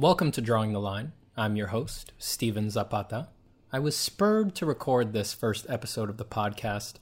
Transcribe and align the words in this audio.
Welcome 0.00 0.30
to 0.30 0.40
Drawing 0.40 0.72
the 0.72 0.78
Line. 0.78 1.10
I'm 1.36 1.56
your 1.56 1.66
host, 1.66 2.12
Steven 2.18 2.70
Zapata. 2.70 3.30
I 3.72 3.80
was 3.80 3.96
spurred 3.96 4.54
to 4.54 4.64
record 4.64 5.12
this 5.12 5.34
first 5.34 5.66
episode 5.68 6.08
of 6.08 6.18
the 6.18 6.24
podcast 6.24 6.98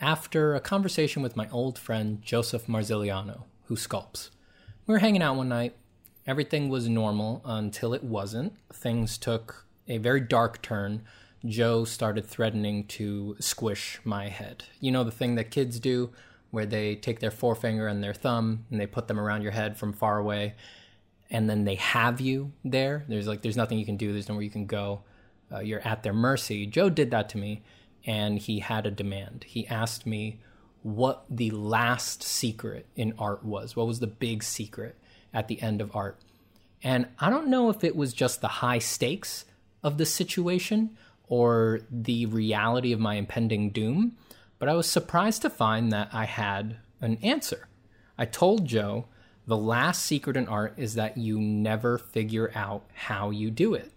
after 0.00 0.54
a 0.54 0.60
conversation 0.60 1.20
with 1.20 1.36
my 1.36 1.46
old 1.50 1.78
friend 1.78 2.22
Joseph 2.22 2.66
Marziliano, 2.66 3.42
who 3.64 3.76
sculpts. 3.76 4.30
We 4.86 4.94
were 4.94 5.00
hanging 5.00 5.20
out 5.20 5.36
one 5.36 5.50
night. 5.50 5.76
Everything 6.26 6.70
was 6.70 6.88
normal 6.88 7.42
until 7.44 7.92
it 7.92 8.02
wasn't. 8.02 8.54
Things 8.72 9.18
took 9.18 9.66
a 9.86 9.98
very 9.98 10.22
dark 10.22 10.62
turn. 10.62 11.02
Joe 11.44 11.84
started 11.84 12.24
threatening 12.24 12.86
to 12.86 13.36
squish 13.40 14.00
my 14.04 14.30
head. 14.30 14.64
You 14.80 14.90
know, 14.90 15.04
the 15.04 15.10
thing 15.10 15.34
that 15.34 15.50
kids 15.50 15.78
do 15.78 16.12
where 16.50 16.64
they 16.64 16.96
take 16.96 17.20
their 17.20 17.30
forefinger 17.30 17.86
and 17.86 18.02
their 18.02 18.14
thumb 18.14 18.64
and 18.70 18.80
they 18.80 18.86
put 18.86 19.06
them 19.06 19.20
around 19.20 19.42
your 19.42 19.52
head 19.52 19.76
from 19.76 19.92
far 19.92 20.16
away 20.16 20.54
and 21.30 21.48
then 21.48 21.64
they 21.64 21.76
have 21.76 22.20
you 22.20 22.52
there. 22.64 23.04
There's 23.08 23.26
like, 23.26 23.42
there's 23.42 23.56
nothing 23.56 23.78
you 23.78 23.86
can 23.86 23.96
do, 23.96 24.12
there's 24.12 24.28
nowhere 24.28 24.44
you 24.44 24.50
can 24.50 24.66
go. 24.66 25.02
Uh, 25.50 25.60
you're 25.60 25.86
at 25.86 26.02
their 26.02 26.12
mercy. 26.12 26.66
Joe 26.66 26.90
did 26.90 27.10
that 27.10 27.28
to 27.30 27.38
me 27.38 27.62
and 28.04 28.38
he 28.38 28.60
had 28.60 28.86
a 28.86 28.90
demand. 28.90 29.44
He 29.46 29.66
asked 29.66 30.06
me 30.06 30.40
what 30.82 31.24
the 31.28 31.50
last 31.50 32.22
secret 32.22 32.86
in 32.96 33.14
art 33.18 33.44
was. 33.44 33.76
What 33.76 33.86
was 33.86 34.00
the 34.00 34.06
big 34.06 34.42
secret 34.42 34.96
at 35.32 35.48
the 35.48 35.60
end 35.60 35.80
of 35.80 35.94
art? 35.94 36.18
And 36.82 37.08
I 37.18 37.30
don't 37.30 37.48
know 37.48 37.70
if 37.70 37.82
it 37.82 37.96
was 37.96 38.12
just 38.12 38.40
the 38.40 38.48
high 38.48 38.78
stakes 38.78 39.44
of 39.82 39.98
the 39.98 40.06
situation 40.06 40.96
or 41.28 41.80
the 41.90 42.26
reality 42.26 42.92
of 42.92 43.00
my 43.00 43.14
impending 43.16 43.70
doom, 43.70 44.16
but 44.58 44.68
I 44.68 44.74
was 44.74 44.88
surprised 44.88 45.42
to 45.42 45.50
find 45.50 45.92
that 45.92 46.08
I 46.12 46.24
had 46.24 46.76
an 47.00 47.18
answer. 47.22 47.68
I 48.16 48.24
told 48.24 48.66
Joe 48.66 49.06
the 49.48 49.56
last 49.56 50.04
secret 50.04 50.36
in 50.36 50.46
art 50.46 50.74
is 50.76 50.94
that 50.94 51.16
you 51.16 51.40
never 51.40 51.96
figure 51.96 52.52
out 52.54 52.84
how 52.92 53.30
you 53.30 53.50
do 53.50 53.72
it. 53.72 53.90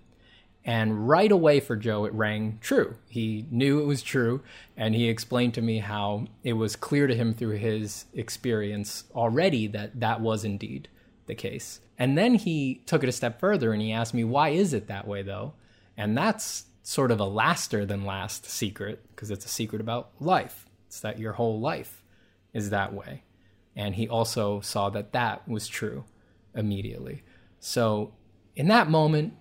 And 0.64 1.10
right 1.10 1.32
away 1.32 1.60
for 1.60 1.76
Joe, 1.76 2.06
it 2.06 2.14
rang 2.14 2.58
true. 2.62 2.96
He 3.10 3.46
knew 3.52 3.82
it 3.82 3.86
was 3.86 4.02
true, 4.02 4.42
and 4.78 4.96
he 4.96 5.10
explained 5.10 5.54
to 5.56 5.62
me 5.62 5.80
how 5.80 6.28
it 6.44 6.54
was 6.54 6.78
clear 6.78 7.06
to 7.06 7.16
him 7.16 7.34
through 7.34 7.58
his 7.58 8.06
experience 8.14 9.04
already 9.14 9.68
that 9.68 10.00
that 10.00 10.22
was 10.22 10.46
indeed 10.46 10.88
the 11.26 11.36
case. 11.36 11.82
And 12.00 12.18
then 12.18 12.36
he 12.36 12.82
took 12.86 13.04
it 13.04 13.10
a 13.10 13.12
step 13.12 13.40
further 13.40 13.74
and 13.74 13.82
he 13.82 13.92
asked 13.92 14.14
me, 14.14 14.24
why 14.24 14.50
is 14.50 14.74
it 14.74 14.88
that 14.88 15.08
way 15.08 15.22
though? 15.22 15.54
And 15.98 16.18
that's 16.18 16.66
sort 16.82 17.12
of 17.12 17.20
a 17.20 17.26
laster 17.26 17.86
than 17.86 18.06
last 18.06 18.50
secret 18.50 19.06
because 19.10 19.30
it's 19.30 19.46
a 19.46 19.50
secret 19.50 19.82
about 19.82 20.12
life. 20.20 20.66
It's 20.88 21.02
that 21.02 21.20
your 21.20 21.34
whole 21.34 21.60
life 21.60 22.04
is 22.54 22.70
that 22.70 22.94
way. 22.94 23.24
And 23.76 23.96
he 23.96 24.08
also 24.08 24.62
saw 24.62 24.90
that 24.90 25.14
that 25.14 25.48
was 25.48 25.68
true 25.68 26.04
immediately. 26.54 27.24
So 27.60 28.14
in 28.56 28.68
that 28.68 28.90
moment, 28.90 29.34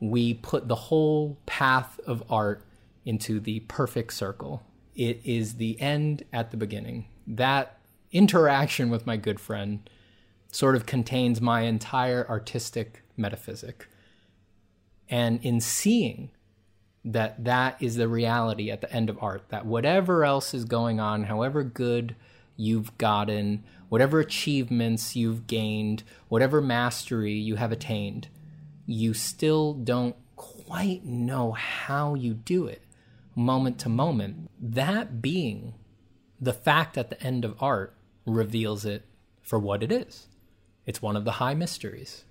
we 0.00 0.34
put 0.34 0.68
the 0.68 0.74
whole 0.74 1.38
path 1.46 1.98
of 2.06 2.22
art 2.30 2.64
into 3.04 3.40
the 3.40 3.60
perfect 3.60 4.12
circle. 4.12 4.62
It 4.94 5.20
is 5.24 5.54
the 5.54 5.80
end 5.80 6.24
at 6.32 6.50
the 6.50 6.56
beginning. 6.56 7.06
That 7.26 7.78
interaction 8.12 8.90
with 8.90 9.06
my 9.06 9.16
good 9.16 9.40
friend 9.40 9.88
sort 10.50 10.76
of 10.76 10.86
contains 10.86 11.40
my 11.40 11.62
entire 11.62 12.26
artistic 12.28 13.02
metaphysic. 13.16 13.88
And 15.08 15.42
in 15.44 15.60
seeing 15.60 16.30
that 17.04 17.44
that 17.44 17.76
is 17.80 17.96
the 17.96 18.08
reality 18.08 18.70
at 18.70 18.80
the 18.80 18.92
end 18.92 19.08
of 19.08 19.18
art, 19.22 19.48
that 19.50 19.66
whatever 19.66 20.24
else 20.24 20.54
is 20.54 20.64
going 20.64 20.98
on, 20.98 21.24
however 21.24 21.62
good 21.62 22.16
you've 22.56 22.96
gotten, 22.98 23.64
whatever 23.88 24.20
achievements 24.20 25.16
you've 25.16 25.46
gained, 25.46 26.02
whatever 26.28 26.60
mastery 26.60 27.34
you 27.34 27.56
have 27.56 27.72
attained, 27.72 28.28
you 28.86 29.14
still 29.14 29.74
don't 29.74 30.16
quite 30.36 31.04
know 31.04 31.52
how 31.52 32.14
you 32.14 32.34
do 32.34 32.66
it 32.66 32.82
moment 33.36 33.78
to 33.80 33.88
moment. 33.88 34.50
That 34.60 35.20
being 35.20 35.74
the 36.40 36.52
fact 36.52 36.98
at 36.98 37.10
the 37.10 37.22
end 37.22 37.44
of 37.44 37.54
art 37.60 37.94
reveals 38.24 38.84
it 38.84 39.04
for 39.42 39.58
what 39.58 39.82
it 39.82 39.92
is. 39.92 40.26
It's 40.86 41.02
one 41.02 41.16
of 41.16 41.24
the 41.24 41.32
high 41.32 41.54
mysteries. 41.54 42.24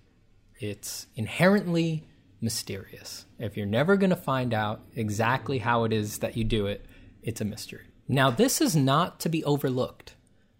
It's 0.59 1.07
inherently 1.15 2.07
mysterious. 2.41 3.25
If 3.39 3.55
you're 3.55 3.65
never 3.65 3.95
going 3.97 4.09
to 4.09 4.15
find 4.15 4.53
out 4.53 4.81
exactly 4.95 5.59
how 5.59 5.83
it 5.83 5.93
is 5.93 6.19
that 6.19 6.35
you 6.35 6.43
do 6.43 6.65
it, 6.65 6.85
it's 7.21 7.41
a 7.41 7.45
mystery. 7.45 7.85
Now, 8.07 8.29
this 8.29 8.61
is 8.61 8.75
not 8.75 9.19
to 9.21 9.29
be 9.29 9.43
overlooked. 9.43 10.14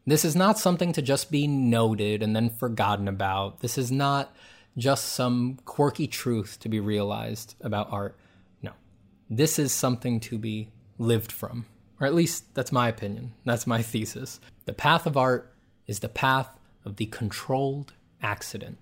This 0.05 0.23
is 0.23 0.35
not 0.35 0.59
something 0.59 0.93
to 0.93 1.01
just 1.01 1.31
be 1.31 1.47
noted 1.47 2.21
and 2.21 2.35
then 2.35 2.49
forgotten 2.49 3.07
about. 3.07 3.61
This 3.61 3.77
is 3.77 3.91
not 3.91 4.35
just 4.77 5.05
some 5.05 5.57
quirky 5.65 6.05
truth 6.07 6.59
to 6.59 6.69
be 6.69 6.79
realized 6.79 7.55
about 7.61 7.91
art. 7.91 8.15
No. 8.61 8.73
This 9.29 9.57
is 9.57 9.71
something 9.71 10.19
to 10.21 10.37
be 10.37 10.69
lived 10.99 11.31
from. 11.31 11.65
Or 11.99 12.05
at 12.05 12.13
least 12.13 12.53
that's 12.53 12.71
my 12.71 12.87
opinion. 12.87 13.33
That's 13.45 13.65
my 13.65 13.81
thesis. 13.81 14.39
The 14.65 14.73
path 14.73 15.07
of 15.07 15.17
art 15.17 15.53
is 15.87 15.99
the 15.99 16.09
path 16.09 16.49
of 16.83 16.97
the 16.97 17.07
controlled 17.07 17.93
accident. 18.21 18.77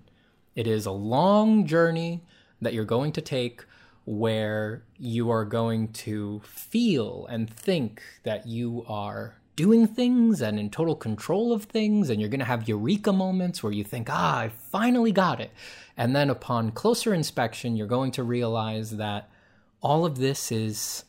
It 0.54 0.66
is 0.66 0.84
a 0.84 0.92
long 0.92 1.66
journey 1.66 2.22
that 2.60 2.74
you're 2.74 2.84
going 2.84 3.12
to 3.12 3.20
take 3.20 3.64
where 4.04 4.84
you 4.98 5.30
are 5.30 5.44
going 5.44 5.88
to 5.88 6.40
feel 6.44 7.26
and 7.30 7.48
think 7.48 8.02
that 8.24 8.46
you 8.46 8.84
are 8.86 9.36
doing 9.56 9.86
things 9.86 10.40
and 10.40 10.58
in 10.58 10.70
total 10.70 10.96
control 10.96 11.52
of 11.52 11.64
things, 11.64 12.10
and 12.10 12.20
you're 12.20 12.30
going 12.30 12.40
to 12.40 12.46
have 12.46 12.68
eureka 12.68 13.12
moments 13.12 13.62
where 13.62 13.72
you 13.72 13.84
think, 13.84 14.08
ah, 14.10 14.38
I 14.38 14.48
finally 14.48 15.12
got 15.12 15.40
it. 15.40 15.50
And 15.96 16.14
then 16.14 16.30
upon 16.30 16.72
closer 16.72 17.14
inspection, 17.14 17.76
you're 17.76 17.86
going 17.86 18.10
to 18.12 18.22
realize 18.22 18.96
that 18.96 19.30
all 19.80 20.04
of 20.04 20.18
this 20.18 20.50
is 20.50 21.04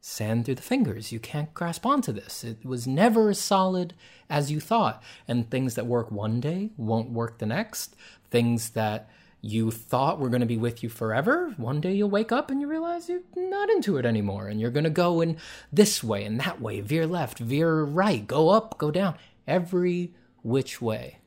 sand 0.00 0.44
through 0.44 0.54
the 0.54 0.62
fingers. 0.62 1.12
You 1.12 1.18
can't 1.18 1.52
grasp 1.54 1.84
onto 1.84 2.12
this. 2.12 2.44
It 2.44 2.64
was 2.64 2.86
never 2.86 3.30
as 3.30 3.40
solid 3.40 3.94
as 4.30 4.50
you 4.50 4.60
thought. 4.60 5.02
And 5.26 5.50
things 5.50 5.74
that 5.74 5.86
work 5.86 6.10
one 6.12 6.40
day 6.40 6.70
won't 6.76 7.10
work 7.10 7.38
the 7.38 7.46
next. 7.46 7.96
Things 8.30 8.70
that 8.70 9.10
you 9.40 9.70
thought 9.70 10.18
we 10.18 10.24
were 10.24 10.30
going 10.30 10.40
to 10.40 10.46
be 10.46 10.56
with 10.56 10.82
you 10.82 10.88
forever. 10.88 11.54
One 11.56 11.80
day 11.80 11.94
you'll 11.94 12.10
wake 12.10 12.32
up 12.32 12.50
and 12.50 12.60
you 12.60 12.66
realize 12.66 13.08
you're 13.08 13.20
not 13.36 13.70
into 13.70 13.96
it 13.96 14.04
anymore. 14.04 14.48
And 14.48 14.60
you're 14.60 14.70
going 14.70 14.84
to 14.84 14.90
go 14.90 15.20
in 15.20 15.36
this 15.72 16.02
way 16.02 16.24
and 16.24 16.40
that 16.40 16.60
way, 16.60 16.80
veer 16.80 17.06
left, 17.06 17.38
veer 17.38 17.82
right, 17.82 18.26
go 18.26 18.48
up, 18.48 18.78
go 18.78 18.90
down, 18.90 19.16
every 19.46 20.12
which 20.42 20.82
way. 20.82 21.18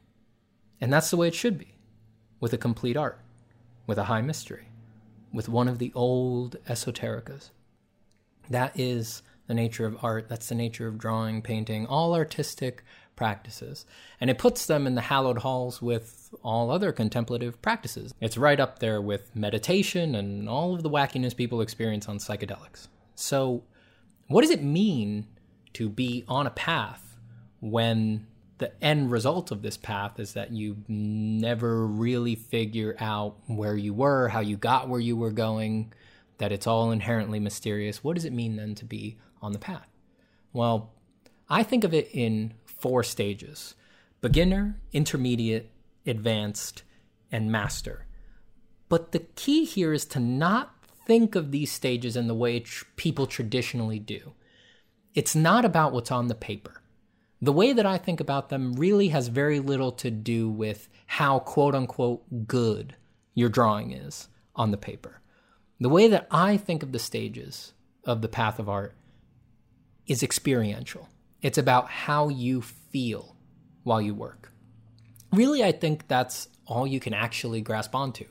And 0.81 0.91
that's 0.91 1.09
the 1.09 1.17
way 1.17 1.27
it 1.27 1.35
should 1.35 1.57
be 1.57 1.75
with 2.39 2.53
a 2.53 2.57
complete 2.57 2.97
art, 2.97 3.19
with 3.87 3.97
a 3.97 4.05
high 4.05 4.21
mystery, 4.21 4.67
with 5.31 5.47
one 5.47 5.67
of 5.67 5.79
the 5.79 5.91
old 5.95 6.57
esotericas. 6.67 7.51
That 8.49 8.77
is 8.77 9.21
the 9.47 9.53
nature 9.53 9.85
of 9.85 10.03
art. 10.03 10.27
That's 10.27 10.49
the 10.49 10.55
nature 10.55 10.87
of 10.87 10.97
drawing, 10.97 11.41
painting, 11.41 11.85
all 11.85 12.13
artistic 12.13 12.83
practices. 13.21 13.85
And 14.19 14.31
it 14.31 14.39
puts 14.39 14.65
them 14.65 14.87
in 14.87 14.95
the 14.95 15.01
hallowed 15.01 15.37
halls 15.37 15.79
with 15.79 16.33
all 16.41 16.71
other 16.71 16.91
contemplative 16.91 17.61
practices. 17.61 18.15
It's 18.19 18.35
right 18.35 18.59
up 18.59 18.79
there 18.79 18.99
with 18.99 19.35
meditation 19.35 20.15
and 20.15 20.49
all 20.49 20.73
of 20.73 20.81
the 20.81 20.89
wackiness 20.89 21.37
people 21.37 21.61
experience 21.61 22.09
on 22.09 22.17
psychedelics. 22.17 22.87
So, 23.13 23.61
what 24.27 24.41
does 24.41 24.49
it 24.49 24.63
mean 24.63 25.27
to 25.73 25.87
be 25.87 26.23
on 26.27 26.47
a 26.47 26.49
path 26.49 27.19
when 27.59 28.25
the 28.57 28.71
end 28.83 29.11
result 29.11 29.51
of 29.51 29.61
this 29.61 29.77
path 29.77 30.19
is 30.19 30.33
that 30.33 30.51
you 30.51 30.77
never 30.87 31.85
really 31.85 32.33
figure 32.33 32.95
out 32.99 33.35
where 33.45 33.77
you 33.77 33.93
were, 33.93 34.29
how 34.29 34.39
you 34.39 34.57
got 34.57 34.89
where 34.89 34.99
you 34.99 35.15
were 35.15 35.29
going, 35.29 35.93
that 36.39 36.51
it's 36.51 36.65
all 36.65 36.89
inherently 36.89 37.39
mysterious? 37.39 38.03
What 38.03 38.15
does 38.15 38.25
it 38.25 38.33
mean 38.33 38.55
then 38.55 38.73
to 38.73 38.85
be 38.85 39.19
on 39.43 39.51
the 39.51 39.59
path? 39.59 39.87
Well, 40.53 40.91
I 41.51 41.63
think 41.63 41.83
of 41.83 41.93
it 41.93 42.09
in 42.13 42.53
four 42.81 43.03
stages 43.03 43.75
beginner, 44.19 44.79
intermediate, 44.91 45.71
advanced, 46.05 46.83
and 47.31 47.51
master. 47.51 48.05
But 48.89 49.13
the 49.13 49.19
key 49.19 49.65
here 49.65 49.93
is 49.93 50.05
to 50.07 50.19
not 50.19 50.75
think 51.07 51.35
of 51.35 51.51
these 51.51 51.71
stages 51.71 52.15
in 52.15 52.27
the 52.27 52.35
way 52.35 52.59
tr- 52.59 52.85
people 52.97 53.25
traditionally 53.25 53.99
do. 53.99 54.33
It's 55.15 55.35
not 55.35 55.65
about 55.65 55.93
what's 55.93 56.11
on 56.11 56.27
the 56.27 56.35
paper. 56.35 56.81
The 57.41 57.51
way 57.51 57.73
that 57.73 57.85
I 57.85 57.97
think 57.97 58.19
about 58.19 58.49
them 58.49 58.73
really 58.73 59.07
has 59.07 59.27
very 59.27 59.59
little 59.59 59.91
to 59.93 60.11
do 60.11 60.49
with 60.49 60.87
how 61.07 61.39
quote 61.39 61.73
unquote 61.73 62.47
good 62.47 62.95
your 63.33 63.49
drawing 63.49 63.91
is 63.91 64.27
on 64.55 64.71
the 64.71 64.77
paper. 64.77 65.21
The 65.79 65.89
way 65.89 66.07
that 66.07 66.27
I 66.29 66.57
think 66.57 66.83
of 66.83 66.91
the 66.91 66.99
stages 66.99 67.73
of 68.05 68.21
the 68.21 68.27
path 68.27 68.59
of 68.59 68.69
art 68.69 68.93
is 70.05 70.21
experiential. 70.21 71.09
It's 71.41 71.57
about 71.57 71.89
how 71.89 72.29
you 72.29 72.61
feel 72.61 73.35
while 73.83 74.01
you 74.01 74.13
work. 74.13 74.51
Really, 75.31 75.63
I 75.63 75.71
think 75.71 76.07
that's 76.07 76.49
all 76.65 76.85
you 76.85 76.99
can 76.99 77.13
actually 77.13 77.61
grasp 77.61 77.95
onto 77.95 78.25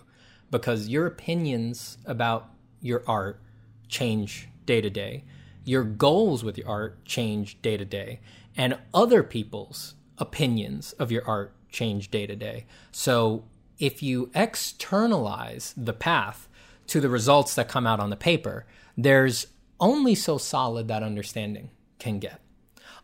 because 0.50 0.88
your 0.88 1.06
opinions 1.06 1.98
about 2.04 2.50
your 2.80 3.02
art 3.06 3.40
change 3.88 4.48
day 4.66 4.80
to 4.80 4.90
day. 4.90 5.24
Your 5.64 5.84
goals 5.84 6.44
with 6.44 6.56
your 6.56 6.68
art 6.68 7.04
change 7.04 7.60
day 7.62 7.76
to 7.76 7.84
day. 7.84 8.20
And 8.56 8.78
other 8.94 9.22
people's 9.22 9.94
opinions 10.18 10.92
of 10.92 11.10
your 11.10 11.26
art 11.26 11.54
change 11.70 12.10
day 12.10 12.26
to 12.26 12.36
day. 12.36 12.66
So 12.92 13.44
if 13.78 14.02
you 14.02 14.30
externalize 14.34 15.74
the 15.76 15.92
path 15.92 16.48
to 16.88 17.00
the 17.00 17.08
results 17.08 17.54
that 17.54 17.68
come 17.68 17.86
out 17.86 18.00
on 18.00 18.10
the 18.10 18.16
paper, 18.16 18.66
there's 18.96 19.46
only 19.78 20.14
so 20.14 20.36
solid 20.38 20.88
that 20.88 21.02
understanding 21.02 21.70
can 21.98 22.18
get. 22.18 22.40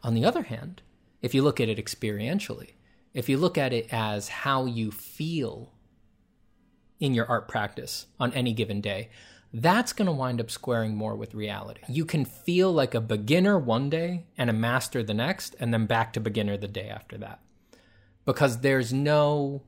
On 0.06 0.14
the 0.14 0.24
other 0.24 0.44
hand, 0.44 0.82
if 1.20 1.34
you 1.34 1.42
look 1.42 1.58
at 1.60 1.68
it 1.68 1.84
experientially, 1.84 2.74
if 3.12 3.28
you 3.28 3.36
look 3.36 3.58
at 3.58 3.72
it 3.72 3.92
as 3.92 4.28
how 4.28 4.64
you 4.64 4.92
feel 4.92 5.72
in 7.00 7.12
your 7.12 7.26
art 7.26 7.48
practice 7.48 8.06
on 8.20 8.32
any 8.32 8.52
given 8.52 8.80
day, 8.80 9.10
that's 9.52 9.92
going 9.92 10.06
to 10.06 10.12
wind 10.12 10.40
up 10.40 10.48
squaring 10.48 10.94
more 10.94 11.16
with 11.16 11.34
reality. 11.34 11.80
You 11.88 12.04
can 12.04 12.24
feel 12.24 12.70
like 12.70 12.94
a 12.94 13.00
beginner 13.00 13.58
one 13.58 13.90
day 13.90 14.26
and 14.38 14.48
a 14.48 14.52
master 14.52 15.02
the 15.02 15.12
next, 15.12 15.56
and 15.58 15.74
then 15.74 15.86
back 15.86 16.12
to 16.12 16.20
beginner 16.20 16.56
the 16.56 16.68
day 16.68 16.88
after 16.88 17.18
that. 17.18 17.40
Because 18.24 18.60
there's 18.60 18.92
no 18.92 19.64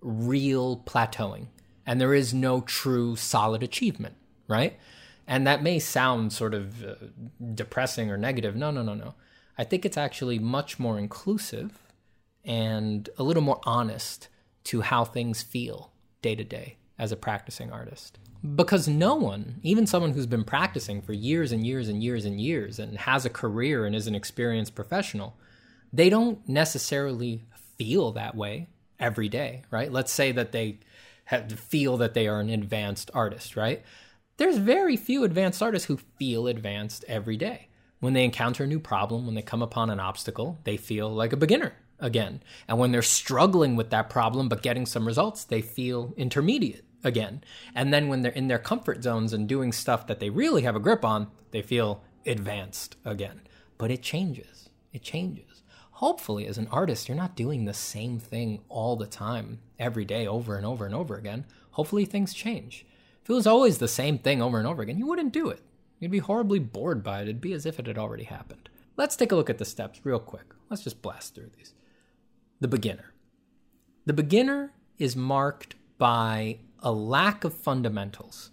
real 0.00 0.84
plateauing 0.86 1.48
and 1.84 2.00
there 2.00 2.14
is 2.14 2.32
no 2.32 2.60
true 2.60 3.16
solid 3.16 3.64
achievement, 3.64 4.14
right? 4.46 4.78
And 5.26 5.44
that 5.48 5.64
may 5.64 5.80
sound 5.80 6.32
sort 6.32 6.54
of 6.54 6.84
uh, 6.84 6.94
depressing 7.56 8.08
or 8.08 8.16
negative. 8.16 8.54
No, 8.54 8.70
no, 8.70 8.82
no, 8.82 8.94
no. 8.94 9.14
I 9.60 9.64
think 9.64 9.84
it's 9.84 9.98
actually 9.98 10.38
much 10.38 10.78
more 10.78 10.98
inclusive 10.98 11.82
and 12.46 13.06
a 13.18 13.22
little 13.22 13.42
more 13.42 13.60
honest 13.64 14.28
to 14.64 14.80
how 14.80 15.04
things 15.04 15.42
feel 15.42 15.92
day 16.22 16.34
to 16.34 16.44
day 16.44 16.78
as 16.98 17.12
a 17.12 17.16
practicing 17.16 17.70
artist. 17.70 18.18
Because 18.56 18.88
no 18.88 19.16
one, 19.16 19.60
even 19.62 19.86
someone 19.86 20.12
who's 20.12 20.26
been 20.26 20.44
practicing 20.44 21.02
for 21.02 21.12
years 21.12 21.52
and 21.52 21.66
years 21.66 21.90
and 21.90 22.02
years 22.02 22.24
and 22.24 22.40
years 22.40 22.78
and 22.78 22.96
has 23.00 23.26
a 23.26 23.30
career 23.30 23.84
and 23.84 23.94
is 23.94 24.06
an 24.06 24.14
experienced 24.14 24.74
professional, 24.74 25.36
they 25.92 26.08
don't 26.08 26.48
necessarily 26.48 27.44
feel 27.76 28.12
that 28.12 28.34
way 28.34 28.66
every 28.98 29.28
day, 29.28 29.60
right? 29.70 29.92
Let's 29.92 30.10
say 30.10 30.32
that 30.32 30.52
they 30.52 30.78
feel 31.54 31.98
that 31.98 32.14
they 32.14 32.26
are 32.28 32.40
an 32.40 32.48
advanced 32.48 33.10
artist, 33.12 33.56
right? 33.56 33.82
There's 34.38 34.56
very 34.56 34.96
few 34.96 35.22
advanced 35.22 35.62
artists 35.62 35.86
who 35.86 35.98
feel 36.18 36.46
advanced 36.46 37.04
every 37.06 37.36
day. 37.36 37.66
When 38.00 38.14
they 38.14 38.24
encounter 38.24 38.64
a 38.64 38.66
new 38.66 38.80
problem, 38.80 39.26
when 39.26 39.34
they 39.34 39.42
come 39.42 39.62
upon 39.62 39.90
an 39.90 40.00
obstacle, 40.00 40.58
they 40.64 40.76
feel 40.76 41.10
like 41.10 41.32
a 41.32 41.36
beginner 41.36 41.74
again. 41.98 42.42
And 42.66 42.78
when 42.78 42.92
they're 42.92 43.02
struggling 43.02 43.76
with 43.76 43.90
that 43.90 44.10
problem 44.10 44.48
but 44.48 44.62
getting 44.62 44.86
some 44.86 45.06
results, 45.06 45.44
they 45.44 45.60
feel 45.60 46.14
intermediate 46.16 46.84
again. 47.04 47.44
And 47.74 47.92
then 47.92 48.08
when 48.08 48.22
they're 48.22 48.32
in 48.32 48.48
their 48.48 48.58
comfort 48.58 49.02
zones 49.02 49.32
and 49.32 49.48
doing 49.48 49.72
stuff 49.72 50.06
that 50.06 50.18
they 50.18 50.30
really 50.30 50.62
have 50.62 50.76
a 50.76 50.80
grip 50.80 51.04
on, 51.04 51.28
they 51.50 51.62
feel 51.62 52.02
advanced 52.26 52.96
again. 53.04 53.42
But 53.78 53.90
it 53.90 54.02
changes. 54.02 54.70
It 54.92 55.02
changes. 55.02 55.62
Hopefully, 55.92 56.46
as 56.46 56.56
an 56.56 56.68
artist, 56.68 57.08
you're 57.08 57.16
not 57.16 57.36
doing 57.36 57.64
the 57.64 57.74
same 57.74 58.18
thing 58.18 58.60
all 58.70 58.96
the 58.96 59.06
time, 59.06 59.60
every 59.78 60.06
day, 60.06 60.26
over 60.26 60.56
and 60.56 60.64
over 60.64 60.86
and 60.86 60.94
over 60.94 61.16
again. 61.16 61.44
Hopefully, 61.72 62.06
things 62.06 62.32
change. 62.32 62.86
If 63.22 63.28
it 63.28 63.34
was 63.34 63.46
always 63.46 63.76
the 63.76 63.88
same 63.88 64.18
thing 64.18 64.40
over 64.40 64.58
and 64.58 64.66
over 64.66 64.80
again, 64.80 64.98
you 64.98 65.06
wouldn't 65.06 65.32
do 65.32 65.50
it. 65.50 65.60
You'd 66.00 66.10
be 66.10 66.18
horribly 66.18 66.58
bored 66.58 67.04
by 67.04 67.20
it. 67.20 67.24
It'd 67.24 67.40
be 67.42 67.52
as 67.52 67.66
if 67.66 67.78
it 67.78 67.86
had 67.86 67.98
already 67.98 68.24
happened. 68.24 68.70
Let's 68.96 69.16
take 69.16 69.30
a 69.30 69.36
look 69.36 69.50
at 69.50 69.58
the 69.58 69.64
steps 69.66 70.00
real 70.02 70.18
quick. 70.18 70.46
Let's 70.70 70.82
just 70.82 71.02
blast 71.02 71.34
through 71.34 71.50
these. 71.56 71.74
The 72.58 72.68
beginner. 72.68 73.12
The 74.06 74.14
beginner 74.14 74.72
is 74.98 75.14
marked 75.14 75.74
by 75.98 76.58
a 76.80 76.90
lack 76.90 77.44
of 77.44 77.54
fundamentals. 77.54 78.50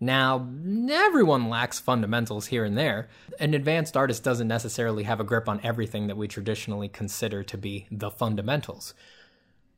Now, 0.00 0.48
everyone 0.90 1.48
lacks 1.48 1.78
fundamentals 1.78 2.46
here 2.46 2.64
and 2.64 2.76
there. 2.76 3.08
An 3.38 3.54
advanced 3.54 3.96
artist 3.96 4.24
doesn't 4.24 4.48
necessarily 4.48 5.04
have 5.04 5.20
a 5.20 5.24
grip 5.24 5.48
on 5.48 5.60
everything 5.62 6.06
that 6.06 6.16
we 6.16 6.28
traditionally 6.28 6.88
consider 6.88 7.42
to 7.44 7.58
be 7.58 7.86
the 7.90 8.10
fundamentals. 8.10 8.94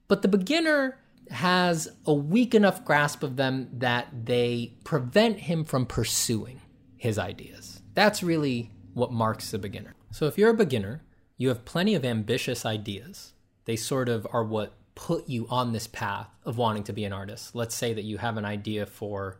But 0.07 0.23
the 0.23 0.29
beginner 0.29 0.99
has 1.31 1.89
a 2.07 2.15
weak 2.15 2.55
enough 2.55 2.85
grasp 2.85 3.23
of 3.23 3.37
them 3.37 3.69
that 3.75 4.09
they 4.25 4.75
prevent 4.85 5.41
him 5.41 5.65
from 5.65 5.87
pursuing 5.87 6.61
his 6.99 7.19
ideas. 7.19 7.81
That's 7.95 8.23
really 8.23 8.71
what 8.93 9.13
marks 9.13 9.55
a 9.55 9.59
beginner. 9.59 9.95
So 10.11 10.27
if 10.27 10.37
you're 10.37 10.51
a 10.51 10.55
beginner, 10.55 11.03
you 11.37 11.49
have 11.49 11.65
plenty 11.65 11.95
of 11.95 12.05
ambitious 12.05 12.67
ideas. 12.67 13.33
They 13.65 13.77
sort 13.77 14.09
of 14.09 14.27
are 14.33 14.45
what 14.45 14.75
put 14.95 15.29
you 15.29 15.47
on 15.49 15.73
this 15.73 15.87
path 15.87 16.29
of 16.45 16.59
wanting 16.59 16.83
to 16.83 16.93
be 16.93 17.05
an 17.05 17.13
artist. 17.13 17.55
Let's 17.55 17.75
say 17.75 17.95
that 17.95 18.05
you 18.05 18.19
have 18.19 18.37
an 18.37 18.45
idea 18.45 18.85
for 18.85 19.39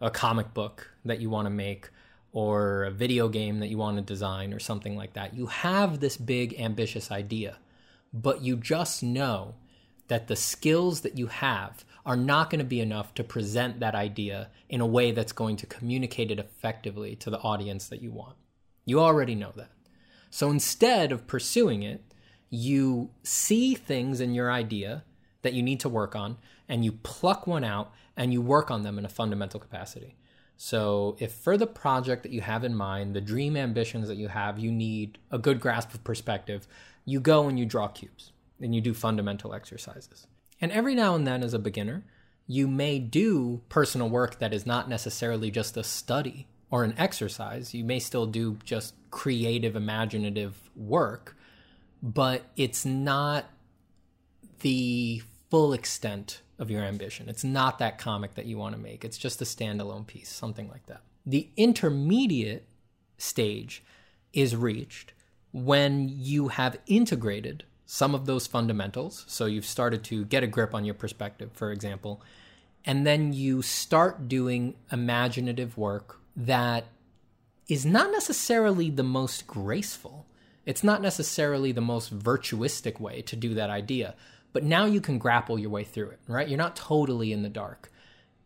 a 0.00 0.10
comic 0.10 0.54
book 0.54 0.88
that 1.04 1.20
you 1.20 1.28
want 1.28 1.46
to 1.46 1.50
make 1.50 1.90
or 2.32 2.84
a 2.84 2.90
video 2.92 3.28
game 3.28 3.58
that 3.58 3.66
you 3.66 3.76
want 3.76 3.96
to 3.96 4.02
design 4.02 4.54
or 4.54 4.60
something 4.60 4.96
like 4.96 5.14
that. 5.14 5.34
You 5.34 5.46
have 5.46 5.98
this 5.98 6.16
big 6.16 6.58
ambitious 6.60 7.10
idea, 7.10 7.58
but 8.12 8.42
you 8.42 8.56
just 8.56 9.02
know 9.02 9.56
that 10.06 10.28
the 10.28 10.36
skills 10.36 11.00
that 11.00 11.18
you 11.18 11.26
have 11.26 11.84
are 12.10 12.16
not 12.16 12.50
going 12.50 12.58
to 12.58 12.64
be 12.64 12.80
enough 12.80 13.14
to 13.14 13.22
present 13.22 13.78
that 13.78 13.94
idea 13.94 14.50
in 14.68 14.80
a 14.80 14.86
way 14.86 15.12
that's 15.12 15.30
going 15.30 15.54
to 15.54 15.64
communicate 15.64 16.32
it 16.32 16.40
effectively 16.40 17.14
to 17.14 17.30
the 17.30 17.38
audience 17.38 17.86
that 17.86 18.02
you 18.02 18.10
want. 18.10 18.34
You 18.84 18.98
already 18.98 19.36
know 19.36 19.52
that. 19.54 19.70
So 20.28 20.50
instead 20.50 21.12
of 21.12 21.28
pursuing 21.28 21.84
it, 21.84 22.02
you 22.48 23.10
see 23.22 23.76
things 23.76 24.20
in 24.20 24.34
your 24.34 24.50
idea 24.50 25.04
that 25.42 25.52
you 25.52 25.62
need 25.62 25.78
to 25.78 25.88
work 25.88 26.16
on 26.16 26.36
and 26.68 26.84
you 26.84 26.90
pluck 26.90 27.46
one 27.46 27.62
out 27.62 27.92
and 28.16 28.32
you 28.32 28.42
work 28.42 28.72
on 28.72 28.82
them 28.82 28.98
in 28.98 29.04
a 29.04 29.08
fundamental 29.08 29.60
capacity. 29.60 30.16
So, 30.56 31.16
if 31.20 31.32
for 31.32 31.56
the 31.56 31.68
project 31.68 32.24
that 32.24 32.32
you 32.32 32.40
have 32.40 32.64
in 32.64 32.74
mind, 32.74 33.14
the 33.14 33.20
dream 33.20 33.56
ambitions 33.56 34.08
that 34.08 34.16
you 34.16 34.28
have, 34.28 34.58
you 34.58 34.72
need 34.72 35.16
a 35.30 35.38
good 35.38 35.60
grasp 35.60 35.94
of 35.94 36.02
perspective, 36.02 36.66
you 37.04 37.20
go 37.20 37.46
and 37.46 37.56
you 37.56 37.64
draw 37.64 37.86
cubes 37.86 38.32
and 38.60 38.74
you 38.74 38.80
do 38.80 38.94
fundamental 38.94 39.54
exercises. 39.54 40.26
And 40.60 40.72
every 40.72 40.94
now 40.94 41.14
and 41.14 41.26
then, 41.26 41.42
as 41.42 41.54
a 41.54 41.58
beginner, 41.58 42.04
you 42.46 42.68
may 42.68 42.98
do 42.98 43.62
personal 43.68 44.08
work 44.08 44.38
that 44.38 44.52
is 44.52 44.66
not 44.66 44.88
necessarily 44.88 45.50
just 45.50 45.76
a 45.76 45.84
study 45.84 46.48
or 46.70 46.84
an 46.84 46.94
exercise. 46.98 47.74
You 47.74 47.84
may 47.84 47.98
still 47.98 48.26
do 48.26 48.58
just 48.64 48.94
creative, 49.10 49.76
imaginative 49.76 50.70
work, 50.76 51.36
but 52.02 52.42
it's 52.56 52.84
not 52.84 53.46
the 54.60 55.22
full 55.50 55.72
extent 55.72 56.42
of 56.58 56.70
your 56.70 56.82
ambition. 56.82 57.28
It's 57.28 57.44
not 57.44 57.78
that 57.78 57.98
comic 57.98 58.34
that 58.34 58.46
you 58.46 58.58
want 58.58 58.74
to 58.74 58.80
make. 58.80 59.04
It's 59.04 59.18
just 59.18 59.40
a 59.40 59.44
standalone 59.44 60.06
piece, 60.06 60.28
something 60.28 60.68
like 60.68 60.86
that. 60.86 61.02
The 61.24 61.48
intermediate 61.56 62.66
stage 63.16 63.82
is 64.32 64.54
reached 64.54 65.12
when 65.52 66.08
you 66.08 66.48
have 66.48 66.78
integrated 66.86 67.64
some 67.92 68.14
of 68.14 68.24
those 68.24 68.46
fundamentals. 68.46 69.24
So 69.26 69.46
you've 69.46 69.66
started 69.66 70.04
to 70.04 70.24
get 70.26 70.44
a 70.44 70.46
grip 70.46 70.76
on 70.76 70.84
your 70.84 70.94
perspective, 70.94 71.50
for 71.54 71.72
example, 71.72 72.22
and 72.84 73.04
then 73.04 73.32
you 73.32 73.62
start 73.62 74.28
doing 74.28 74.76
imaginative 74.92 75.76
work 75.76 76.20
that 76.36 76.84
is 77.66 77.84
not 77.84 78.12
necessarily 78.12 78.90
the 78.90 79.02
most 79.02 79.44
graceful. 79.48 80.24
It's 80.64 80.84
not 80.84 81.02
necessarily 81.02 81.72
the 81.72 81.80
most 81.80 82.16
virtuistic 82.16 83.00
way 83.00 83.22
to 83.22 83.34
do 83.34 83.54
that 83.54 83.70
idea, 83.70 84.14
but 84.52 84.62
now 84.62 84.84
you 84.84 85.00
can 85.00 85.18
grapple 85.18 85.58
your 85.58 85.70
way 85.70 85.82
through 85.82 86.10
it, 86.10 86.20
right? 86.28 86.48
You're 86.48 86.58
not 86.58 86.76
totally 86.76 87.32
in 87.32 87.42
the 87.42 87.48
dark. 87.48 87.90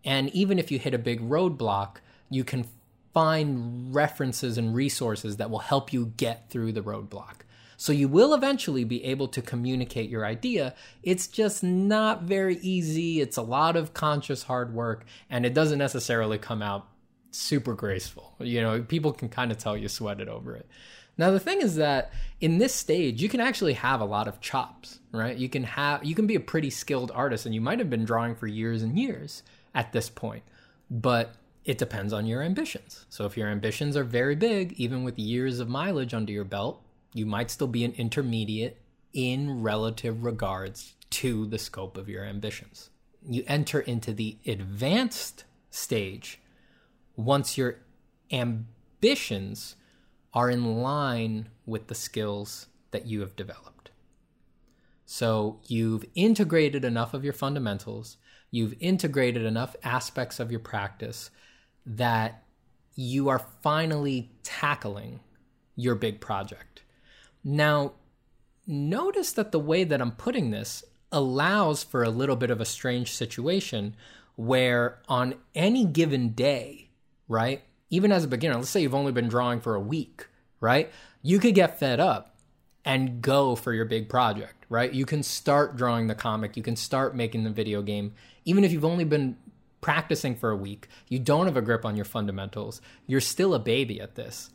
And 0.06 0.30
even 0.30 0.58
if 0.58 0.72
you 0.72 0.78
hit 0.78 0.94
a 0.94 0.98
big 0.98 1.20
roadblock, 1.20 1.96
you 2.30 2.44
can 2.44 2.64
find 3.12 3.94
references 3.94 4.56
and 4.56 4.74
resources 4.74 5.36
that 5.36 5.50
will 5.50 5.58
help 5.58 5.92
you 5.92 6.14
get 6.16 6.48
through 6.48 6.72
the 6.72 6.82
roadblock. 6.82 7.42
So 7.84 7.92
you 7.92 8.08
will 8.08 8.32
eventually 8.32 8.84
be 8.84 9.04
able 9.04 9.28
to 9.28 9.42
communicate 9.42 10.08
your 10.08 10.24
idea. 10.24 10.74
It's 11.02 11.26
just 11.26 11.62
not 11.62 12.22
very 12.22 12.56
easy. 12.62 13.20
It's 13.20 13.36
a 13.36 13.42
lot 13.42 13.76
of 13.76 13.92
conscious 13.92 14.44
hard 14.44 14.72
work, 14.72 15.04
and 15.28 15.44
it 15.44 15.52
doesn't 15.52 15.80
necessarily 15.80 16.38
come 16.38 16.62
out 16.62 16.88
super 17.30 17.74
graceful. 17.74 18.36
You 18.38 18.62
know, 18.62 18.80
people 18.80 19.12
can 19.12 19.28
kind 19.28 19.52
of 19.52 19.58
tell 19.58 19.76
you 19.76 19.88
sweated 19.88 20.30
over 20.30 20.56
it. 20.56 20.66
Now 21.18 21.30
the 21.30 21.38
thing 21.38 21.60
is 21.60 21.76
that 21.76 22.10
in 22.40 22.56
this 22.56 22.74
stage 22.74 23.20
you 23.20 23.28
can 23.28 23.40
actually 23.40 23.74
have 23.74 24.00
a 24.00 24.06
lot 24.06 24.28
of 24.28 24.40
chops, 24.40 25.00
right? 25.12 25.36
You 25.36 25.50
can 25.50 25.64
have 25.64 26.02
you 26.02 26.14
can 26.14 26.26
be 26.26 26.36
a 26.36 26.40
pretty 26.40 26.70
skilled 26.70 27.12
artist 27.14 27.44
and 27.44 27.54
you 27.54 27.60
might 27.60 27.80
have 27.80 27.90
been 27.90 28.06
drawing 28.06 28.34
for 28.34 28.46
years 28.46 28.82
and 28.82 28.98
years 28.98 29.42
at 29.74 29.92
this 29.92 30.08
point. 30.08 30.44
But 30.90 31.34
it 31.66 31.76
depends 31.76 32.14
on 32.14 32.24
your 32.24 32.42
ambitions. 32.42 33.04
So 33.10 33.26
if 33.26 33.36
your 33.36 33.48
ambitions 33.48 33.94
are 33.94 34.04
very 34.04 34.36
big, 34.36 34.72
even 34.78 35.04
with 35.04 35.18
years 35.18 35.60
of 35.60 35.68
mileage 35.68 36.14
under 36.14 36.32
your 36.32 36.44
belt, 36.44 36.80
you 37.14 37.24
might 37.24 37.50
still 37.50 37.68
be 37.68 37.84
an 37.84 37.92
intermediate 37.92 38.82
in 39.14 39.62
relative 39.62 40.24
regards 40.24 40.94
to 41.08 41.46
the 41.46 41.58
scope 41.58 41.96
of 41.96 42.08
your 42.08 42.24
ambitions. 42.24 42.90
You 43.26 43.44
enter 43.46 43.80
into 43.80 44.12
the 44.12 44.36
advanced 44.46 45.44
stage 45.70 46.40
once 47.16 47.56
your 47.56 47.78
ambitions 48.32 49.76
are 50.34 50.50
in 50.50 50.82
line 50.82 51.48
with 51.64 51.86
the 51.86 51.94
skills 51.94 52.66
that 52.90 53.06
you 53.06 53.20
have 53.20 53.36
developed. 53.36 53.90
So 55.06 55.60
you've 55.66 56.04
integrated 56.14 56.84
enough 56.84 57.14
of 57.14 57.24
your 57.24 57.32
fundamentals, 57.32 58.16
you've 58.50 58.74
integrated 58.80 59.44
enough 59.44 59.76
aspects 59.84 60.40
of 60.40 60.50
your 60.50 60.60
practice 60.60 61.30
that 61.86 62.42
you 62.96 63.28
are 63.28 63.46
finally 63.62 64.32
tackling 64.42 65.20
your 65.76 65.94
big 65.94 66.20
project. 66.20 66.83
Now, 67.44 67.92
notice 68.66 69.32
that 69.32 69.52
the 69.52 69.60
way 69.60 69.84
that 69.84 70.00
I'm 70.00 70.12
putting 70.12 70.50
this 70.50 70.82
allows 71.12 71.84
for 71.84 72.02
a 72.02 72.10
little 72.10 72.36
bit 72.36 72.50
of 72.50 72.60
a 72.60 72.64
strange 72.64 73.12
situation 73.12 73.94
where 74.36 74.98
on 75.08 75.34
any 75.54 75.84
given 75.84 76.30
day, 76.30 76.88
right? 77.28 77.62
Even 77.90 78.10
as 78.10 78.24
a 78.24 78.28
beginner, 78.28 78.56
let's 78.56 78.70
say 78.70 78.82
you've 78.82 78.94
only 78.94 79.12
been 79.12 79.28
drawing 79.28 79.60
for 79.60 79.74
a 79.74 79.80
week, 79.80 80.26
right? 80.60 80.90
You 81.22 81.38
could 81.38 81.54
get 81.54 81.78
fed 81.78 82.00
up 82.00 82.36
and 82.84 83.22
go 83.22 83.54
for 83.54 83.72
your 83.72 83.84
big 83.84 84.08
project, 84.08 84.66
right? 84.68 84.92
You 84.92 85.06
can 85.06 85.22
start 85.22 85.76
drawing 85.76 86.06
the 86.06 86.14
comic, 86.14 86.56
you 86.56 86.62
can 86.62 86.76
start 86.76 87.14
making 87.14 87.44
the 87.44 87.50
video 87.50 87.80
game, 87.82 88.14
even 88.44 88.64
if 88.64 88.72
you've 88.72 88.84
only 88.84 89.04
been 89.04 89.36
practicing 89.80 90.34
for 90.34 90.50
a 90.50 90.56
week, 90.56 90.88
you 91.08 91.18
don't 91.18 91.46
have 91.46 91.56
a 91.56 91.62
grip 91.62 91.84
on 91.84 91.94
your 91.94 92.04
fundamentals, 92.04 92.80
you're 93.06 93.20
still 93.20 93.54
a 93.54 93.58
baby 93.58 94.00
at 94.00 94.14
this. 94.14 94.50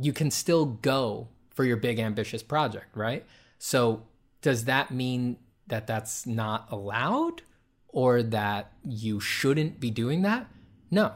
You 0.00 0.12
can 0.12 0.30
still 0.30 0.64
go 0.66 1.28
for 1.54 1.64
your 1.64 1.76
big 1.76 1.98
ambitious 1.98 2.42
project, 2.42 2.96
right? 2.96 3.24
So, 3.58 4.02
does 4.42 4.66
that 4.66 4.90
mean 4.90 5.38
that 5.66 5.86
that's 5.86 6.26
not 6.26 6.66
allowed 6.70 7.42
or 7.88 8.22
that 8.22 8.72
you 8.84 9.20
shouldn't 9.20 9.80
be 9.80 9.90
doing 9.90 10.22
that? 10.22 10.46
No. 10.90 11.12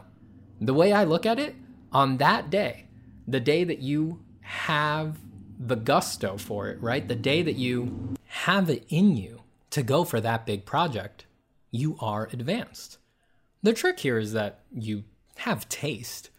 The 0.60 0.74
way 0.74 0.92
I 0.92 1.04
look 1.04 1.26
at 1.26 1.38
it, 1.38 1.54
on 1.92 2.16
that 2.18 2.50
day, 2.50 2.86
the 3.26 3.40
day 3.40 3.64
that 3.64 3.80
you 3.80 4.20
have 4.40 5.18
the 5.58 5.76
gusto 5.76 6.36
for 6.36 6.68
it, 6.68 6.80
right? 6.80 7.06
The 7.06 7.14
day 7.14 7.42
that 7.42 7.56
you 7.56 8.14
have 8.26 8.70
it 8.70 8.84
in 8.88 9.16
you 9.16 9.42
to 9.70 9.82
go 9.82 10.04
for 10.04 10.20
that 10.20 10.46
big 10.46 10.64
project, 10.64 11.26
you 11.70 11.96
are 12.00 12.28
advanced. 12.32 12.98
The 13.62 13.72
trick 13.72 14.00
here 14.00 14.18
is 14.18 14.32
that 14.32 14.60
you 14.72 15.04
have 15.38 15.68
taste. 15.68 16.30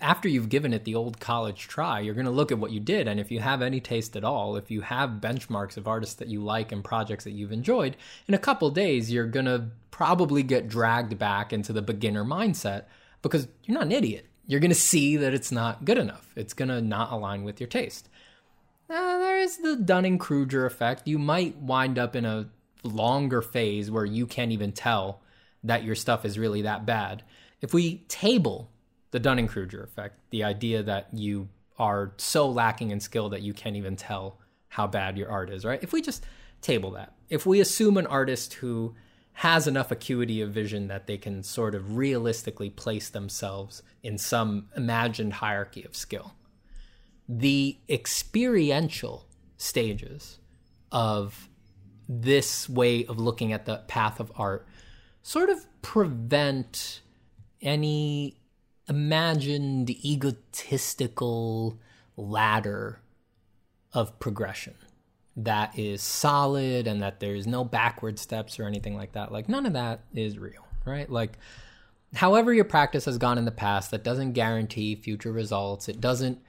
After 0.00 0.28
you've 0.28 0.48
given 0.48 0.72
it 0.72 0.84
the 0.84 0.94
old 0.94 1.18
college 1.18 1.66
try, 1.66 2.00
you're 2.00 2.14
going 2.14 2.26
to 2.26 2.30
look 2.30 2.52
at 2.52 2.58
what 2.58 2.70
you 2.70 2.80
did. 2.80 3.08
And 3.08 3.18
if 3.18 3.30
you 3.30 3.40
have 3.40 3.60
any 3.60 3.80
taste 3.80 4.16
at 4.16 4.24
all, 4.24 4.56
if 4.56 4.70
you 4.70 4.82
have 4.82 5.20
benchmarks 5.20 5.76
of 5.76 5.88
artists 5.88 6.14
that 6.16 6.28
you 6.28 6.42
like 6.42 6.70
and 6.70 6.84
projects 6.84 7.24
that 7.24 7.32
you've 7.32 7.52
enjoyed, 7.52 7.96
in 8.28 8.34
a 8.34 8.38
couple 8.38 8.70
days, 8.70 9.10
you're 9.10 9.26
going 9.26 9.46
to 9.46 9.66
probably 9.90 10.42
get 10.42 10.68
dragged 10.68 11.18
back 11.18 11.52
into 11.52 11.72
the 11.72 11.82
beginner 11.82 12.24
mindset 12.24 12.84
because 13.22 13.48
you're 13.64 13.74
not 13.74 13.86
an 13.86 13.92
idiot. 13.92 14.26
You're 14.46 14.60
going 14.60 14.70
to 14.70 14.74
see 14.74 15.16
that 15.16 15.34
it's 15.34 15.52
not 15.52 15.84
good 15.84 15.98
enough. 15.98 16.32
It's 16.36 16.54
going 16.54 16.68
to 16.68 16.80
not 16.80 17.12
align 17.12 17.44
with 17.44 17.60
your 17.60 17.68
taste. 17.68 18.08
Uh, 18.88 19.18
there 19.18 19.38
is 19.38 19.58
the 19.58 19.76
Dunning 19.76 20.18
Kruger 20.18 20.66
effect. 20.66 21.06
You 21.06 21.18
might 21.18 21.56
wind 21.58 21.98
up 21.98 22.16
in 22.16 22.24
a 22.24 22.48
longer 22.82 23.42
phase 23.42 23.90
where 23.90 24.04
you 24.04 24.26
can't 24.26 24.52
even 24.52 24.72
tell 24.72 25.20
that 25.62 25.84
your 25.84 25.94
stuff 25.94 26.24
is 26.24 26.38
really 26.38 26.62
that 26.62 26.86
bad. 26.86 27.22
If 27.60 27.74
we 27.74 27.98
table 28.08 28.70
the 29.10 29.20
Dunning 29.20 29.48
Kruger 29.48 29.82
effect, 29.82 30.18
the 30.30 30.44
idea 30.44 30.82
that 30.82 31.08
you 31.12 31.48
are 31.78 32.12
so 32.18 32.48
lacking 32.48 32.90
in 32.90 33.00
skill 33.00 33.30
that 33.30 33.42
you 33.42 33.52
can't 33.52 33.76
even 33.76 33.96
tell 33.96 34.38
how 34.68 34.86
bad 34.86 35.18
your 35.18 35.30
art 35.30 35.50
is, 35.50 35.64
right? 35.64 35.82
If 35.82 35.92
we 35.92 36.02
just 36.02 36.24
table 36.60 36.92
that, 36.92 37.14
if 37.28 37.46
we 37.46 37.60
assume 37.60 37.96
an 37.96 38.06
artist 38.06 38.54
who 38.54 38.94
has 39.32 39.66
enough 39.66 39.90
acuity 39.90 40.42
of 40.42 40.50
vision 40.50 40.88
that 40.88 41.06
they 41.06 41.16
can 41.16 41.42
sort 41.42 41.74
of 41.74 41.96
realistically 41.96 42.68
place 42.70 43.08
themselves 43.08 43.82
in 44.02 44.18
some 44.18 44.68
imagined 44.76 45.32
hierarchy 45.32 45.82
of 45.84 45.96
skill, 45.96 46.34
the 47.28 47.78
experiential 47.88 49.26
stages 49.56 50.38
of 50.92 51.48
this 52.08 52.68
way 52.68 53.06
of 53.06 53.18
looking 53.18 53.52
at 53.52 53.66
the 53.66 53.76
path 53.86 54.20
of 54.20 54.32
art 54.36 54.66
sort 55.22 55.48
of 55.48 55.64
prevent 55.80 57.00
any 57.62 58.39
imagined 58.90 59.88
egotistical 59.88 61.78
ladder 62.16 63.00
of 63.94 64.18
progression 64.18 64.74
that 65.36 65.78
is 65.78 66.02
solid 66.02 66.86
and 66.86 67.00
that 67.00 67.20
there's 67.20 67.46
no 67.46 67.64
backward 67.64 68.18
steps 68.18 68.58
or 68.58 68.64
anything 68.64 68.96
like 68.96 69.12
that. 69.12 69.32
Like, 69.32 69.48
none 69.48 69.64
of 69.64 69.72
that 69.74 70.00
is 70.12 70.38
real, 70.38 70.66
right? 70.84 71.08
Like, 71.08 71.38
however 72.14 72.52
your 72.52 72.64
practice 72.64 73.04
has 73.04 73.16
gone 73.16 73.38
in 73.38 73.44
the 73.44 73.52
past, 73.52 73.92
that 73.92 74.04
doesn't 74.04 74.32
guarantee 74.32 74.96
future 74.96 75.32
results. 75.32 75.88
It 75.88 76.00
doesn't 76.00 76.40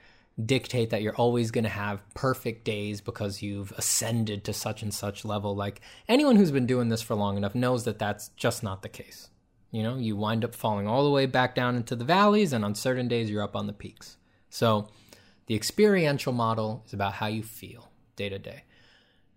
dictate 0.44 0.90
that 0.90 1.02
you're 1.02 1.14
always 1.14 1.50
going 1.50 1.64
to 1.64 1.70
have 1.70 2.02
perfect 2.14 2.64
days 2.64 3.00
because 3.00 3.40
you've 3.42 3.72
ascended 3.72 4.44
to 4.44 4.52
such 4.52 4.82
and 4.82 4.92
such 4.92 5.24
level. 5.24 5.54
Like 5.54 5.80
anyone 6.08 6.36
who's 6.36 6.50
been 6.50 6.66
doing 6.66 6.88
this 6.88 7.02
for 7.02 7.14
long 7.14 7.36
enough 7.36 7.54
knows 7.54 7.84
that 7.84 7.98
that's 7.98 8.28
just 8.30 8.62
not 8.62 8.82
the 8.82 8.88
case. 8.88 9.28
You 9.72 9.82
know, 9.82 9.96
you 9.96 10.14
wind 10.14 10.44
up 10.44 10.54
falling 10.54 10.86
all 10.86 11.02
the 11.02 11.10
way 11.10 11.26
back 11.26 11.54
down 11.54 11.74
into 11.74 11.96
the 11.96 12.04
valleys, 12.04 12.52
and 12.52 12.64
on 12.64 12.74
certain 12.74 13.08
days, 13.08 13.30
you're 13.30 13.42
up 13.42 13.56
on 13.56 13.66
the 13.66 13.72
peaks. 13.72 14.16
So, 14.50 14.88
the 15.46 15.56
experiential 15.56 16.32
model 16.32 16.84
is 16.86 16.92
about 16.92 17.14
how 17.14 17.26
you 17.26 17.42
feel 17.42 17.90
day 18.14 18.28
to 18.28 18.38
day. 18.38 18.64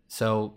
So, 0.07 0.55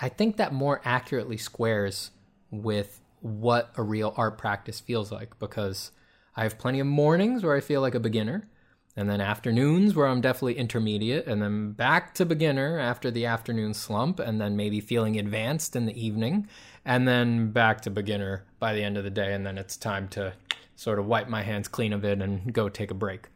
I 0.00 0.08
think 0.08 0.38
that 0.38 0.52
more 0.52 0.80
accurately 0.84 1.36
squares 1.36 2.10
with 2.50 3.00
what 3.20 3.72
a 3.76 3.82
real 3.82 4.12
art 4.16 4.38
practice 4.38 4.80
feels 4.80 5.12
like 5.12 5.38
because 5.38 5.92
I 6.34 6.42
have 6.42 6.58
plenty 6.58 6.80
of 6.80 6.86
mornings 6.86 7.44
where 7.44 7.54
I 7.54 7.60
feel 7.60 7.80
like 7.80 7.94
a 7.94 8.00
beginner 8.00 8.48
and 8.96 9.08
then 9.10 9.20
afternoons 9.20 9.94
where 9.94 10.06
I'm 10.06 10.20
definitely 10.20 10.56
intermediate, 10.56 11.26
and 11.26 11.42
then 11.42 11.72
back 11.72 12.14
to 12.14 12.24
beginner 12.24 12.78
after 12.78 13.10
the 13.10 13.26
afternoon 13.26 13.74
slump, 13.74 14.20
and 14.20 14.40
then 14.40 14.56
maybe 14.56 14.80
feeling 14.80 15.18
advanced 15.18 15.74
in 15.74 15.86
the 15.86 16.00
evening, 16.00 16.48
and 16.84 17.06
then 17.08 17.50
back 17.50 17.80
to 17.82 17.90
beginner 17.90 18.44
by 18.58 18.74
the 18.74 18.82
end 18.82 18.96
of 18.96 19.04
the 19.04 19.10
day, 19.10 19.32
and 19.32 19.46
then 19.46 19.58
it's 19.58 19.76
time 19.76 20.08
to 20.08 20.34
sort 20.76 20.98
of 20.98 21.06
wipe 21.06 21.28
my 21.28 21.42
hands 21.42 21.68
clean 21.68 21.92
of 21.92 22.04
it 22.04 22.20
and 22.20 22.52
go 22.52 22.68
take 22.68 22.90
a 22.90 22.94
break. 22.94 23.28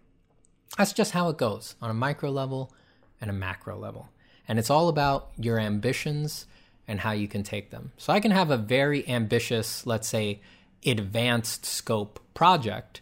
That's 0.77 0.93
just 0.93 1.13
how 1.13 1.29
it 1.29 1.39
goes 1.39 1.77
on 1.81 1.91
a 1.91 1.95
micro 1.95 2.31
level 2.31 2.73
and 3.21 3.31
a 3.31 3.35
macro 3.35 3.79
level. 3.79 4.11
And 4.47 4.59
it's 4.59 4.71
all 4.71 4.89
about 4.89 5.31
your 5.39 5.59
ambitions 5.59 6.47
and 6.87 7.01
how 7.01 7.13
you 7.13 7.29
can 7.29 7.43
take 7.43 7.71
them. 7.71 7.93
So 7.99 8.13
I 8.13 8.21
can 8.21 8.31
have 8.31 8.51
a 8.51 8.57
very 8.57 9.07
ambitious, 9.09 9.87
let's 9.87 10.09
say, 10.09 10.41
advanced 10.87 11.67
scope 11.67 12.21
project, 12.35 13.01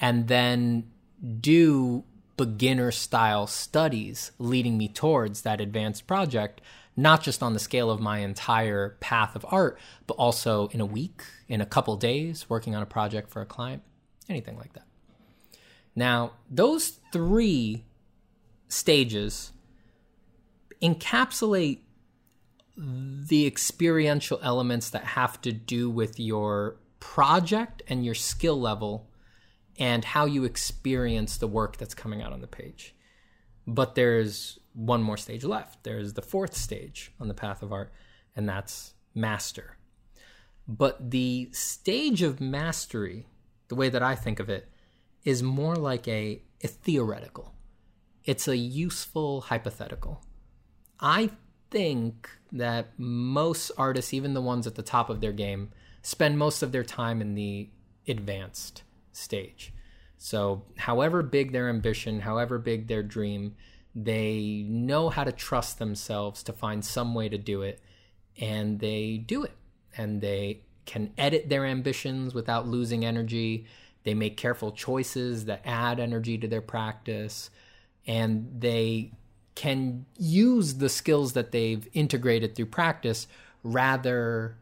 and 0.00 0.28
then 0.28 0.90
do 1.40 2.04
beginner 2.36 2.90
style 2.90 3.46
studies 3.46 4.32
leading 4.38 4.76
me 4.76 4.88
towards 4.88 5.42
that 5.42 5.60
advanced 5.60 6.06
project, 6.06 6.60
not 6.96 7.22
just 7.22 7.42
on 7.42 7.54
the 7.54 7.58
scale 7.58 7.90
of 7.90 8.00
my 8.00 8.18
entire 8.18 8.96
path 9.00 9.34
of 9.34 9.46
art, 9.48 9.78
but 10.06 10.14
also 10.14 10.68
in 10.68 10.80
a 10.80 10.86
week, 10.86 11.22
in 11.48 11.60
a 11.60 11.66
couple 11.66 11.96
days, 11.96 12.48
working 12.50 12.74
on 12.74 12.82
a 12.82 12.86
project 12.86 13.30
for 13.30 13.40
a 13.40 13.46
client, 13.46 13.82
anything 14.28 14.56
like 14.56 14.72
that. 14.74 14.84
Now, 15.94 16.32
those 16.50 17.00
three 17.12 17.84
stages 18.68 19.52
encapsulate 20.82 21.80
the 22.76 23.46
experiential 23.46 24.38
elements 24.42 24.90
that 24.90 25.04
have 25.04 25.40
to 25.42 25.52
do 25.52 25.90
with 25.90 26.18
your 26.18 26.76
project 27.00 27.82
and 27.88 28.04
your 28.04 28.14
skill 28.14 28.58
level 28.58 29.08
and 29.78 30.04
how 30.04 30.24
you 30.24 30.44
experience 30.44 31.36
the 31.36 31.46
work 31.46 31.76
that's 31.76 31.94
coming 31.94 32.22
out 32.22 32.32
on 32.32 32.40
the 32.40 32.46
page. 32.46 32.94
But 33.66 33.94
there's 33.94 34.58
one 34.74 35.02
more 35.02 35.16
stage 35.16 35.44
left. 35.44 35.84
There's 35.84 36.14
the 36.14 36.22
fourth 36.22 36.54
stage 36.54 37.12
on 37.20 37.28
the 37.28 37.34
path 37.34 37.62
of 37.62 37.72
art, 37.72 37.92
and 38.34 38.48
that's 38.48 38.94
master. 39.14 39.76
But 40.66 41.10
the 41.10 41.50
stage 41.52 42.22
of 42.22 42.40
mastery, 42.40 43.26
the 43.68 43.74
way 43.74 43.88
that 43.88 44.02
I 44.02 44.14
think 44.14 44.40
of 44.40 44.48
it, 44.48 44.68
is 45.24 45.42
more 45.42 45.76
like 45.76 46.06
a, 46.08 46.42
a 46.62 46.68
theoretical. 46.68 47.54
It's 48.24 48.48
a 48.48 48.56
useful 48.56 49.42
hypothetical. 49.42 50.24
I 51.00 51.30
think 51.70 52.30
that 52.52 52.98
most 52.98 53.72
artists, 53.76 54.14
even 54.14 54.34
the 54.34 54.40
ones 54.40 54.66
at 54.66 54.76
the 54.76 54.82
top 54.82 55.10
of 55.10 55.20
their 55.20 55.32
game, 55.32 55.70
spend 56.02 56.38
most 56.38 56.62
of 56.62 56.72
their 56.72 56.84
time 56.84 57.20
in 57.20 57.34
the 57.34 57.70
advanced 58.06 58.82
stage. 59.12 59.72
So, 60.18 60.62
however 60.76 61.22
big 61.22 61.52
their 61.52 61.68
ambition, 61.68 62.20
however 62.20 62.58
big 62.58 62.86
their 62.86 63.02
dream, 63.02 63.56
they 63.94 64.64
know 64.68 65.08
how 65.08 65.24
to 65.24 65.32
trust 65.32 65.78
themselves 65.78 66.42
to 66.44 66.52
find 66.52 66.84
some 66.84 67.14
way 67.14 67.28
to 67.28 67.38
do 67.38 67.62
it, 67.62 67.80
and 68.40 68.80
they 68.80 69.18
do 69.18 69.42
it. 69.44 69.56
And 69.96 70.20
they 70.20 70.62
can 70.86 71.12
edit 71.18 71.48
their 71.48 71.66
ambitions 71.66 72.34
without 72.34 72.66
losing 72.66 73.04
energy. 73.04 73.66
They 74.04 74.14
make 74.14 74.36
careful 74.36 74.72
choices 74.72 75.44
that 75.44 75.62
add 75.64 76.00
energy 76.00 76.38
to 76.38 76.48
their 76.48 76.62
practice, 76.62 77.50
and 78.06 78.48
they 78.58 79.12
can 79.54 80.06
use 80.16 80.74
the 80.74 80.88
skills 80.88 81.34
that 81.34 81.52
they've 81.52 81.86
integrated 81.92 82.56
through 82.56 82.66
practice 82.66 83.26
rather 83.62 84.56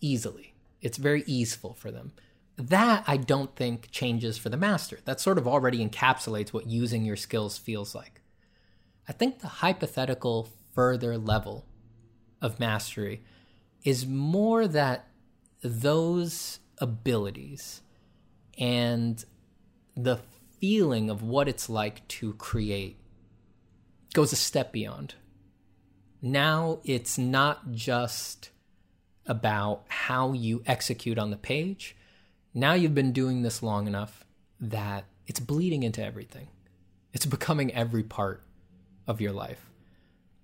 easily. 0.00 0.54
It's 0.80 0.98
very 0.98 1.22
easeful 1.26 1.74
for 1.74 1.90
them. 1.92 2.12
That 2.56 3.04
I 3.06 3.16
don't 3.16 3.54
think 3.56 3.90
changes 3.90 4.36
for 4.36 4.48
the 4.48 4.56
master. 4.56 4.98
That 5.04 5.20
sort 5.20 5.38
of 5.38 5.46
already 5.48 5.86
encapsulates 5.86 6.52
what 6.52 6.66
using 6.66 7.04
your 7.04 7.16
skills 7.16 7.56
feels 7.56 7.94
like. 7.94 8.11
I 9.08 9.12
think 9.12 9.40
the 9.40 9.48
hypothetical 9.48 10.48
further 10.74 11.18
level 11.18 11.66
of 12.40 12.60
mastery 12.60 13.22
is 13.84 14.06
more 14.06 14.66
that 14.68 15.08
those 15.62 16.60
abilities 16.78 17.82
and 18.58 19.24
the 19.96 20.18
feeling 20.60 21.10
of 21.10 21.22
what 21.22 21.48
it's 21.48 21.68
like 21.68 22.06
to 22.08 22.34
create 22.34 22.98
goes 24.14 24.32
a 24.32 24.36
step 24.36 24.72
beyond. 24.72 25.14
Now 26.20 26.78
it's 26.84 27.18
not 27.18 27.72
just 27.72 28.50
about 29.26 29.84
how 29.88 30.32
you 30.32 30.62
execute 30.66 31.18
on 31.18 31.30
the 31.30 31.36
page. 31.36 31.96
Now 32.54 32.74
you've 32.74 32.94
been 32.94 33.12
doing 33.12 33.42
this 33.42 33.62
long 33.62 33.86
enough 33.86 34.24
that 34.60 35.04
it's 35.26 35.40
bleeding 35.40 35.82
into 35.82 36.04
everything. 36.04 36.48
It's 37.12 37.26
becoming 37.26 37.72
every 37.74 38.02
part 38.02 38.42
of 39.12 39.20
your 39.20 39.32
life. 39.32 39.70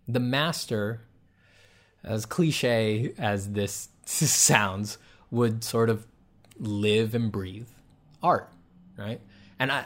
The 0.06 0.20
master, 0.20 1.02
as 2.04 2.24
cliche 2.26 3.12
as 3.18 3.52
this 3.52 3.88
sounds, 4.04 4.98
would 5.30 5.64
sort 5.64 5.90
of 5.90 6.06
live 6.58 7.14
and 7.14 7.32
breathe 7.32 7.68
art, 8.22 8.50
right? 8.96 9.20
And 9.58 9.72
I, 9.72 9.84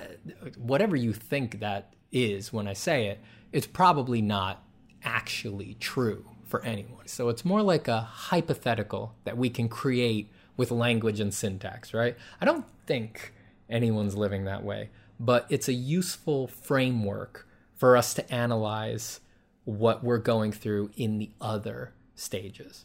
whatever 0.59 0.97
you 0.97 1.13
think 1.13 1.61
that 1.61 1.95
is 2.11 2.53
when 2.53 2.69
I 2.69 2.75
say 2.75 3.07
it, 3.07 3.21
it's 3.53 3.67
probably 3.67 4.21
not 4.21 4.63
actually 5.03 5.77
true 5.81 6.27
for 6.47 6.63
anyone. 6.65 7.07
So 7.07 7.29
it's 7.29 7.45
more 7.45 7.63
like 7.63 7.89
a 7.89 8.01
hypothetical 8.01 9.15
that 9.25 9.37
we 9.37 9.49
can 9.49 9.69
create 9.69 10.31
with 10.57 10.71
language 10.71 11.21
and 11.21 11.33
syntax, 11.33 11.95
right? 11.95 12.17
I 12.41 12.45
don't 12.45 12.67
think 12.87 13.33
anyone's 13.71 14.15
living 14.15 14.45
that 14.45 14.63
way, 14.63 14.91
but 15.19 15.47
it's 15.49 15.69
a 15.69 15.73
useful 15.73 16.47
framework 16.47 17.49
for 17.83 17.97
us 17.97 18.15
to 18.15 18.33
analyze 18.33 19.19
what 19.65 20.05
we're 20.05 20.17
going 20.17 20.53
through 20.53 20.89
in 20.97 21.19
the 21.19 21.29
other 21.41 21.93
stages. 22.15 22.85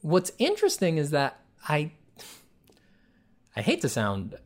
What's 0.00 0.32
interesting 0.38 0.96
is 0.96 1.10
that 1.10 1.38
I 1.68 1.92
I 3.54 3.60
hate 3.60 3.82
to 3.82 3.90
sound 3.90 4.36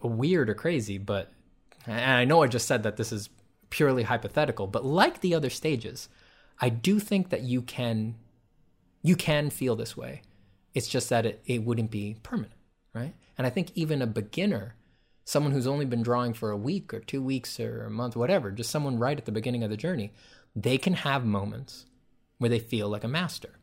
weird 0.00 0.48
or 0.48 0.54
crazy, 0.54 0.98
but 0.98 1.32
and 1.84 2.12
I 2.12 2.24
know 2.24 2.44
I 2.44 2.46
just 2.46 2.68
said 2.68 2.84
that 2.84 2.96
this 2.96 3.10
is 3.10 3.28
purely 3.70 4.04
hypothetical, 4.04 4.68
but 4.68 4.84
like 4.84 5.20
the 5.20 5.34
other 5.34 5.50
stages, 5.50 6.08
I 6.60 6.68
do 6.68 7.00
think 7.00 7.30
that 7.30 7.42
you 7.42 7.60
can 7.60 8.14
you 9.02 9.16
can 9.16 9.50
feel 9.50 9.74
this 9.74 9.96
way. 9.96 10.22
It's 10.74 10.86
just 10.86 11.08
that 11.08 11.26
it, 11.26 11.42
it 11.44 11.64
wouldn't 11.64 11.90
be 11.90 12.18
permanent, 12.22 12.54
right? 12.94 13.14
And 13.36 13.48
I 13.48 13.50
think 13.50 13.72
even 13.74 14.00
a 14.00 14.06
beginner, 14.06 14.76
someone 15.24 15.52
who's 15.52 15.66
only 15.66 15.84
been 15.84 16.02
drawing 16.02 16.34
for 16.34 16.50
a 16.50 16.56
week 16.56 16.92
or 16.92 17.00
two 17.00 17.22
weeks 17.22 17.58
or 17.58 17.84
a 17.84 17.90
month, 17.90 18.16
whatever, 18.16 18.50
just 18.50 18.70
someone 18.70 18.98
right 18.98 19.18
at 19.18 19.24
the 19.24 19.32
beginning 19.32 19.62
of 19.62 19.70
the 19.70 19.76
journey, 19.76 20.12
they 20.54 20.78
can 20.78 20.94
have 20.94 21.24
moments 21.24 21.86
where 22.38 22.50
they 22.50 22.58
feel 22.58 22.88
like 22.88 23.04
a 23.04 23.08
master. 23.08 23.58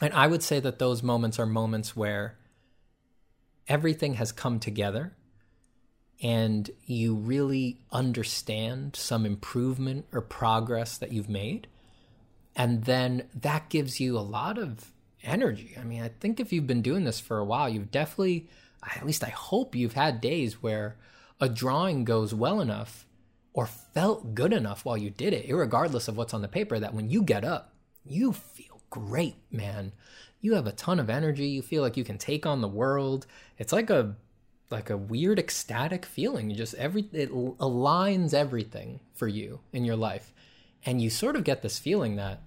And 0.00 0.14
I 0.14 0.26
would 0.26 0.42
say 0.42 0.60
that 0.60 0.78
those 0.78 1.02
moments 1.02 1.38
are 1.38 1.46
moments 1.46 1.94
where 1.96 2.38
everything 3.68 4.14
has 4.14 4.32
come 4.32 4.58
together 4.58 5.16
and 6.22 6.70
you 6.84 7.14
really 7.14 7.80
understand 7.92 8.94
some 8.96 9.26
improvement 9.26 10.06
or 10.12 10.20
progress 10.20 10.98
that 10.98 11.12
you've 11.12 11.28
made 11.28 11.66
and 12.56 12.84
then 12.84 13.28
that 13.34 13.68
gives 13.68 14.00
you 14.00 14.18
a 14.18 14.20
lot 14.20 14.58
of 14.58 14.92
energy. 15.22 15.76
I 15.80 15.84
mean, 15.84 16.02
I 16.02 16.08
think 16.08 16.40
if 16.40 16.52
you've 16.52 16.66
been 16.66 16.82
doing 16.82 17.04
this 17.04 17.20
for 17.20 17.38
a 17.38 17.44
while, 17.44 17.68
you've 17.68 17.90
definitely, 17.90 18.48
at 18.82 19.06
least 19.06 19.24
I 19.24 19.30
hope 19.30 19.74
you've 19.74 19.94
had 19.94 20.20
days 20.20 20.62
where 20.62 20.96
a 21.40 21.48
drawing 21.48 22.04
goes 22.04 22.34
well 22.34 22.60
enough 22.60 23.06
or 23.52 23.66
felt 23.66 24.34
good 24.34 24.52
enough 24.52 24.84
while 24.84 24.96
you 24.96 25.10
did 25.10 25.32
it, 25.32 25.52
regardless 25.52 26.08
of 26.08 26.16
what's 26.16 26.34
on 26.34 26.42
the 26.42 26.48
paper, 26.48 26.78
that 26.78 26.94
when 26.94 27.10
you 27.10 27.22
get 27.22 27.44
up, 27.44 27.74
you 28.04 28.32
feel 28.32 28.80
great, 28.90 29.36
man. 29.50 29.92
You 30.40 30.54
have 30.54 30.66
a 30.66 30.72
ton 30.72 30.98
of 30.98 31.10
energy. 31.10 31.48
You 31.48 31.62
feel 31.62 31.82
like 31.82 31.96
you 31.96 32.04
can 32.04 32.18
take 32.18 32.46
on 32.46 32.60
the 32.60 32.68
world. 32.68 33.26
It's 33.58 33.72
like 33.72 33.90
a 33.90 34.16
like 34.70 34.88
a 34.88 34.96
weird 34.96 35.38
ecstatic 35.38 36.06
feeling. 36.06 36.48
You 36.48 36.56
just 36.56 36.74
every 36.74 37.08
it 37.12 37.30
aligns 37.32 38.32
everything 38.32 39.00
for 39.12 39.28
you 39.28 39.60
in 39.72 39.84
your 39.84 39.96
life. 39.96 40.32
And 40.86 41.02
you 41.02 41.10
sort 41.10 41.36
of 41.36 41.44
get 41.44 41.62
this 41.62 41.78
feeling 41.78 42.16
that 42.16 42.40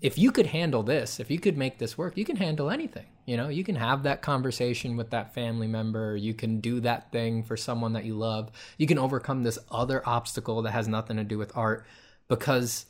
if 0.00 0.16
you 0.16 0.32
could 0.32 0.46
handle 0.46 0.82
this, 0.82 1.20
if 1.20 1.30
you 1.30 1.38
could 1.38 1.58
make 1.58 1.78
this 1.78 1.98
work, 1.98 2.16
you 2.16 2.24
can 2.24 2.36
handle 2.36 2.70
anything. 2.70 3.06
You 3.30 3.36
know, 3.36 3.48
you 3.48 3.62
can 3.62 3.76
have 3.76 4.02
that 4.02 4.22
conversation 4.22 4.96
with 4.96 5.10
that 5.10 5.34
family 5.34 5.68
member. 5.68 6.16
You 6.16 6.34
can 6.34 6.58
do 6.58 6.80
that 6.80 7.12
thing 7.12 7.44
for 7.44 7.56
someone 7.56 7.92
that 7.92 8.04
you 8.04 8.16
love. 8.16 8.50
You 8.76 8.88
can 8.88 8.98
overcome 8.98 9.44
this 9.44 9.56
other 9.70 10.02
obstacle 10.04 10.62
that 10.62 10.72
has 10.72 10.88
nothing 10.88 11.16
to 11.16 11.22
do 11.22 11.38
with 11.38 11.56
art 11.56 11.86
because 12.26 12.86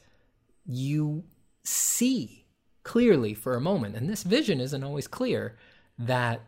you 0.64 1.24
see 1.62 2.46
clearly 2.84 3.34
for 3.34 3.54
a 3.54 3.60
moment, 3.60 3.96
and 3.96 4.08
this 4.08 4.22
vision 4.22 4.62
isn't 4.62 4.82
always 4.82 5.06
clear, 5.06 5.58
that 5.98 6.40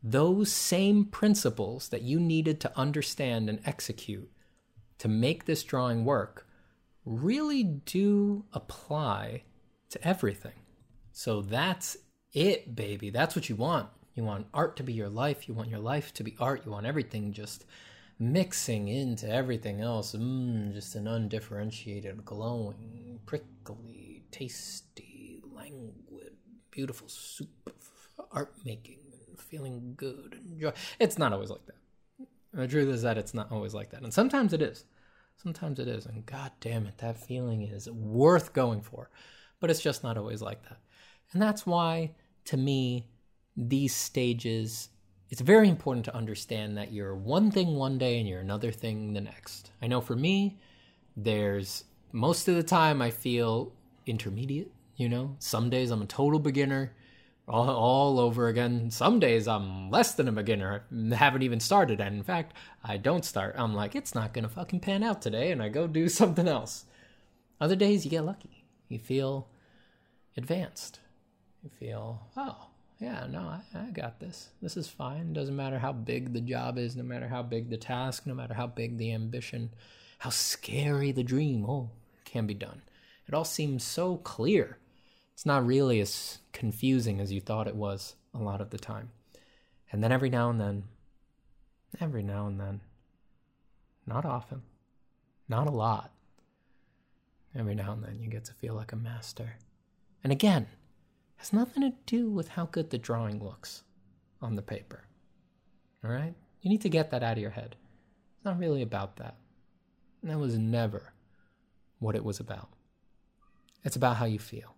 those 0.00 0.52
same 0.52 1.04
principles 1.04 1.88
that 1.88 2.02
you 2.02 2.20
needed 2.20 2.60
to 2.60 2.78
understand 2.78 3.50
and 3.50 3.58
execute 3.64 4.30
to 4.98 5.08
make 5.08 5.44
this 5.44 5.64
drawing 5.64 6.04
work 6.04 6.46
really 7.04 7.64
do 7.64 8.44
apply 8.52 9.42
to 9.90 10.06
everything. 10.06 10.60
So 11.10 11.42
that's 11.42 11.96
it, 12.34 12.74
baby. 12.74 13.10
That's 13.10 13.34
what 13.34 13.48
you 13.48 13.56
want. 13.56 13.88
You 14.14 14.24
want 14.24 14.46
art 14.52 14.76
to 14.76 14.82
be 14.82 14.92
your 14.92 15.08
life. 15.08 15.48
You 15.48 15.54
want 15.54 15.70
your 15.70 15.80
life 15.80 16.12
to 16.14 16.24
be 16.24 16.36
art. 16.38 16.62
You 16.64 16.72
want 16.72 16.86
everything 16.86 17.32
just 17.32 17.64
mixing 18.18 18.88
into 18.88 19.28
everything 19.28 19.80
else. 19.80 20.14
Mmm, 20.14 20.72
just 20.72 20.94
an 20.94 21.06
undifferentiated, 21.06 22.24
glowing, 22.24 23.20
prickly, 23.26 24.24
tasty, 24.30 25.40
languid, 25.52 26.36
beautiful 26.70 27.08
soup 27.08 27.48
of 27.66 28.26
art 28.30 28.52
making 28.64 28.98
and 29.28 29.38
feeling 29.38 29.94
good 29.96 30.38
and 30.40 30.60
joy. 30.60 30.72
It's 30.98 31.18
not 31.18 31.32
always 31.32 31.50
like 31.50 31.64
that. 31.66 31.76
The 32.52 32.68
truth 32.68 32.88
is 32.88 33.02
that 33.02 33.18
it's 33.18 33.34
not 33.34 33.50
always 33.50 33.74
like 33.74 33.90
that. 33.90 34.02
And 34.02 34.14
sometimes 34.14 34.52
it 34.52 34.62
is. 34.62 34.84
Sometimes 35.36 35.80
it 35.80 35.88
is. 35.88 36.06
And 36.06 36.24
god 36.24 36.52
damn 36.60 36.86
it, 36.86 36.98
that 36.98 37.18
feeling 37.18 37.62
is 37.62 37.90
worth 37.90 38.52
going 38.52 38.80
for. 38.80 39.10
But 39.58 39.70
it's 39.70 39.80
just 39.80 40.04
not 40.04 40.16
always 40.16 40.40
like 40.40 40.62
that. 40.68 40.78
And 41.32 41.42
that's 41.42 41.66
why, 41.66 42.12
to 42.46 42.56
me, 42.56 43.06
these 43.56 43.94
stages, 43.94 44.88
it's 45.30 45.40
very 45.40 45.68
important 45.68 46.04
to 46.06 46.16
understand 46.16 46.76
that 46.76 46.92
you're 46.92 47.14
one 47.14 47.50
thing 47.50 47.76
one 47.76 47.98
day 47.98 48.18
and 48.18 48.28
you're 48.28 48.40
another 48.40 48.72
thing 48.72 49.12
the 49.12 49.20
next. 49.20 49.70
I 49.80 49.86
know 49.86 50.00
for 50.00 50.16
me, 50.16 50.58
there's 51.16 51.84
most 52.12 52.48
of 52.48 52.56
the 52.56 52.62
time 52.62 53.00
I 53.00 53.10
feel 53.10 53.72
intermediate, 54.06 54.72
you 54.96 55.08
know? 55.08 55.36
Some 55.38 55.70
days 55.70 55.90
I'm 55.90 56.02
a 56.02 56.06
total 56.06 56.38
beginner 56.38 56.92
all, 57.46 57.70
all 57.70 58.20
over 58.20 58.48
again. 58.48 58.90
Some 58.90 59.20
days 59.20 59.46
I'm 59.48 59.90
less 59.90 60.14
than 60.14 60.28
a 60.28 60.32
beginner, 60.32 60.84
I 60.92 61.14
haven't 61.14 61.42
even 61.42 61.60
started. 61.60 62.00
And 62.00 62.16
in 62.16 62.22
fact, 62.22 62.54
I 62.82 62.96
don't 62.96 63.24
start. 63.24 63.54
I'm 63.58 63.74
like, 63.74 63.94
it's 63.94 64.14
not 64.14 64.34
to 64.34 64.48
fucking 64.48 64.80
pan 64.80 65.02
out 65.02 65.22
today, 65.22 65.50
and 65.50 65.62
I 65.62 65.68
go 65.68 65.86
do 65.86 66.08
something 66.08 66.48
else. 66.48 66.86
Other 67.60 67.76
days, 67.76 68.04
you 68.04 68.10
get 68.10 68.24
lucky. 68.24 68.64
You 68.88 68.98
feel 68.98 69.48
advanced. 70.36 71.00
You 71.64 71.70
feel, 71.80 72.20
oh, 72.36 72.68
yeah, 73.00 73.26
no, 73.28 73.40
I, 73.40 73.60
I 73.74 73.90
got 73.90 74.20
this. 74.20 74.50
This 74.60 74.76
is 74.76 74.86
fine. 74.86 75.32
Doesn't 75.32 75.56
matter 75.56 75.78
how 75.78 75.92
big 75.92 76.34
the 76.34 76.42
job 76.42 76.76
is, 76.76 76.94
no 76.94 77.02
matter 77.02 77.26
how 77.26 77.42
big 77.42 77.70
the 77.70 77.78
task, 77.78 78.26
no 78.26 78.34
matter 78.34 78.52
how 78.52 78.66
big 78.66 78.98
the 78.98 79.12
ambition, 79.14 79.70
how 80.18 80.28
scary 80.28 81.10
the 81.10 81.22
dream. 81.22 81.64
Oh, 81.64 81.90
can 82.26 82.46
be 82.46 82.54
done. 82.54 82.82
It 83.26 83.32
all 83.32 83.44
seems 83.44 83.82
so 83.82 84.18
clear 84.18 84.78
it's 85.32 85.46
not 85.46 85.66
really 85.66 86.00
as 86.00 86.38
confusing 86.52 87.20
as 87.20 87.32
you 87.32 87.40
thought 87.40 87.66
it 87.66 87.74
was 87.74 88.14
a 88.34 88.38
lot 88.38 88.60
of 88.60 88.70
the 88.70 88.78
time. 88.78 89.10
And 89.90 90.02
then 90.02 90.12
every 90.12 90.30
now 90.30 90.50
and 90.50 90.60
then, 90.60 90.84
every 92.00 92.22
now 92.22 92.46
and 92.46 92.60
then, 92.60 92.82
not 94.06 94.24
often, 94.24 94.62
not 95.48 95.66
a 95.66 95.70
lot, 95.70 96.12
every 97.56 97.74
now 97.74 97.92
and 97.92 98.04
then 98.04 98.20
you 98.20 98.28
get 98.28 98.44
to 98.44 98.52
feel 98.52 98.74
like 98.74 98.92
a 98.92 98.96
master. 98.96 99.56
And 100.22 100.32
again, 100.32 100.66
has 101.44 101.52
nothing 101.52 101.82
to 101.82 101.92
do 102.06 102.30
with 102.30 102.48
how 102.48 102.64
good 102.64 102.88
the 102.88 102.96
drawing 102.96 103.44
looks 103.44 103.82
on 104.40 104.56
the 104.56 104.62
paper. 104.62 105.04
All 106.02 106.10
right? 106.10 106.32
You 106.62 106.70
need 106.70 106.80
to 106.80 106.88
get 106.88 107.10
that 107.10 107.22
out 107.22 107.36
of 107.36 107.42
your 107.42 107.50
head. 107.50 107.76
It's 108.36 108.46
not 108.46 108.58
really 108.58 108.80
about 108.80 109.16
that. 109.16 109.36
And 110.22 110.30
that 110.30 110.38
was 110.38 110.56
never 110.56 111.12
what 111.98 112.16
it 112.16 112.24
was 112.24 112.40
about. 112.40 112.70
It's 113.84 113.94
about 113.94 114.16
how 114.16 114.24
you 114.24 114.38
feel. 114.38 114.74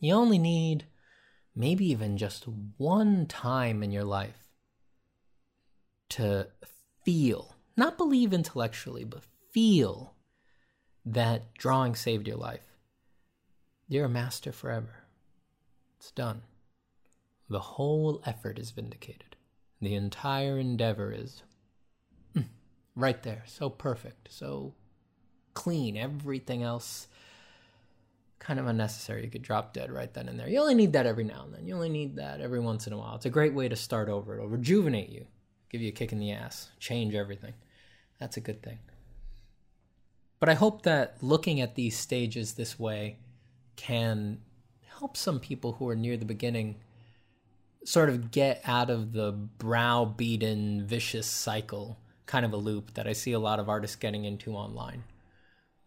You 0.00 0.14
only 0.14 0.38
need 0.38 0.86
maybe 1.54 1.88
even 1.88 2.16
just 2.16 2.48
one 2.76 3.26
time 3.26 3.84
in 3.84 3.92
your 3.92 4.02
life 4.02 4.48
to 6.08 6.48
feel, 7.04 7.54
not 7.76 7.96
believe 7.96 8.32
intellectually, 8.32 9.04
but 9.04 9.22
feel 9.52 10.14
that 11.06 11.54
drawing 11.54 11.94
saved 11.94 12.26
your 12.26 12.38
life. 12.38 12.74
You're 13.86 14.06
a 14.06 14.08
master 14.08 14.50
forever. 14.50 15.04
It's 15.98 16.10
done. 16.10 16.42
The 17.48 17.58
whole 17.58 18.22
effort 18.24 18.58
is 18.58 18.70
vindicated. 18.70 19.36
The 19.80 19.94
entire 19.94 20.58
endeavor 20.58 21.12
is 21.12 21.42
mm, 22.36 22.44
right 22.94 23.22
there, 23.22 23.42
so 23.46 23.70
perfect, 23.70 24.28
so 24.30 24.74
clean. 25.54 25.96
Everything 25.96 26.62
else 26.62 27.08
kind 28.38 28.60
of 28.60 28.66
unnecessary. 28.66 29.24
You 29.24 29.30
could 29.30 29.42
drop 29.42 29.72
dead 29.72 29.90
right 29.90 30.12
then 30.12 30.28
and 30.28 30.38
there. 30.38 30.48
You 30.48 30.60
only 30.60 30.74
need 30.74 30.92
that 30.92 31.06
every 31.06 31.24
now 31.24 31.42
and 31.44 31.54
then. 31.54 31.66
You 31.66 31.74
only 31.74 31.88
need 31.88 32.16
that 32.16 32.40
every 32.40 32.60
once 32.60 32.86
in 32.86 32.92
a 32.92 32.98
while. 32.98 33.16
It's 33.16 33.26
a 33.26 33.30
great 33.30 33.54
way 33.54 33.68
to 33.68 33.76
start 33.76 34.08
over. 34.08 34.34
It'll 34.34 34.48
rejuvenate 34.48 35.10
you, 35.10 35.26
give 35.70 35.80
you 35.80 35.88
a 35.88 35.92
kick 35.92 36.12
in 36.12 36.18
the 36.18 36.32
ass, 36.32 36.70
change 36.78 37.14
everything. 37.14 37.54
That's 38.18 38.36
a 38.36 38.40
good 38.40 38.62
thing. 38.62 38.78
But 40.40 40.48
I 40.48 40.54
hope 40.54 40.82
that 40.82 41.16
looking 41.22 41.60
at 41.60 41.74
these 41.74 41.96
stages 41.96 42.54
this 42.54 42.78
way 42.78 43.18
can 43.76 44.40
help 44.98 45.16
some 45.16 45.40
people 45.40 45.72
who 45.74 45.88
are 45.88 45.96
near 45.96 46.16
the 46.16 46.24
beginning 46.24 46.76
sort 47.84 48.08
of 48.08 48.30
get 48.30 48.60
out 48.64 48.90
of 48.90 49.12
the 49.12 49.32
browbeaten 49.32 50.84
vicious 50.84 51.26
cycle 51.26 51.98
kind 52.26 52.44
of 52.44 52.52
a 52.52 52.56
loop 52.56 52.94
that 52.94 53.08
I 53.08 53.12
see 53.12 53.32
a 53.32 53.38
lot 53.38 53.58
of 53.58 53.68
artists 53.68 53.96
getting 53.96 54.24
into 54.24 54.52
online. 54.52 55.04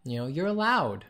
You 0.04 0.18
know, 0.18 0.26
you're 0.26 0.46
allowed 0.46 1.04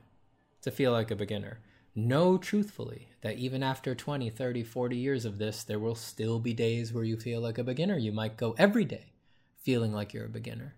to 0.61 0.71
feel 0.71 0.93
like 0.93 1.11
a 1.11 1.17
beginner. 1.17 1.61
Know 1.95 2.39
truthfully 2.39 3.09
that 3.23 3.39
even 3.39 3.63
after 3.63 3.95
20, 3.95 4.31
30, 4.31 4.63
40 4.63 4.97
years 4.97 5.25
of 5.25 5.39
this, 5.39 5.65
there 5.65 5.79
will 5.79 5.95
still 5.95 6.39
be 6.39 6.53
days 6.53 6.93
where 6.93 7.05
you 7.05 7.17
feel 7.17 7.41
like 7.41 7.59
a 7.59 7.65
beginner. 7.65 7.97
You 7.97 8.13
might 8.13 8.37
go 8.37 8.55
every 8.59 8.85
day 8.85 9.13
feeling 9.57 9.93
like 9.93 10.13
you're 10.13 10.27
a 10.27 10.31
beginner. 10.31 10.75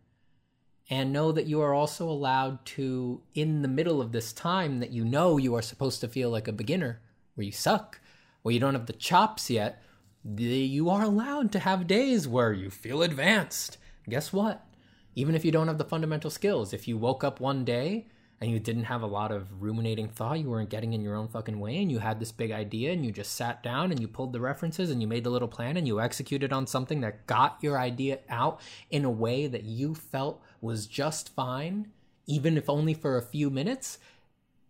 And 0.90 1.12
know 1.12 1.32
that 1.32 1.46
you 1.46 1.60
are 1.60 1.72
also 1.72 2.08
allowed 2.08 2.64
to, 2.66 3.22
in 3.34 3.62
the 3.62 3.68
middle 3.68 4.00
of 4.00 4.12
this 4.12 4.32
time 4.32 4.80
that 4.80 4.90
you 4.90 5.04
know 5.04 5.38
you 5.38 5.54
are 5.54 5.62
supposed 5.62 6.00
to 6.02 6.08
feel 6.08 6.30
like 6.30 6.46
a 6.46 6.52
beginner, 6.52 7.00
where 7.35 7.44
you 7.44 7.53
suck, 7.53 8.01
where 8.42 8.53
you 8.53 8.61
don't 8.61 8.75
have 8.75 8.87
the 8.87 8.92
chops 8.92 9.51
yet, 9.51 9.83
you 10.25 10.88
are 10.88 11.03
allowed 11.03 11.53
to 11.53 11.59
have 11.59 11.87
days 11.87 12.27
where 12.27 12.53
you 12.53 12.70
feel 12.70 13.03
advanced. 13.03 13.79
Guess 14.09 14.33
what? 14.33 14.66
Even 15.14 15.35
if 15.35 15.44
you 15.44 15.53
don't 15.53 15.68
have 15.68 15.79
the 15.79 15.85
fundamental 15.85 16.31
skills, 16.31 16.73
if 16.73 16.88
you 16.88 16.97
woke 16.97 17.23
up 17.23 17.40
one 17.40 17.64
day 17.64 18.09
and 18.40 18.51
you 18.51 18.59
didn't 18.59 18.85
have 18.85 19.03
a 19.03 19.07
lot 19.07 19.31
of 19.31 19.62
ruminating 19.62 20.09
thought, 20.09 20.40
you 20.40 20.51
weren't 20.51 20.68
getting 20.68 20.92
in 20.92 21.01
your 21.01 21.14
own 21.14 21.29
fucking 21.29 21.61
way, 21.61 21.79
and 21.81 21.90
you 21.90 22.01
had 22.01 22.18
this 22.18 22.33
big 22.33 22.51
idea, 22.51 22.92
and 22.92 23.07
you 23.07 23.12
just 23.12 23.33
sat 23.33 23.62
down 23.62 23.90
and 23.90 24.01
you 24.01 24.09
pulled 24.09 24.33
the 24.33 24.40
references 24.40 24.90
and 24.90 25.01
you 25.01 25.07
made 25.07 25.25
the 25.25 25.31
little 25.31 25.49
plan 25.49 25.77
and 25.77 25.87
you 25.87 26.01
executed 26.01 26.53
on 26.53 26.66
something 26.66 27.01
that 27.01 27.27
got 27.27 27.59
your 27.62 27.79
idea 27.79 28.18
out 28.29 28.61
in 28.90 29.05
a 29.05 29.11
way 29.11 29.47
that 29.47 29.64
you 29.64 29.94
felt 29.94 30.42
was 30.61 30.87
just 30.87 31.35
fine, 31.35 31.88
even 32.27 32.59
if 32.59 32.68
only 32.68 32.92
for 32.92 33.16
a 33.16 33.23
few 33.23 33.51
minutes, 33.51 33.99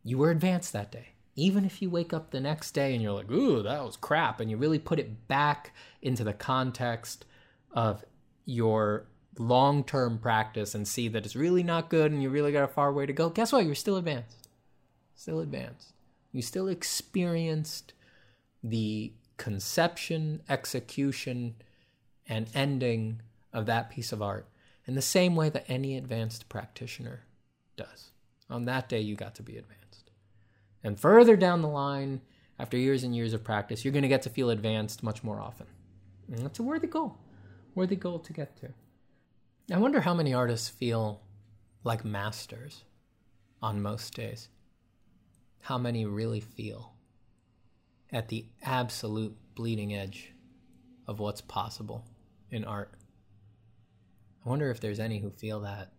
you 0.04 0.18
were 0.18 0.30
advanced 0.30 0.72
that 0.72 0.92
day. 0.92 1.13
Even 1.36 1.64
if 1.64 1.82
you 1.82 1.90
wake 1.90 2.12
up 2.12 2.30
the 2.30 2.40
next 2.40 2.72
day 2.72 2.94
and 2.94 3.02
you're 3.02 3.12
like, 3.12 3.30
ooh, 3.30 3.62
that 3.62 3.84
was 3.84 3.96
crap, 3.96 4.40
and 4.40 4.50
you 4.50 4.56
really 4.56 4.78
put 4.78 4.98
it 4.98 5.26
back 5.26 5.74
into 6.00 6.22
the 6.22 6.32
context 6.32 7.24
of 7.72 8.04
your 8.44 9.06
long 9.38 9.82
term 9.82 10.18
practice 10.18 10.74
and 10.74 10.86
see 10.86 11.08
that 11.08 11.24
it's 11.24 11.34
really 11.34 11.62
not 11.62 11.90
good 11.90 12.12
and 12.12 12.22
you 12.22 12.30
really 12.30 12.52
got 12.52 12.62
a 12.62 12.68
far 12.68 12.92
way 12.92 13.06
to 13.06 13.12
go, 13.12 13.28
guess 13.28 13.52
what? 13.52 13.64
You're 13.64 13.74
still 13.74 13.96
advanced. 13.96 14.48
Still 15.16 15.40
advanced. 15.40 15.92
You 16.32 16.42
still 16.42 16.68
experienced 16.68 17.94
the 18.62 19.12
conception, 19.36 20.42
execution, 20.48 21.56
and 22.28 22.48
ending 22.54 23.20
of 23.52 23.66
that 23.66 23.90
piece 23.90 24.12
of 24.12 24.22
art 24.22 24.48
in 24.86 24.94
the 24.94 25.02
same 25.02 25.36
way 25.36 25.48
that 25.48 25.64
any 25.68 25.96
advanced 25.96 26.48
practitioner 26.48 27.24
does. 27.76 28.10
On 28.50 28.64
that 28.64 28.88
day, 28.88 29.00
you 29.00 29.16
got 29.16 29.34
to 29.36 29.42
be 29.42 29.56
advanced. 29.56 29.83
And 30.84 31.00
further 31.00 31.34
down 31.34 31.62
the 31.62 31.68
line, 31.68 32.20
after 32.58 32.76
years 32.76 33.02
and 33.02 33.16
years 33.16 33.32
of 33.32 33.42
practice, 33.42 33.84
you're 33.84 33.92
going 33.92 34.02
to 34.02 34.08
get 34.08 34.22
to 34.22 34.30
feel 34.30 34.50
advanced 34.50 35.02
much 35.02 35.24
more 35.24 35.40
often. 35.40 35.66
And 36.30 36.38
that's 36.38 36.60
a 36.60 36.62
worthy 36.62 36.86
goal, 36.86 37.16
worthy 37.74 37.96
goal 37.96 38.20
to 38.20 38.32
get 38.32 38.56
to. 38.58 38.68
I 39.72 39.78
wonder 39.78 40.02
how 40.02 40.14
many 40.14 40.32
artists 40.32 40.68
feel 40.68 41.22
like 41.82 42.04
masters 42.04 42.84
on 43.60 43.82
most 43.82 44.14
days. 44.14 44.50
How 45.62 45.78
many 45.78 46.04
really 46.04 46.40
feel 46.40 46.94
at 48.12 48.28
the 48.28 48.46
absolute 48.62 49.36
bleeding 49.54 49.94
edge 49.94 50.32
of 51.06 51.18
what's 51.18 51.40
possible 51.40 52.04
in 52.50 52.64
art. 52.64 52.92
I 54.46 54.48
wonder 54.48 54.70
if 54.70 54.80
there's 54.80 55.00
any 55.00 55.18
who 55.18 55.30
feel 55.30 55.60
that 55.60 55.92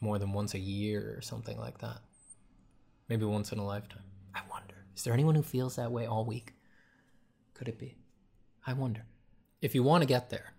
more 0.00 0.18
than 0.18 0.32
once 0.32 0.54
a 0.54 0.58
year 0.58 1.14
or 1.16 1.20
something 1.20 1.58
like 1.58 1.78
that. 1.78 2.00
Maybe 3.12 3.26
once 3.26 3.52
in 3.52 3.58
a 3.58 3.66
lifetime. 3.66 4.04
I 4.34 4.40
wonder. 4.50 4.86
Is 4.96 5.04
there 5.04 5.12
anyone 5.12 5.34
who 5.34 5.42
feels 5.42 5.76
that 5.76 5.92
way 5.92 6.06
all 6.06 6.24
week? 6.24 6.54
Could 7.52 7.68
it 7.68 7.78
be? 7.78 7.98
I 8.66 8.72
wonder. 8.72 9.04
If 9.60 9.74
you 9.74 9.82
want 9.82 10.00
to 10.00 10.08
get 10.08 10.30
there, 10.30 10.54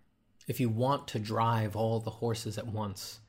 if 0.47 0.59
you 0.59 0.69
want 0.69 1.07
to 1.07 1.17
drive 1.17 1.75
all 1.75 1.99
the 1.99 2.11
horses 2.11 2.59
at 2.59 2.67
once, 2.67 3.21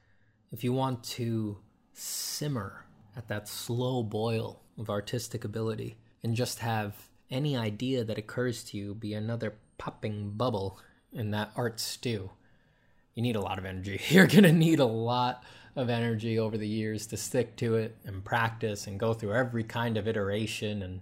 if 0.52 0.62
you 0.62 0.74
want 0.74 1.02
to 1.04 1.56
simmer 1.94 2.84
at 3.16 3.28
that 3.28 3.48
slow 3.48 4.02
boil 4.02 4.60
of 4.76 4.90
artistic 4.90 5.42
ability 5.42 5.96
and 6.22 6.36
just 6.36 6.58
have 6.58 6.94
any 7.30 7.56
idea 7.56 8.04
that 8.04 8.18
occurs 8.18 8.62
to 8.64 8.76
you 8.76 8.94
be 8.94 9.14
another 9.14 9.54
popping 9.78 10.32
bubble 10.32 10.78
in 11.14 11.30
that 11.30 11.50
art 11.56 11.80
stew, 11.80 12.30
you 13.14 13.22
need 13.22 13.36
a 13.36 13.40
lot 13.40 13.56
of 13.56 13.64
energy. 13.64 14.02
You're 14.10 14.26
going 14.26 14.44
to 14.44 14.52
need 14.52 14.80
a 14.80 14.84
lot 14.84 15.44
of 15.76 15.90
energy 15.90 16.38
over 16.38 16.56
the 16.56 16.68
years 16.68 17.06
to 17.08 17.16
stick 17.16 17.56
to 17.56 17.74
it 17.76 17.96
and 18.04 18.24
practice 18.24 18.86
and 18.86 19.00
go 19.00 19.12
through 19.12 19.34
every 19.34 19.64
kind 19.64 19.96
of 19.96 20.06
iteration 20.06 20.82
and 20.82 21.00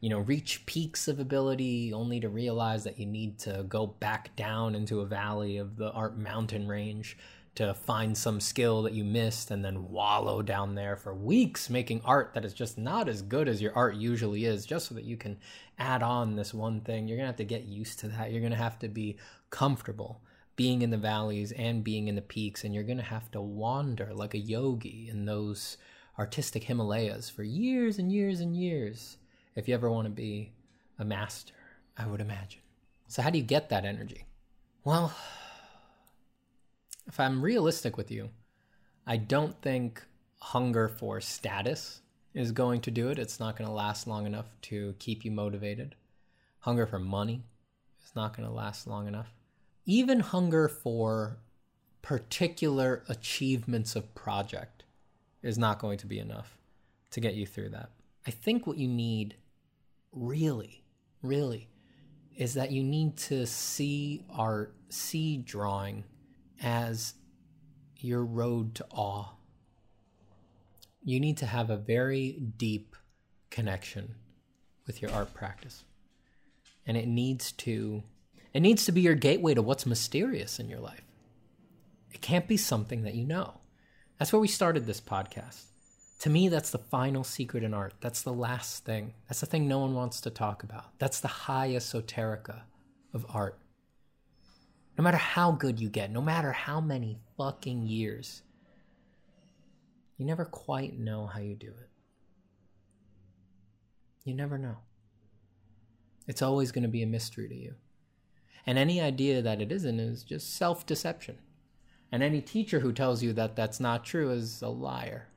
you 0.00 0.10
know, 0.10 0.18
reach 0.18 0.64
peaks 0.66 1.08
of 1.08 1.18
ability 1.18 1.92
only 1.92 2.20
to 2.20 2.28
realize 2.28 2.84
that 2.84 2.98
you 2.98 3.06
need 3.06 3.38
to 3.38 3.64
go 3.68 3.86
back 3.86 4.34
down 4.36 4.74
into 4.74 5.00
a 5.00 5.06
valley 5.06 5.56
of 5.56 5.76
the 5.76 5.90
art 5.92 6.18
mountain 6.18 6.68
range 6.68 7.16
to 7.54 7.72
find 7.72 8.16
some 8.16 8.38
skill 8.38 8.82
that 8.82 8.92
you 8.92 9.02
missed 9.02 9.50
and 9.50 9.64
then 9.64 9.88
wallow 9.88 10.42
down 10.42 10.74
there 10.74 10.94
for 10.94 11.14
weeks 11.14 11.70
making 11.70 12.02
art 12.04 12.34
that 12.34 12.44
is 12.44 12.52
just 12.52 12.76
not 12.76 13.08
as 13.08 13.22
good 13.22 13.48
as 13.48 13.62
your 13.62 13.74
art 13.74 13.96
usually 13.96 14.44
is 14.44 14.66
just 14.66 14.88
so 14.88 14.94
that 14.94 15.04
you 15.04 15.16
can 15.16 15.38
add 15.78 16.02
on 16.02 16.36
this 16.36 16.52
one 16.52 16.82
thing. 16.82 17.08
You're 17.08 17.16
going 17.16 17.24
to 17.24 17.30
have 17.30 17.36
to 17.36 17.44
get 17.44 17.64
used 17.64 17.98
to 18.00 18.08
that. 18.08 18.30
You're 18.30 18.42
going 18.42 18.52
to 18.52 18.58
have 18.58 18.78
to 18.80 18.88
be 18.88 19.16
comfortable 19.48 20.20
being 20.56 20.82
in 20.82 20.90
the 20.90 20.96
valleys 20.96 21.52
and 21.52 21.84
being 21.84 22.08
in 22.08 22.14
the 22.14 22.22
peaks 22.22 22.64
and 22.64 22.74
you're 22.74 22.82
going 22.82 22.96
to 22.96 23.02
have 23.04 23.30
to 23.30 23.40
wander 23.40 24.12
like 24.14 24.34
a 24.34 24.38
yogi 24.38 25.08
in 25.10 25.26
those 25.26 25.76
artistic 26.18 26.64
himalayas 26.64 27.28
for 27.28 27.42
years 27.42 27.98
and 27.98 28.10
years 28.10 28.40
and 28.40 28.56
years 28.56 29.18
if 29.54 29.68
you 29.68 29.74
ever 29.74 29.90
want 29.90 30.06
to 30.06 30.10
be 30.10 30.52
a 30.98 31.04
master, 31.04 31.54
I 31.96 32.06
would 32.06 32.20
imagine. 32.20 32.60
So, 33.08 33.22
how 33.22 33.30
do 33.30 33.38
you 33.38 33.44
get 33.44 33.70
that 33.70 33.84
energy? 33.84 34.26
Well, 34.84 35.14
if 37.06 37.18
I'm 37.18 37.42
realistic 37.42 37.96
with 37.96 38.10
you, 38.10 38.30
I 39.06 39.16
don't 39.16 39.60
think 39.62 40.04
hunger 40.38 40.88
for 40.88 41.20
status 41.20 42.00
is 42.34 42.52
going 42.52 42.82
to 42.82 42.90
do 42.90 43.08
it. 43.08 43.18
It's 43.18 43.40
not 43.40 43.56
going 43.56 43.68
to 43.68 43.74
last 43.74 44.06
long 44.06 44.26
enough 44.26 44.46
to 44.62 44.94
keep 44.98 45.24
you 45.24 45.30
motivated. 45.30 45.94
Hunger 46.60 46.86
for 46.86 46.98
money 46.98 47.44
is 48.04 48.14
not 48.14 48.36
going 48.36 48.46
to 48.46 48.54
last 48.54 48.86
long 48.86 49.08
enough. 49.08 49.35
Even 49.86 50.20
hunger 50.20 50.68
for 50.68 51.38
particular 52.02 53.04
achievements 53.08 53.94
of 53.96 54.14
project 54.14 54.84
is 55.42 55.56
not 55.56 55.78
going 55.78 55.98
to 55.98 56.06
be 56.06 56.18
enough 56.18 56.58
to 57.10 57.20
get 57.20 57.34
you 57.34 57.46
through 57.46 57.70
that. 57.70 57.90
I 58.26 58.32
think 58.32 58.66
what 58.66 58.78
you 58.78 58.88
need 58.88 59.36
really, 60.12 60.82
really, 61.22 61.68
is 62.36 62.54
that 62.54 62.72
you 62.72 62.82
need 62.82 63.16
to 63.16 63.46
see 63.46 64.24
art, 64.28 64.74
see 64.88 65.38
drawing 65.38 66.04
as 66.60 67.14
your 67.98 68.24
road 68.24 68.74
to 68.74 68.86
awe. 68.90 69.28
You 71.02 71.20
need 71.20 71.36
to 71.38 71.46
have 71.46 71.70
a 71.70 71.76
very 71.76 72.32
deep 72.56 72.96
connection 73.50 74.16
with 74.86 75.00
your 75.00 75.12
art 75.12 75.32
practice. 75.32 75.84
And 76.84 76.96
it 76.96 77.06
needs 77.06 77.52
to 77.52 78.02
it 78.56 78.60
needs 78.60 78.86
to 78.86 78.92
be 78.92 79.02
your 79.02 79.14
gateway 79.14 79.52
to 79.52 79.60
what's 79.60 79.84
mysterious 79.84 80.58
in 80.58 80.70
your 80.70 80.80
life. 80.80 81.04
It 82.10 82.22
can't 82.22 82.48
be 82.48 82.56
something 82.56 83.02
that 83.02 83.14
you 83.14 83.26
know. 83.26 83.60
That's 84.18 84.32
where 84.32 84.40
we 84.40 84.48
started 84.48 84.86
this 84.86 84.98
podcast. 84.98 85.64
To 86.20 86.30
me, 86.30 86.48
that's 86.48 86.70
the 86.70 86.78
final 86.78 87.22
secret 87.22 87.62
in 87.62 87.74
art. 87.74 87.92
That's 88.00 88.22
the 88.22 88.32
last 88.32 88.86
thing. 88.86 89.12
That's 89.28 89.40
the 89.40 89.46
thing 89.46 89.68
no 89.68 89.80
one 89.80 89.92
wants 89.94 90.22
to 90.22 90.30
talk 90.30 90.62
about. 90.62 90.98
That's 90.98 91.20
the 91.20 91.28
high 91.28 91.72
esoterica 91.72 92.62
of 93.12 93.26
art. 93.28 93.58
No 94.96 95.04
matter 95.04 95.18
how 95.18 95.52
good 95.52 95.78
you 95.78 95.90
get, 95.90 96.10
no 96.10 96.22
matter 96.22 96.52
how 96.52 96.80
many 96.80 97.18
fucking 97.36 97.86
years, 97.86 98.40
you 100.16 100.24
never 100.24 100.46
quite 100.46 100.98
know 100.98 101.26
how 101.26 101.40
you 101.40 101.56
do 101.56 101.68
it. 101.68 101.90
You 104.24 104.32
never 104.32 104.56
know. 104.56 104.78
It's 106.26 106.40
always 106.40 106.72
going 106.72 106.84
to 106.84 106.88
be 106.88 107.02
a 107.02 107.06
mystery 107.06 107.50
to 107.50 107.54
you. 107.54 107.74
And 108.66 108.78
any 108.78 109.00
idea 109.00 109.42
that 109.42 109.60
it 109.60 109.70
isn't 109.70 110.00
is 110.00 110.24
just 110.24 110.54
self 110.56 110.84
deception. 110.84 111.38
And 112.10 112.22
any 112.22 112.40
teacher 112.40 112.80
who 112.80 112.92
tells 112.92 113.22
you 113.22 113.32
that 113.34 113.56
that's 113.56 113.80
not 113.80 114.04
true 114.04 114.30
is 114.30 114.62
a 114.62 114.68
liar 114.68 115.28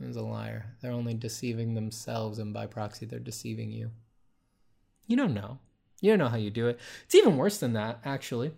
is 0.00 0.16
a 0.16 0.22
liar. 0.22 0.74
They're 0.80 0.92
only 0.92 1.14
deceiving 1.14 1.74
themselves, 1.74 2.38
and 2.38 2.52
by 2.52 2.66
proxy, 2.66 3.06
they're 3.06 3.18
deceiving 3.18 3.70
you. 3.72 3.90
You 5.06 5.16
don't 5.16 5.34
know. 5.34 5.58
You 6.00 6.10
don't 6.10 6.18
know 6.18 6.28
how 6.28 6.36
you 6.36 6.50
do 6.50 6.68
it. 6.68 6.78
It's 7.04 7.14
even 7.14 7.36
worse 7.36 7.58
than 7.58 7.72
that, 7.72 8.00
actually. 8.04 8.52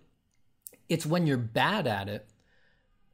It's 0.88 1.06
when 1.06 1.26
you're 1.26 1.36
bad 1.36 1.86
at 1.86 2.08
it 2.08 2.28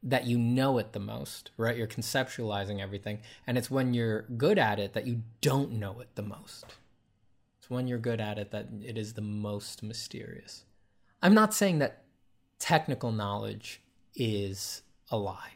that 0.01 0.25
you 0.25 0.37
know 0.37 0.77
it 0.77 0.93
the 0.93 0.99
most, 0.99 1.51
right? 1.57 1.75
You're 1.75 1.87
conceptualizing 1.87 2.79
everything. 2.79 3.19
And 3.45 3.57
it's 3.57 3.71
when 3.71 3.93
you're 3.93 4.23
good 4.23 4.57
at 4.57 4.79
it 4.79 4.93
that 4.93 5.07
you 5.07 5.23
don't 5.41 5.73
know 5.73 5.99
it 5.99 6.09
the 6.15 6.21
most. 6.21 6.65
It's 7.65 7.69
when 7.71 7.87
you're 7.87 7.97
good 7.97 8.21
at 8.21 8.37
it 8.37 8.51
that 8.51 8.67
it 8.79 8.95
is 8.95 9.13
the 9.13 9.23
most 9.23 9.81
mysterious. 9.81 10.65
I'm 11.23 11.33
not 11.33 11.51
saying 11.51 11.79
that 11.79 12.03
technical 12.59 13.11
knowledge 13.11 13.81
is 14.13 14.83
a 15.09 15.17
lie. 15.17 15.53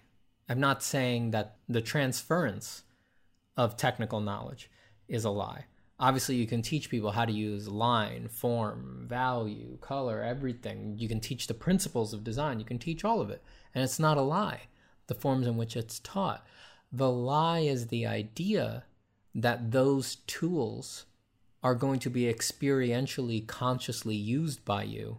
I'm 0.50 0.60
not 0.60 0.82
saying 0.82 1.30
that 1.32 1.58
the 1.68 1.84
transference 1.84 2.82
of 3.56 3.78
technical 3.78 4.22
knowledge 4.22 4.72
is 5.08 5.24
a 5.24 5.30
lie. 5.30 5.66
Obviously, 6.00 6.34
you 6.34 6.48
can 6.48 6.64
teach 6.64 6.90
people 6.90 7.12
how 7.12 7.26
to 7.26 7.32
use 7.32 7.68
line, 7.68 8.28
form, 8.28 9.06
value, 9.08 9.78
color, 9.80 10.24
everything. 10.24 10.96
You 10.98 11.08
can 11.08 11.20
teach 11.20 11.46
the 11.46 11.54
principles 11.54 12.12
of 12.12 12.24
design. 12.24 12.58
You 12.58 12.66
can 12.66 12.80
teach 12.80 13.06
all 13.06 13.22
of 13.22 13.30
it. 13.30 13.44
And 13.76 13.84
it's 13.84 14.00
not 14.00 14.18
a 14.18 14.22
lie, 14.22 14.62
the 15.06 15.14
forms 15.14 15.46
in 15.46 15.58
which 15.58 15.78
it's 15.78 16.00
taught. 16.00 16.44
The 16.92 17.12
lie 17.12 17.60
is 17.60 17.86
the 17.86 18.08
idea 18.08 18.86
that 19.36 19.70
those 19.70 20.16
tools 20.26 21.06
are 21.62 21.76
going 21.76 22.00
to 22.00 22.10
be 22.10 22.24
experientially, 22.24 23.46
consciously 23.46 24.16
used 24.16 24.64
by 24.64 24.84
you 24.84 25.18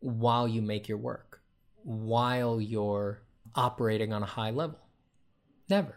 while 0.00 0.48
you 0.48 0.60
make 0.60 0.88
your 0.88 0.98
work, 0.98 1.40
while 1.84 2.60
you're 2.60 3.22
operating 3.54 4.12
on 4.12 4.22
a 4.22 4.26
high 4.26 4.50
level. 4.50 4.78
Never. 5.68 5.94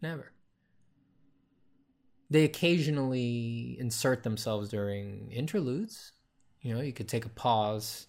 Never. 0.00 0.32
They 2.30 2.44
occasionally 2.44 3.76
insert 3.78 4.22
themselves 4.22 4.68
during 4.68 5.30
interludes. 5.30 6.12
You 6.62 6.74
know, 6.74 6.80
you 6.80 6.92
could 6.92 7.08
take 7.08 7.24
a 7.24 7.30
pause, 7.30 8.06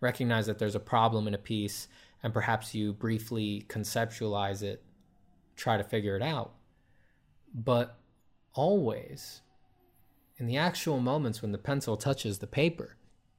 recognize 0.00 0.46
that 0.46 0.58
there's 0.58 0.74
a 0.74 0.80
problem 0.80 1.26
in 1.26 1.34
a 1.34 1.38
piece, 1.38 1.88
and 2.22 2.32
perhaps 2.32 2.74
you 2.74 2.92
briefly 2.92 3.64
conceptualize 3.68 4.62
it, 4.62 4.82
try 5.56 5.76
to 5.76 5.82
figure 5.82 6.16
it 6.16 6.22
out. 6.22 6.52
But 7.54 7.98
always, 8.56 9.42
in 10.38 10.46
the 10.46 10.56
actual 10.56 10.98
moments 10.98 11.40
when 11.40 11.52
the 11.52 11.58
pencil 11.58 11.96
touches 11.96 12.38
the 12.38 12.46
paper, 12.46 12.96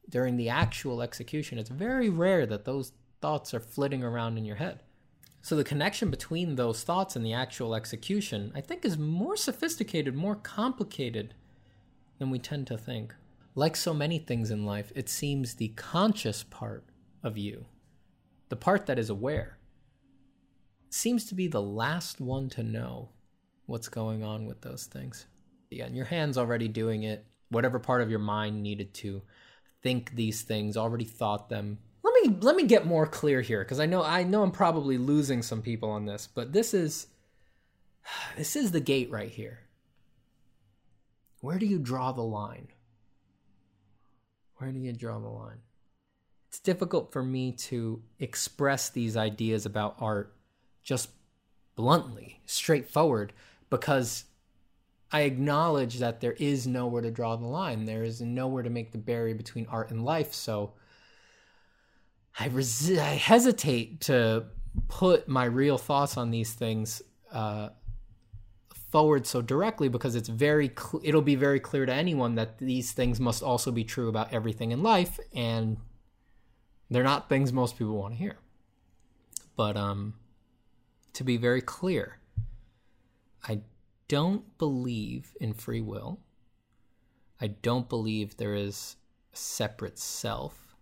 during 0.09 0.37
the 0.37 0.47
actual 0.47 1.01
execution, 1.01 1.57
it's 1.57 1.69
very 1.69 2.09
rare 2.09 2.45
that 2.45 2.63
those 2.63 2.93
thoughts 3.19 3.53
are 3.53 3.59
flitting 3.59 4.03
around 4.03 4.37
in 4.37 4.45
your 4.45 4.55
head. 4.55 4.81
So 5.41 5.55
the 5.55 5.63
connection 5.63 6.09
between 6.09 6.55
those 6.55 6.83
thoughts 6.83 7.15
and 7.15 7.25
the 7.25 7.33
actual 7.33 7.75
execution, 7.75 8.51
I 8.55 8.61
think, 8.61 8.85
is 8.85 8.97
more 8.97 9.35
sophisticated, 9.35 10.15
more 10.15 10.35
complicated 10.35 11.33
than 12.19 12.29
we 12.29 12.39
tend 12.39 12.67
to 12.67 12.77
think. 12.77 13.13
Like 13.55 13.75
so 13.75 13.93
many 13.93 14.19
things 14.19 14.51
in 14.51 14.65
life, 14.65 14.91
it 14.95 15.09
seems 15.09 15.55
the 15.55 15.69
conscious 15.69 16.43
part 16.43 16.85
of 17.23 17.37
you, 17.37 17.65
the 18.49 18.55
part 18.55 18.85
that 18.85 18.99
is 18.99 19.09
aware, 19.09 19.57
seems 20.89 21.25
to 21.25 21.35
be 21.35 21.47
the 21.47 21.61
last 21.61 22.21
one 22.21 22.49
to 22.49 22.63
know 22.63 23.09
what's 23.67 23.89
going 23.89 24.23
on 24.23 24.45
with 24.45 24.61
those 24.61 24.85
things. 24.85 25.27
Yeah, 25.69 25.85
and 25.85 25.95
your 25.95 26.05
hand's 26.05 26.37
already 26.37 26.67
doing 26.67 27.03
it. 27.03 27.25
Whatever 27.49 27.79
part 27.79 28.01
of 28.01 28.09
your 28.09 28.19
mind 28.19 28.63
needed 28.63 28.93
to 28.95 29.21
think 29.83 30.15
these 30.15 30.41
things, 30.41 30.75
already 30.75 31.05
thought 31.05 31.49
them. 31.49 31.77
Let 32.03 32.13
me 32.23 32.37
let 32.41 32.55
me 32.55 32.63
get 32.63 32.85
more 32.85 33.05
clear 33.05 33.41
here 33.41 33.63
because 33.63 33.79
I 33.79 33.85
know 33.85 34.01
I 34.01 34.23
know 34.23 34.41
I'm 34.43 34.51
probably 34.51 34.97
losing 34.97 35.41
some 35.41 35.61
people 35.61 35.89
on 35.91 36.05
this, 36.05 36.27
but 36.33 36.53
this 36.53 36.73
is 36.73 37.07
this 38.37 38.55
is 38.55 38.71
the 38.71 38.79
gate 38.79 39.11
right 39.11 39.29
here. 39.29 39.59
Where 41.41 41.59
do 41.59 41.65
you 41.65 41.77
draw 41.77 42.11
the 42.11 42.23
line? 42.23 42.69
Where 44.55 44.71
do 44.71 44.79
you 44.79 44.91
draw 44.93 45.19
the 45.19 45.27
line? 45.27 45.59
It's 46.49 46.59
difficult 46.59 47.11
for 47.11 47.21
me 47.21 47.51
to 47.51 48.01
express 48.19 48.89
these 48.89 49.15
ideas 49.15 49.65
about 49.65 49.97
art 49.99 50.33
just 50.83 51.09
bluntly, 51.75 52.41
straightforward, 52.45 53.33
because 53.69 54.25
I 55.11 55.21
acknowledge 55.21 55.99
that 55.99 56.19
there 56.19 56.33
is 56.33 56.67
nowhere 56.67 57.01
to 57.01 57.11
draw 57.11 57.35
the 57.35 57.45
line. 57.45 57.85
There 57.85 58.03
is 58.03 58.21
nowhere 58.21 58.63
to 58.63 58.69
make 58.69 58.91
the 58.91 58.97
barrier 58.97 59.35
between 59.35 59.65
art 59.67 59.91
and 59.91 60.03
life. 60.03 60.33
So 60.33 60.73
I, 62.39 62.49
resi- 62.49 62.99
I 62.99 63.13
hesitate 63.15 64.01
to 64.01 64.45
put 64.87 65.27
my 65.27 65.45
real 65.45 65.77
thoughts 65.77 66.17
on 66.17 66.31
these 66.31 66.53
things 66.53 67.01
uh, 67.31 67.69
forward 68.91 69.25
so 69.25 69.41
directly 69.41 69.89
because 69.89 70.15
it's 70.15 70.29
very 70.29 70.69
cl- 70.69 71.01
it'll 71.03 71.21
be 71.21 71.35
very 71.35 71.59
clear 71.59 71.85
to 71.85 71.93
anyone 71.93 72.35
that 72.35 72.57
these 72.57 72.91
things 72.91 73.19
must 73.19 73.43
also 73.43 73.71
be 73.71 73.83
true 73.83 74.07
about 74.09 74.33
everything 74.33 74.71
in 74.71 74.83
life, 74.83 75.19
and 75.33 75.77
they're 76.89 77.03
not 77.03 77.29
things 77.29 77.51
most 77.51 77.77
people 77.77 77.97
want 77.97 78.13
to 78.13 78.17
hear. 78.17 78.37
But 79.55 79.75
um, 79.75 80.13
to 81.13 81.23
be 81.23 81.37
very 81.37 81.61
clear, 81.61 82.19
I 83.47 83.61
don't 84.07 84.57
believe 84.57 85.33
in 85.39 85.53
free 85.53 85.81
will. 85.81 86.19
I 87.39 87.47
don't 87.47 87.87
believe 87.87 88.37
there 88.37 88.55
is 88.55 88.95
a 89.33 89.37
separate 89.37 89.99
self. 89.99 90.75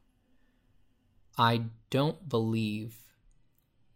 I 1.38 1.66
don't 1.90 2.28
believe 2.30 2.96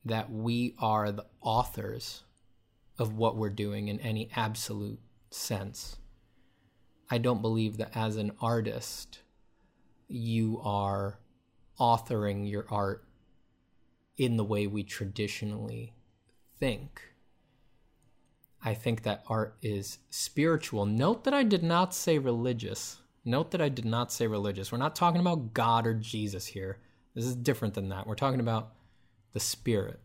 that 0.05 0.31
we 0.31 0.75
are 0.79 1.11
the 1.11 1.25
authors 1.41 2.23
of 2.97 3.15
what 3.15 3.37
we're 3.37 3.49
doing 3.49 3.87
in 3.87 3.99
any 4.01 4.29
absolute 4.35 4.99
sense. 5.31 5.97
I 7.09 7.17
don't 7.17 7.41
believe 7.41 7.77
that 7.77 7.95
as 7.95 8.17
an 8.17 8.33
artist, 8.41 9.21
you 10.07 10.59
are 10.63 11.19
authoring 11.79 12.49
your 12.49 12.65
art 12.69 13.05
in 14.17 14.35
the 14.37 14.43
way 14.43 14.67
we 14.67 14.83
traditionally 14.83 15.93
think. 16.59 17.08
I 18.63 18.73
think 18.73 19.03
that 19.03 19.23
art 19.27 19.55
is 19.61 19.99
spiritual. 20.09 20.85
Note 20.85 21.23
that 21.23 21.33
I 21.33 21.43
did 21.43 21.63
not 21.63 21.93
say 21.93 22.17
religious. 22.17 23.01
Note 23.23 23.51
that 23.51 23.61
I 23.61 23.69
did 23.69 23.85
not 23.85 24.11
say 24.11 24.27
religious. 24.27 24.71
We're 24.71 24.77
not 24.79 24.95
talking 24.95 25.21
about 25.21 25.53
God 25.53 25.87
or 25.87 25.93
Jesus 25.93 26.47
here. 26.47 26.79
This 27.15 27.25
is 27.25 27.35
different 27.35 27.73
than 27.73 27.89
that. 27.89 28.05
We're 28.05 28.15
talking 28.15 28.39
about 28.39 28.73
the 29.33 29.39
spirit. 29.39 29.99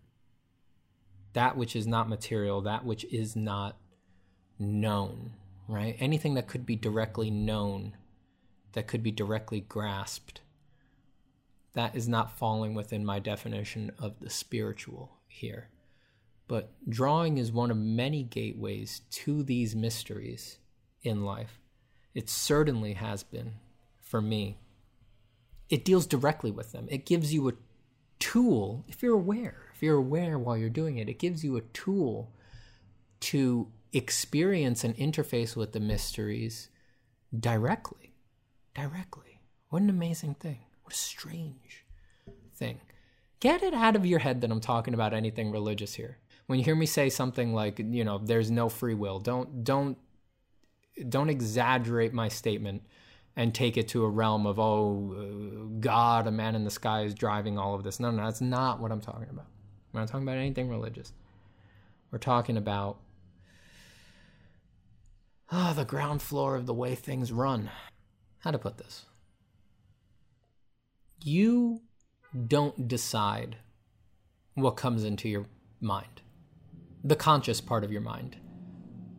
That 1.32 1.56
which 1.56 1.74
is 1.74 1.86
not 1.86 2.08
material, 2.08 2.60
that 2.62 2.84
which 2.84 3.04
is 3.06 3.34
not 3.34 3.76
known, 4.58 5.32
right? 5.68 5.96
Anything 5.98 6.34
that 6.34 6.46
could 6.46 6.64
be 6.64 6.76
directly 6.76 7.30
known, 7.30 7.96
that 8.72 8.86
could 8.86 9.02
be 9.02 9.10
directly 9.10 9.60
grasped, 9.60 10.40
that 11.72 11.96
is 11.96 12.06
not 12.06 12.38
falling 12.38 12.74
within 12.74 13.04
my 13.04 13.18
definition 13.18 13.90
of 13.98 14.20
the 14.20 14.30
spiritual 14.30 15.10
here. 15.26 15.68
But 16.46 16.72
drawing 16.88 17.38
is 17.38 17.50
one 17.50 17.70
of 17.70 17.76
many 17.76 18.22
gateways 18.22 19.00
to 19.10 19.42
these 19.42 19.74
mysteries 19.74 20.58
in 21.02 21.24
life. 21.24 21.60
It 22.14 22.28
certainly 22.28 22.94
has 22.94 23.22
been 23.22 23.54
for 24.00 24.20
me. 24.20 24.58
It 25.70 25.84
deals 25.84 26.06
directly 26.06 26.50
with 26.50 26.72
them. 26.72 26.86
It 26.90 27.06
gives 27.06 27.32
you 27.32 27.48
a 27.48 27.54
tool, 28.18 28.84
if 28.88 29.02
you're 29.02 29.14
aware, 29.14 29.70
if 29.74 29.82
you're 29.82 29.96
aware 29.96 30.38
while 30.38 30.56
you're 30.56 30.68
doing 30.68 30.98
it, 30.98 31.08
it 31.08 31.18
gives 31.18 31.42
you 31.42 31.56
a 31.56 31.62
tool 31.62 32.32
to 33.20 33.68
experience 33.92 34.84
and 34.84 34.96
interface 34.96 35.56
with 35.56 35.72
the 35.72 35.80
mysteries 35.80 36.68
directly. 37.38 38.14
Directly. 38.74 39.40
What 39.70 39.82
an 39.82 39.90
amazing 39.90 40.34
thing. 40.34 40.60
What 40.82 40.92
a 40.92 40.96
strange 40.96 41.86
thing. 42.54 42.80
Get 43.40 43.62
it 43.62 43.74
out 43.74 43.96
of 43.96 44.06
your 44.06 44.18
head 44.18 44.42
that 44.42 44.50
I'm 44.50 44.60
talking 44.60 44.94
about 44.94 45.14
anything 45.14 45.50
religious 45.50 45.94
here 45.94 46.18
when 46.46 46.58
you 46.58 46.64
hear 46.64 46.76
me 46.76 46.86
say 46.86 47.08
something 47.08 47.54
like 47.54 47.78
you 47.78 48.04
know 48.04 48.18
there's 48.18 48.50
no 48.50 48.68
free 48.68 48.94
will 48.94 49.18
don't 49.18 49.64
don't 49.64 49.98
don't 51.08 51.30
exaggerate 51.30 52.12
my 52.12 52.28
statement 52.28 52.82
and 53.36 53.54
take 53.54 53.76
it 53.76 53.88
to 53.88 54.04
a 54.04 54.08
realm 54.08 54.46
of 54.46 54.58
oh 54.58 55.68
god 55.80 56.26
a 56.26 56.30
man 56.30 56.54
in 56.54 56.64
the 56.64 56.70
sky 56.70 57.02
is 57.02 57.14
driving 57.14 57.58
all 57.58 57.74
of 57.74 57.82
this. 57.82 57.98
No 57.98 58.10
no 58.10 58.24
that's 58.24 58.40
not 58.40 58.80
what 58.80 58.92
i'm 58.92 59.00
talking 59.00 59.28
about. 59.30 59.46
We're 59.92 60.00
not 60.00 60.08
talking 60.08 60.26
about 60.26 60.38
anything 60.38 60.68
religious. 60.68 61.12
We're 62.10 62.18
talking 62.18 62.56
about 62.56 62.98
oh, 65.50 65.72
the 65.74 65.84
ground 65.84 66.22
floor 66.22 66.56
of 66.56 66.66
the 66.66 66.74
way 66.74 66.94
things 66.94 67.32
run. 67.32 67.70
How 68.40 68.50
to 68.50 68.58
put 68.58 68.78
this? 68.78 69.06
You 71.22 71.80
don't 72.46 72.86
decide 72.86 73.56
what 74.54 74.72
comes 74.72 75.04
into 75.04 75.28
your 75.28 75.46
mind 75.80 76.22
the 77.04 77.16
conscious 77.16 77.60
part 77.60 77.84
of 77.84 77.92
your 77.92 78.00
mind, 78.00 78.36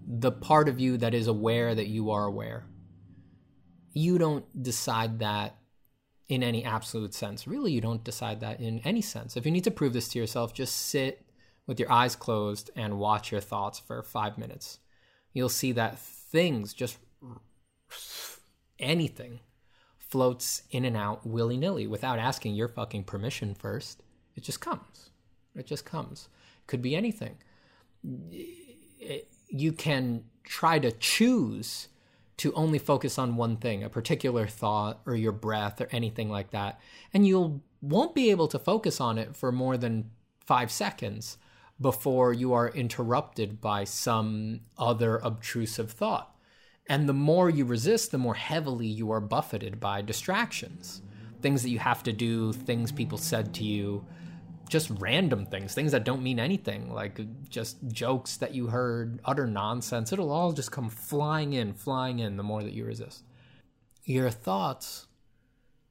the 0.08 0.32
part 0.32 0.68
of 0.68 0.80
you 0.80 0.98
that 0.98 1.14
is 1.14 1.28
aware 1.28 1.76
that 1.76 1.88
you 1.88 2.10
are 2.10 2.26
aware. 2.26 2.66
You 3.94 4.18
don't 4.18 4.64
decide 4.64 5.20
that 5.20 5.56
in 6.28 6.42
any 6.42 6.66
absolute 6.66 7.14
sense. 7.14 7.48
Really, 7.48 7.72
you 7.72 7.82
don't 7.82 8.04
decide 8.04 8.42
that 8.42 8.60
in 8.60 8.80
any 8.80 9.02
sense. 9.02 9.38
If 9.38 9.46
you 9.46 9.52
need 9.52 9.64
to 9.66 9.72
prove 9.72 9.94
this 9.94 10.08
to 10.10 10.20
yourself, 10.20 10.54
just 10.54 10.76
sit 10.76 11.26
with 11.68 11.80
your 11.80 11.92
eyes 11.92 12.16
closed 12.16 12.72
and 12.76 12.98
watch 12.98 13.32
your 13.32 13.42
thoughts 13.42 13.80
for 13.80 14.02
five 14.02 14.38
minutes. 14.38 14.80
You'll 15.32 15.50
see 15.50 15.72
that 15.74 16.00
things, 16.00 16.74
just 16.74 16.98
anything, 18.80 19.42
floats 20.00 20.64
in 20.72 20.86
and 20.86 20.98
out 20.98 21.26
willy 21.26 21.58
nilly 21.58 21.86
without 21.86 22.18
asking 22.18 22.56
your 22.56 22.68
fucking 22.68 23.04
permission 23.04 23.54
first. 23.54 24.02
It 24.36 24.44
just 24.44 24.60
comes. 24.60 25.12
It 25.56 25.68
just 25.68 25.86
comes. 25.86 26.30
Could 26.68 26.82
be 26.82 26.96
anything 26.96 27.38
Eh, 28.34 29.20
you 29.50 29.72
can 29.72 30.24
try 30.44 30.80
to 30.80 30.92
choose 30.92 31.88
to 32.38 32.52
only 32.54 32.78
focus 32.80 33.18
on 33.18 33.38
one 33.38 33.58
thing, 33.58 33.84
a 33.84 33.90
particular 33.90 34.46
thought 34.48 35.00
or 35.06 35.16
your 35.16 35.32
breath 35.32 35.80
or 35.80 35.88
anything 35.92 36.30
like 36.30 36.52
that. 36.52 36.80
And 37.14 37.26
you'll 37.26 37.62
won't 37.82 38.16
be 38.16 38.32
able 38.32 38.48
to 38.48 38.60
focus 38.60 39.00
on 39.00 39.18
it 39.18 39.36
for 39.36 39.52
more 39.52 39.78
than 39.78 40.10
5 40.46 40.72
seconds, 40.72 41.38
before 41.80 42.32
you 42.32 42.54
are 42.54 42.70
interrupted 42.70 43.60
by 43.60 43.84
some 43.84 44.62
other 44.78 45.18
obtrusive 45.18 45.92
thought. 45.92 46.36
And 46.88 47.10
the 47.10 47.14
more 47.14 47.50
you 47.50 47.66
resist, 47.66 48.12
the 48.12 48.18
more 48.18 48.36
heavily 48.36 48.88
you 48.88 49.12
are 49.12 49.20
buffeted 49.20 49.80
by 49.80 50.02
distractions. 50.02 51.02
Things 51.42 51.64
that 51.64 51.70
you 51.70 51.80
have 51.80 52.04
to 52.04 52.14
do, 52.14 52.54
things 52.54 52.92
people 52.92 53.18
said 53.18 53.54
to 53.56 53.64
you, 53.64 54.06
just 54.70 54.90
random 54.90 55.46
things, 55.46 55.74
things 55.74 55.92
that 55.92 56.04
don't 56.04 56.24
mean 56.24 56.40
anything, 56.40 56.92
like 56.92 57.20
just 57.50 57.78
jokes 57.88 58.38
that 58.38 58.54
you 58.54 58.68
heard, 58.68 59.20
utter 59.26 59.48
nonsense. 59.48 60.12
It'll 60.12 60.32
all 60.32 60.54
just 60.54 60.72
come 60.72 60.90
flying 60.90 61.54
in, 61.54 61.74
flying 61.74 62.20
in 62.20 62.38
the 62.38 62.44
more 62.44 62.64
that 62.64 62.74
you 62.74 62.86
resist. 62.86 63.24
Your 64.04 64.30
thoughts, 64.30 65.08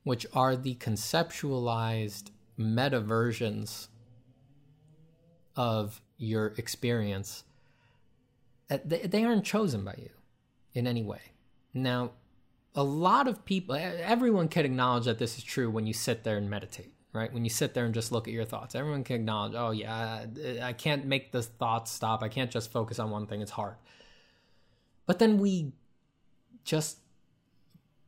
which 0.03 0.27
are 0.33 0.57
the 0.57 0.75
conceptualized 0.77 2.31
meta 2.57 3.01
versions 3.01 3.89
of 5.57 6.01
your 6.17 6.55
experience, 6.57 7.45
uh, 8.71 8.79
they 8.85 9.25
aren't 9.25 9.45
chosen 9.45 9.85
by 9.85 9.95
you 9.99 10.11
in 10.73 10.87
any 10.87 11.03
way. 11.03 11.21
Now, 11.73 12.13
a 12.75 12.83
lot 12.83 13.29
of 13.29 13.45
people, 13.45 13.77
everyone 13.77 14.49
can 14.49 14.65
acknowledge 14.65 15.05
that 15.05 15.19
this 15.19 15.39
is 15.39 15.45
true 15.45 15.71
when 15.71 15.87
you 15.87 15.93
sit 15.93 16.25
there 16.25 16.37
and 16.37 16.51
meditate 16.51 16.93
right? 17.15 17.33
When 17.33 17.45
you 17.45 17.51
sit 17.51 17.73
there 17.73 17.85
and 17.85 17.95
just 17.95 18.13
look 18.13 18.27
at 18.27 18.35
your 18.35 18.45
thoughts, 18.45 18.75
everyone 18.75 19.05
can 19.05 19.17
acknowledge, 19.17 19.55
oh, 19.57 19.71
yeah, 19.71 20.27
I 20.61 20.73
can't 20.73 21.07
make 21.07 21.33
the 21.33 21.43
thoughts 21.43 21.93
stop. 21.93 22.23
I 22.23 22.29
can't 22.29 22.51
just 22.51 22.73
focus 22.73 22.99
on 22.99 23.11
one 23.11 23.27
thing. 23.27 23.41
It's 23.41 23.53
hard. 23.53 23.77
But 25.07 25.21
then 25.21 25.39
we 25.39 25.73
just 26.65 26.99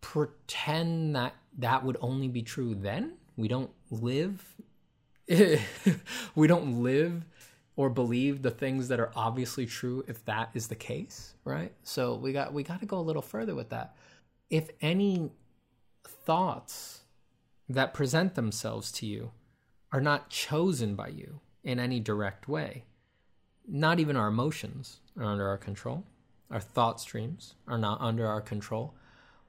pretend 0.01 1.15
that 1.15 1.35
that 1.59 1.85
would 1.85 1.97
only 2.01 2.29
be 2.29 2.43
true 2.43 2.75
then. 2.75 3.15
We 3.37 3.49
don't 3.49 3.71
live. 3.91 4.45
we 6.35 6.47
don't 6.47 6.83
live 6.83 7.25
or 7.77 7.91
believe 7.91 8.43
the 8.43 8.51
things 8.51 8.89
that 8.89 8.99
are 8.99 9.13
obviously 9.15 9.67
true 9.67 10.05
if 10.09 10.25
that 10.25 10.51
is 10.55 10.67
the 10.67 10.75
case, 10.75 11.35
right? 11.45 11.73
So 11.83 12.17
we 12.17 12.33
got 12.33 12.53
we 12.53 12.63
got 12.63 12.81
to 12.81 12.87
go 12.87 12.99
a 12.99 13.01
little 13.01 13.23
further 13.23 13.55
with 13.55 13.69
that. 13.71 13.97
If 14.49 14.71
any 14.81 15.31
thoughts 16.25 17.03
that 17.69 17.95
present 17.95 18.35
themselves 18.35 18.93
to 18.93 19.07
you 19.07 19.33
are 19.93 20.01
not 20.01 20.29
chosen 20.29 20.95
by 20.95 21.09
you 21.09 21.41
in 21.65 21.79
any 21.79 22.01
direct 22.01 22.49
way. 22.49 22.85
Not 23.67 23.99
even 23.99 24.17
our 24.17 24.29
emotions 24.29 25.01
are 25.19 25.25
under 25.25 25.49
our 25.49 25.59
control. 25.59 26.05
Our 26.51 26.61
thought 26.61 27.01
streams 27.01 27.55
are 27.67 27.79
not 27.79 28.01
under 28.01 28.27
our 28.27 28.41
control. 28.41 28.95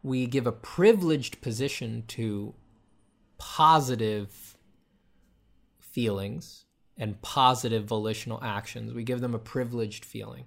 We 0.01 0.25
give 0.25 0.47
a 0.47 0.51
privileged 0.51 1.41
position 1.41 2.03
to 2.10 2.56
positive 3.38 4.58
feelings 5.80 6.65
and 6.97 7.21
positive 7.21 7.86
volitional 7.86 8.39
actions. 8.43 8.93
We 8.93 9.03
give 9.03 9.21
them 9.21 9.36
a 9.36 9.39
privileged 9.39 10.03
feeling. 10.03 10.45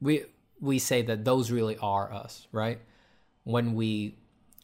We 0.00 0.24
we 0.60 0.78
say 0.78 1.02
that 1.02 1.24
those 1.24 1.50
really 1.50 1.76
are 1.78 2.12
us, 2.12 2.46
right? 2.52 2.80
When 3.44 3.74
we 3.74 4.16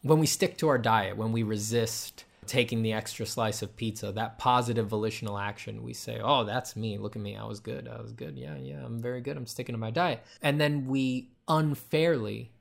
when 0.03 0.21
we 0.21 0.27
stick 0.27 0.57
to 0.59 0.69
our 0.69 0.79
diet, 0.79 1.17
when 1.17 1.33
we 1.33 1.43
resist 1.43 2.25
taking 2.47 2.83
the 2.83 2.93
extra 2.93 3.27
slice 3.27 3.63
of 3.63 3.77
pizza, 3.77 4.13
that 4.13 4.39
positive 4.39 4.87
volitional 4.87 5.39
action, 5.39 5.83
we 5.83 5.93
say, 5.93 6.21
oh, 6.23 6.45
that's 6.45 6.77
me. 6.77 6.99
Look 6.99 7.17
at 7.17 7.23
me. 7.23 7.37
I 7.37 7.45
was 7.45 7.61
good. 7.61 7.89
I 7.89 8.01
was 8.01 8.13
good. 8.13 8.37
Yeah, 8.37 8.57
yeah, 8.57 8.85
I'm 8.85 9.01
very 9.01 9.21
good. 9.21 9.37
I'm 9.37 9.47
sticking 9.47 9.75
to 9.75 9.79
my 9.79 9.91
diet. 9.91 10.23
And 10.43 10.61
then 10.61 10.87
we 10.87 11.31
unfairly 11.49 12.53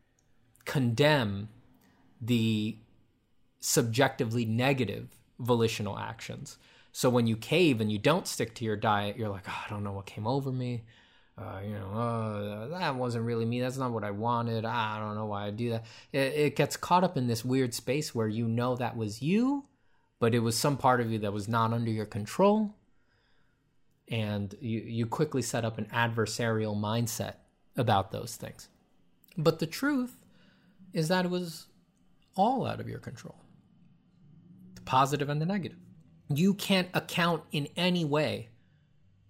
condemn 0.66 1.50
the 2.22 2.78
subjectively 3.60 4.46
negative 4.46 5.10
volitional 5.40 5.98
actions. 5.98 6.58
So 6.92 7.10
when 7.10 7.28
you 7.28 7.36
cave 7.36 7.82
and 7.82 7.92
you 7.92 7.98
don't 7.98 8.28
stick 8.28 8.56
to 8.56 8.66
your 8.66 8.78
diet, 8.78 9.18
you're 9.18 9.30
like, 9.30 9.46
oh, 9.48 9.64
I 9.66 9.70
don't 9.70 9.84
know 9.84 9.92
what 9.92 10.06
came 10.06 10.28
over 10.28 10.52
me. 10.52 10.84
Uh, 11.38 11.60
you 11.66 11.74
know, 11.74 11.90
uh, 11.90 12.68
that 12.80 12.96
wasn't 12.96 13.26
really 13.26 13.44
me. 13.44 13.60
That's 13.60 13.78
not 13.78 13.92
what 13.92 14.06
I 14.06 14.12
wanted. 14.12 14.64
I 14.64 15.00
don't 15.00 15.16
know 15.16 15.26
why 15.26 15.48
I 15.48 15.52
do 15.52 15.72
that. 15.72 15.84
It, 16.14 16.34
it 16.34 16.56
gets 16.56 16.78
caught 16.78 17.04
up 17.04 17.18
in 17.18 17.28
this 17.28 17.44
weird 17.44 17.74
space 17.74 18.16
where 18.16 18.30
you 18.30 18.48
know 18.48 18.78
that 18.78 18.96
was 18.96 19.22
you, 19.22 19.66
but 20.20 20.34
it 20.34 20.40
was 20.40 20.58
some 20.58 20.78
part 20.78 21.02
of 21.02 21.12
you 21.12 21.20
that 21.20 21.34
was 21.34 21.48
not 21.48 21.74
under 21.74 21.92
your 21.92 22.06
control. 22.06 22.74
And 24.08 24.56
you, 24.62 24.80
you 24.82 25.06
quickly 25.08 25.42
set 25.42 25.66
up 25.66 25.78
an 25.78 25.88
adversarial 25.94 26.80
mindset 26.80 27.36
about 27.76 28.12
those 28.12 28.36
things. 28.36 28.70
But 29.38 29.60
the 29.60 29.68
truth 29.68 30.18
is 30.94 31.08
that 31.10 31.26
it 31.26 31.32
was 31.32 31.68
all 32.36 32.66
out 32.66 32.80
of 32.80 32.90
your 32.90 33.00
control 33.00 33.36
the 34.76 34.82
positive 34.82 35.30
and 35.30 35.42
the 35.42 35.46
negative. 35.46 35.78
You 36.30 36.54
can't 36.54 36.90
account 36.94 37.44
in 37.52 37.68
any 37.76 38.04
way 38.04 38.50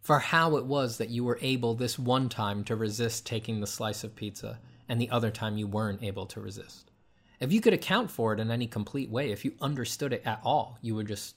for 0.02 0.20
how 0.20 0.56
it 0.56 0.66
was 0.66 0.98
that 0.98 1.10
you 1.10 1.24
were 1.24 1.40
able 1.42 1.74
this 1.74 1.98
one 1.98 2.30
time 2.30 2.64
to 2.64 2.76
resist 2.76 3.26
taking 3.26 3.60
the 3.60 3.68
slice 3.68 4.04
of 4.04 4.16
pizza 4.16 4.60
and 4.88 5.02
the 5.02 5.10
other 5.10 5.32
time 5.32 5.58
you 5.58 5.68
weren't 5.68 6.04
able 6.04 6.26
to 6.28 6.40
resist 6.40 6.92
if 7.40 7.52
you 7.52 7.62
could 7.62 7.74
account 7.74 8.10
for 8.10 8.34
it 8.34 8.40
in 8.40 8.52
any 8.52 8.68
complete 8.68 9.10
way, 9.10 9.32
if 9.32 9.44
you 9.46 9.54
understood 9.62 10.14
it 10.14 10.24
at 10.26 10.40
all, 10.44 10.78
you 10.82 10.96
would 10.96 11.08
just 11.08 11.36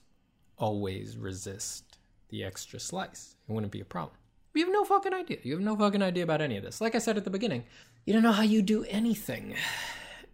always 0.57 1.17
resist 1.17 1.99
the 2.29 2.43
extra 2.43 2.79
slice. 2.79 3.35
It 3.47 3.51
wouldn't 3.51 3.71
be 3.71 3.81
a 3.81 3.85
problem. 3.85 4.17
You 4.53 4.65
have 4.65 4.73
no 4.73 4.83
fucking 4.83 5.13
idea. 5.13 5.37
You 5.43 5.53
have 5.53 5.61
no 5.61 5.75
fucking 5.75 6.01
idea 6.01 6.23
about 6.23 6.41
any 6.41 6.57
of 6.57 6.63
this. 6.63 6.81
Like 6.81 6.95
I 6.95 6.99
said 6.99 7.17
at 7.17 7.23
the 7.23 7.29
beginning, 7.29 7.63
you 8.05 8.13
don't 8.13 8.23
know 8.23 8.31
how 8.31 8.43
you 8.43 8.61
do 8.61 8.83
anything 8.85 9.55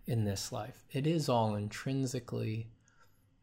in 0.08 0.24
this 0.24 0.52
life. 0.52 0.84
It 0.92 1.06
is 1.06 1.30
all 1.30 1.56
intrinsically 1.56 2.68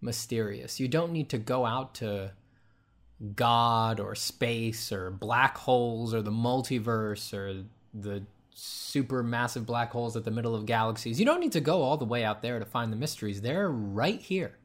mysterious. 0.00 0.80
You 0.80 0.88
don't 0.88 1.12
need 1.12 1.28
to 1.30 1.38
go 1.38 1.66
out 1.66 1.94
to 1.96 2.32
God 3.36 4.00
or 4.00 4.14
space 4.14 4.90
or 4.90 5.10
black 5.10 5.56
holes 5.56 6.12
or 6.12 6.22
the 6.22 6.30
multiverse 6.32 7.32
or 7.32 7.64
the 7.94 8.24
super 8.54 9.22
massive 9.22 9.66
black 9.66 9.92
holes 9.92 10.16
at 10.16 10.24
the 10.24 10.30
middle 10.30 10.54
of 10.54 10.66
galaxies. 10.66 11.18
You 11.18 11.26
don't 11.26 11.40
need 11.40 11.52
to 11.52 11.60
go 11.60 11.82
all 11.82 11.96
the 11.96 12.04
way 12.04 12.24
out 12.24 12.42
there 12.42 12.58
to 12.58 12.64
find 12.64 12.92
the 12.92 12.96
mysteries. 12.96 13.40
They're 13.40 13.70
right 13.70 14.20
here, 14.20 14.58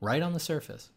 right 0.00 0.22
on 0.22 0.32
the 0.32 0.40
surface. 0.40 0.90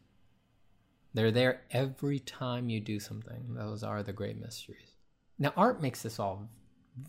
They're 1.14 1.32
there 1.32 1.62
every 1.72 2.20
time 2.20 2.70
you 2.70 2.80
do 2.80 3.00
something. 3.00 3.56
Those 3.56 3.84
are 3.84 4.04
the 4.04 4.14
great 4.14 4.40
mysteries. 4.40 4.96
Now, 5.40 5.54
art 5.56 5.82
makes 5.82 6.02
this 6.02 6.20
all 6.20 6.50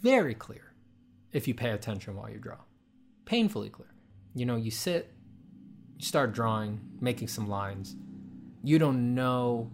very 0.00 0.34
clear 0.34 0.72
if 1.32 1.46
you 1.46 1.54
pay 1.54 1.70
attention 1.70 2.16
while 2.16 2.30
you 2.30 2.38
draw. 2.38 2.58
Painfully 3.24 3.68
clear. 3.68 3.92
You 4.34 4.46
know, 4.46 4.56
you 4.56 4.70
sit, 4.70 5.12
you 5.98 6.06
start 6.06 6.32
drawing, 6.32 6.80
making 7.00 7.28
some 7.28 7.48
lines. 7.48 7.96
You 8.62 8.78
don't 8.78 9.14
know 9.14 9.70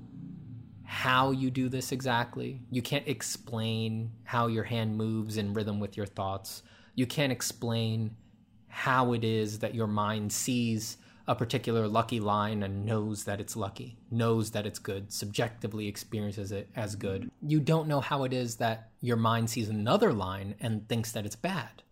how 0.87 1.33
you 1.33 1.51
do 1.51 1.69
this 1.69 1.93
exactly. 1.93 2.63
You 2.71 2.81
can't 2.81 3.07
explain 3.07 4.13
how 4.25 4.47
your 4.47 4.65
hand 4.65 4.97
moves 4.97 5.37
in 5.37 5.53
rhythm 5.53 5.81
with 5.81 5.97
your 5.97 6.07
thoughts. 6.07 6.63
You 6.95 7.07
can't 7.07 7.33
explain 7.33 8.17
how 8.69 9.13
it 9.13 9.25
is 9.25 9.59
that 9.59 9.75
your 9.75 9.87
mind 9.87 10.33
sees 10.33 10.97
a 11.29 11.35
particular 11.35 11.89
lucky 11.89 12.21
line 12.21 12.63
and 12.63 12.87
knows 12.87 13.25
that 13.25 13.41
it's 13.41 13.57
lucky, 13.57 13.99
knows 14.11 14.53
that 14.53 14.65
it's 14.65 14.79
good, 14.79 15.13
subjectively 15.13 15.89
experiences 15.89 16.53
it 16.53 16.69
as 16.77 16.95
good. 16.95 17.31
You 17.43 17.59
don't 17.59 17.89
know 17.89 18.01
how 18.01 18.23
it 18.23 18.33
is 18.33 18.57
that 18.57 18.91
your 19.01 19.17
mind 19.17 19.51
sees 19.51 19.69
another 19.69 20.13
line 20.13 20.55
and 20.61 20.89
thinks 20.89 21.11
that 21.13 21.27
it's 21.27 21.37
bad. 21.37 21.83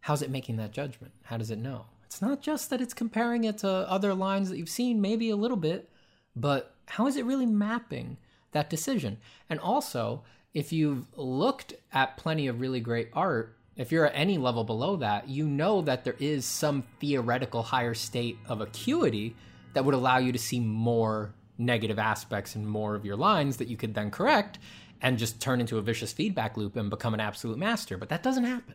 How's 0.00 0.20
it 0.20 0.30
making 0.30 0.56
that 0.58 0.72
judgment? 0.72 1.14
How 1.22 1.38
does 1.38 1.50
it 1.50 1.58
know? 1.58 1.86
It's 2.04 2.20
not 2.20 2.42
just 2.42 2.68
that 2.70 2.80
it's 2.82 2.94
comparing 2.94 3.44
it 3.44 3.58
to 3.58 3.68
other 3.68 4.14
lines 4.14 4.50
that 4.50 4.58
you've 4.58 4.68
seen, 4.68 5.00
maybe 5.00 5.30
a 5.30 5.36
little 5.36 5.56
bit, 5.56 5.90
but 6.36 6.74
how 6.86 7.06
is 7.06 7.16
it 7.16 7.24
really 7.24 7.46
mapping 7.46 8.18
that 8.56 8.70
decision. 8.70 9.18
And 9.48 9.60
also, 9.60 10.22
if 10.54 10.72
you've 10.72 11.06
looked 11.16 11.74
at 11.92 12.16
plenty 12.16 12.48
of 12.48 12.60
really 12.60 12.80
great 12.80 13.10
art, 13.12 13.56
if 13.76 13.92
you're 13.92 14.06
at 14.06 14.12
any 14.14 14.38
level 14.38 14.64
below 14.64 14.96
that, 14.96 15.28
you 15.28 15.46
know 15.46 15.82
that 15.82 16.04
there 16.04 16.16
is 16.18 16.44
some 16.46 16.82
theoretical 16.98 17.62
higher 17.62 17.94
state 17.94 18.38
of 18.48 18.62
acuity 18.62 19.36
that 19.74 19.84
would 19.84 19.94
allow 19.94 20.16
you 20.16 20.32
to 20.32 20.38
see 20.38 20.58
more 20.58 21.34
negative 21.58 21.98
aspects 21.98 22.54
and 22.54 22.66
more 22.66 22.94
of 22.94 23.04
your 23.04 23.16
lines 23.16 23.58
that 23.58 23.68
you 23.68 23.76
could 23.76 23.94
then 23.94 24.10
correct 24.10 24.58
and 25.02 25.18
just 25.18 25.40
turn 25.40 25.60
into 25.60 25.76
a 25.76 25.82
vicious 25.82 26.12
feedback 26.12 26.56
loop 26.56 26.74
and 26.76 26.88
become 26.88 27.12
an 27.12 27.20
absolute 27.20 27.58
master. 27.58 27.98
But 27.98 28.08
that 28.08 28.22
doesn't 28.22 28.44
happen. 28.44 28.74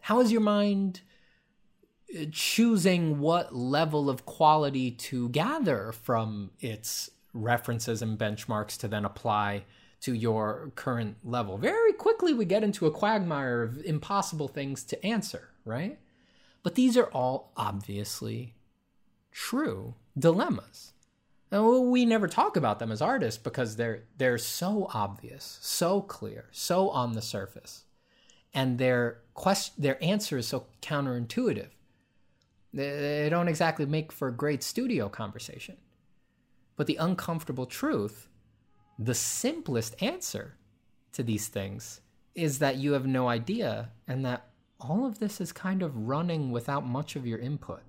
How 0.00 0.20
is 0.20 0.32
your 0.32 0.40
mind 0.40 1.02
uh, 2.12 2.24
choosing 2.32 3.20
what 3.20 3.54
level 3.54 4.10
of 4.10 4.26
quality 4.26 4.90
to 4.90 5.28
gather 5.28 5.92
from 5.92 6.50
its 6.58 7.10
references 7.38 8.02
and 8.02 8.18
benchmarks 8.18 8.76
to 8.78 8.88
then 8.88 9.04
apply 9.04 9.64
to 10.00 10.14
your 10.14 10.72
current 10.76 11.16
level. 11.24 11.58
Very 11.58 11.92
quickly, 11.92 12.32
we 12.32 12.44
get 12.44 12.62
into 12.62 12.86
a 12.86 12.90
quagmire 12.90 13.62
of 13.62 13.84
impossible 13.84 14.48
things 14.48 14.84
to 14.84 15.06
answer, 15.06 15.48
right? 15.64 15.98
But 16.62 16.74
these 16.74 16.96
are 16.96 17.06
all 17.06 17.52
obviously 17.56 18.54
true 19.32 19.94
dilemmas. 20.18 20.92
And 21.50 21.90
we 21.90 22.04
never 22.04 22.28
talk 22.28 22.56
about 22.56 22.78
them 22.78 22.92
as 22.92 23.00
artists 23.00 23.42
because 23.42 23.76
they're 23.76 24.04
they're 24.18 24.38
so 24.38 24.90
obvious, 24.92 25.58
so 25.62 26.02
clear, 26.02 26.46
so 26.52 26.90
on 26.90 27.14
the 27.14 27.22
surface, 27.22 27.84
and 28.52 28.78
their 28.78 29.20
quest 29.32 29.80
their 29.80 30.02
answer 30.04 30.36
is 30.36 30.46
so 30.46 30.66
counterintuitive. 30.82 31.70
They 32.74 33.28
don't 33.30 33.48
exactly 33.48 33.86
make 33.86 34.12
for 34.12 34.28
a 34.28 34.32
great 34.32 34.62
studio 34.62 35.08
conversation. 35.08 35.78
But 36.78 36.86
the 36.86 36.96
uncomfortable 36.96 37.66
truth 37.66 38.28
the 38.98 39.14
simplest 39.14 40.02
answer 40.02 40.56
to 41.12 41.22
these 41.22 41.46
things 41.46 42.00
is 42.34 42.58
that 42.58 42.76
you 42.76 42.92
have 42.92 43.06
no 43.06 43.28
idea 43.28 43.90
and 44.08 44.24
that 44.24 44.48
all 44.80 45.06
of 45.06 45.18
this 45.18 45.40
is 45.40 45.52
kind 45.52 45.82
of 45.82 46.08
running 46.08 46.50
without 46.50 46.86
much 46.86 47.14
of 47.14 47.26
your 47.26 47.38
input. 47.38 47.82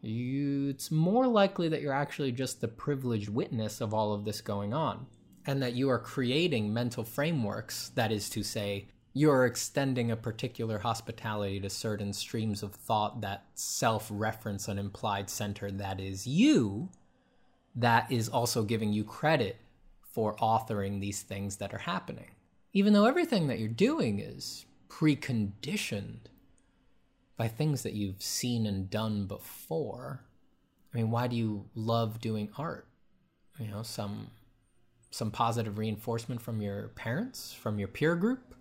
You, 0.00 0.70
it's 0.70 0.90
more 0.90 1.28
likely 1.28 1.68
that 1.68 1.80
you're 1.80 1.92
actually 1.92 2.32
just 2.32 2.60
the 2.60 2.68
privileged 2.68 3.28
witness 3.28 3.80
of 3.80 3.94
all 3.94 4.12
of 4.12 4.24
this 4.24 4.40
going 4.40 4.74
on, 4.74 5.06
and 5.46 5.62
that 5.62 5.74
you 5.74 5.88
are 5.88 5.98
creating 5.98 6.72
mental 6.72 7.04
frameworks, 7.04 7.90
that 7.94 8.10
is 8.10 8.28
to 8.30 8.42
say, 8.42 8.88
you're 9.12 9.46
extending 9.46 10.10
a 10.10 10.16
particular 10.16 10.78
hospitality 10.78 11.60
to 11.60 11.70
certain 11.70 12.12
streams 12.12 12.64
of 12.64 12.74
thought 12.74 13.20
that 13.20 13.44
self 13.54 14.08
reference 14.10 14.66
an 14.66 14.78
implied 14.78 15.30
center 15.30 15.70
that 15.70 16.00
is 16.00 16.26
you, 16.26 16.88
that 17.74 18.10
is 18.10 18.28
also 18.28 18.62
giving 18.62 18.92
you 18.92 19.04
credit 19.04 19.56
for 20.02 20.36
authoring 20.36 21.00
these 21.00 21.22
things 21.22 21.56
that 21.56 21.72
are 21.72 21.78
happening. 21.78 22.30
Even 22.72 22.92
though 22.92 23.06
everything 23.06 23.48
that 23.48 23.58
you're 23.58 23.68
doing 23.68 24.18
is 24.18 24.66
preconditioned 24.88 26.26
by 27.36 27.48
things 27.48 27.82
that 27.82 27.94
you've 27.94 28.22
seen 28.22 28.66
and 28.66 28.90
done 28.90 29.26
before. 29.26 30.24
I 30.92 30.98
mean, 30.98 31.10
why 31.10 31.26
do 31.26 31.36
you 31.36 31.66
love 31.74 32.20
doing 32.20 32.50
art? 32.58 32.86
You 33.58 33.68
know, 33.68 33.82
some 33.82 34.28
some 35.10 35.30
positive 35.30 35.76
reinforcement 35.76 36.40
from 36.40 36.62
your 36.62 36.88
parents, 36.88 37.52
from 37.52 37.78
your 37.78 37.88
peer 37.88 38.16
group, 38.16 38.54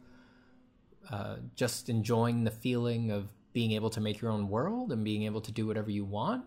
uh, 1.10 1.38
just 1.56 1.88
enjoying 1.88 2.44
the 2.44 2.52
feeling 2.52 3.10
of 3.10 3.30
being 3.54 3.72
able 3.72 3.90
to 3.90 4.02
make 4.02 4.20
your 4.20 4.32
own 4.32 4.50
world 4.50 4.92
and 4.92 5.04
being 5.04 5.24
able 5.24 5.42
to 5.42 5.52
do 5.52 5.66
whatever 5.66 5.90
you 5.90 6.04
want. 6.04 6.44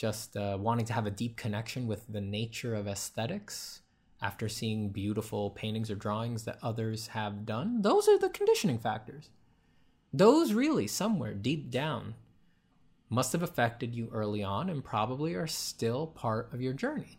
Just 0.00 0.34
uh, 0.34 0.56
wanting 0.58 0.86
to 0.86 0.94
have 0.94 1.04
a 1.04 1.10
deep 1.10 1.36
connection 1.36 1.86
with 1.86 2.10
the 2.10 2.22
nature 2.22 2.74
of 2.74 2.88
aesthetics 2.88 3.82
after 4.22 4.48
seeing 4.48 4.88
beautiful 4.88 5.50
paintings 5.50 5.90
or 5.90 5.94
drawings 5.94 6.44
that 6.44 6.56
others 6.62 7.08
have 7.08 7.44
done. 7.44 7.82
Those 7.82 8.08
are 8.08 8.18
the 8.18 8.30
conditioning 8.30 8.78
factors. 8.78 9.28
Those 10.10 10.54
really, 10.54 10.86
somewhere 10.86 11.34
deep 11.34 11.70
down, 11.70 12.14
must 13.10 13.32
have 13.32 13.42
affected 13.42 13.94
you 13.94 14.08
early 14.10 14.42
on 14.42 14.70
and 14.70 14.82
probably 14.82 15.34
are 15.34 15.46
still 15.46 16.06
part 16.06 16.50
of 16.54 16.62
your 16.62 16.72
journey. 16.72 17.18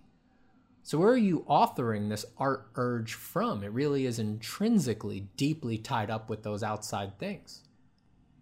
So, 0.81 0.97
where 0.97 1.11
are 1.11 1.17
you 1.17 1.45
authoring 1.47 2.09
this 2.09 2.25
art 2.39 2.71
urge 2.73 3.13
from? 3.13 3.63
It 3.63 3.73
really 3.73 4.07
is 4.07 4.17
intrinsically 4.17 5.27
deeply 5.37 5.77
tied 5.77 6.09
up 6.09 6.31
with 6.31 6.41
those 6.41 6.63
outside 6.63 7.19
things. 7.19 7.61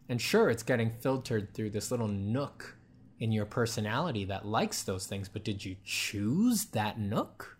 And 0.07 0.21
sure, 0.21 0.49
it's 0.49 0.63
getting 0.63 0.93
filtered 1.01 1.53
through 1.53 1.71
this 1.71 1.91
little 1.91 2.07
nook 2.07 2.77
in 3.19 3.31
your 3.31 3.45
personality 3.45 4.25
that 4.25 4.45
likes 4.45 4.83
those 4.83 5.05
things, 5.05 5.27
but 5.29 5.43
did 5.43 5.65
you 5.65 5.75
choose 5.83 6.65
that 6.65 6.99
nook? 6.99 7.59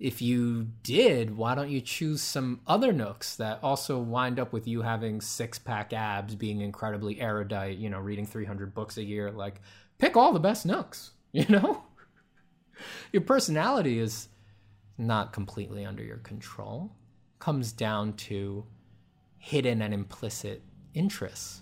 if 0.00 0.22
you 0.22 0.68
did, 0.82 1.36
why 1.36 1.54
don't 1.54 1.68
you 1.68 1.82
choose 1.82 2.22
some 2.22 2.60
other 2.66 2.90
nooks 2.90 3.36
that 3.36 3.60
also 3.62 3.98
wind 3.98 4.40
up 4.40 4.50
with 4.50 4.66
you 4.66 4.80
having 4.80 5.20
six 5.20 5.58
pack 5.58 5.92
abs, 5.92 6.34
being 6.34 6.62
incredibly 6.62 7.20
erudite, 7.20 7.76
you 7.76 7.90
know, 7.90 8.00
reading 8.00 8.26
300 8.26 8.74
books 8.74 8.96
a 8.96 9.04
year? 9.04 9.30
Like, 9.30 9.60
pick 9.98 10.16
all 10.16 10.32
the 10.32 10.40
best 10.40 10.64
nooks, 10.64 11.10
you 11.32 11.44
know? 11.48 11.84
your 13.12 13.22
personality 13.22 13.98
is 13.98 14.28
not 14.96 15.34
completely 15.34 15.84
under 15.84 16.02
your 16.02 16.18
control, 16.18 16.90
comes 17.38 17.70
down 17.70 18.14
to 18.14 18.64
hidden 19.36 19.82
and 19.82 19.92
implicit 19.92 20.62
interests. 20.94 21.60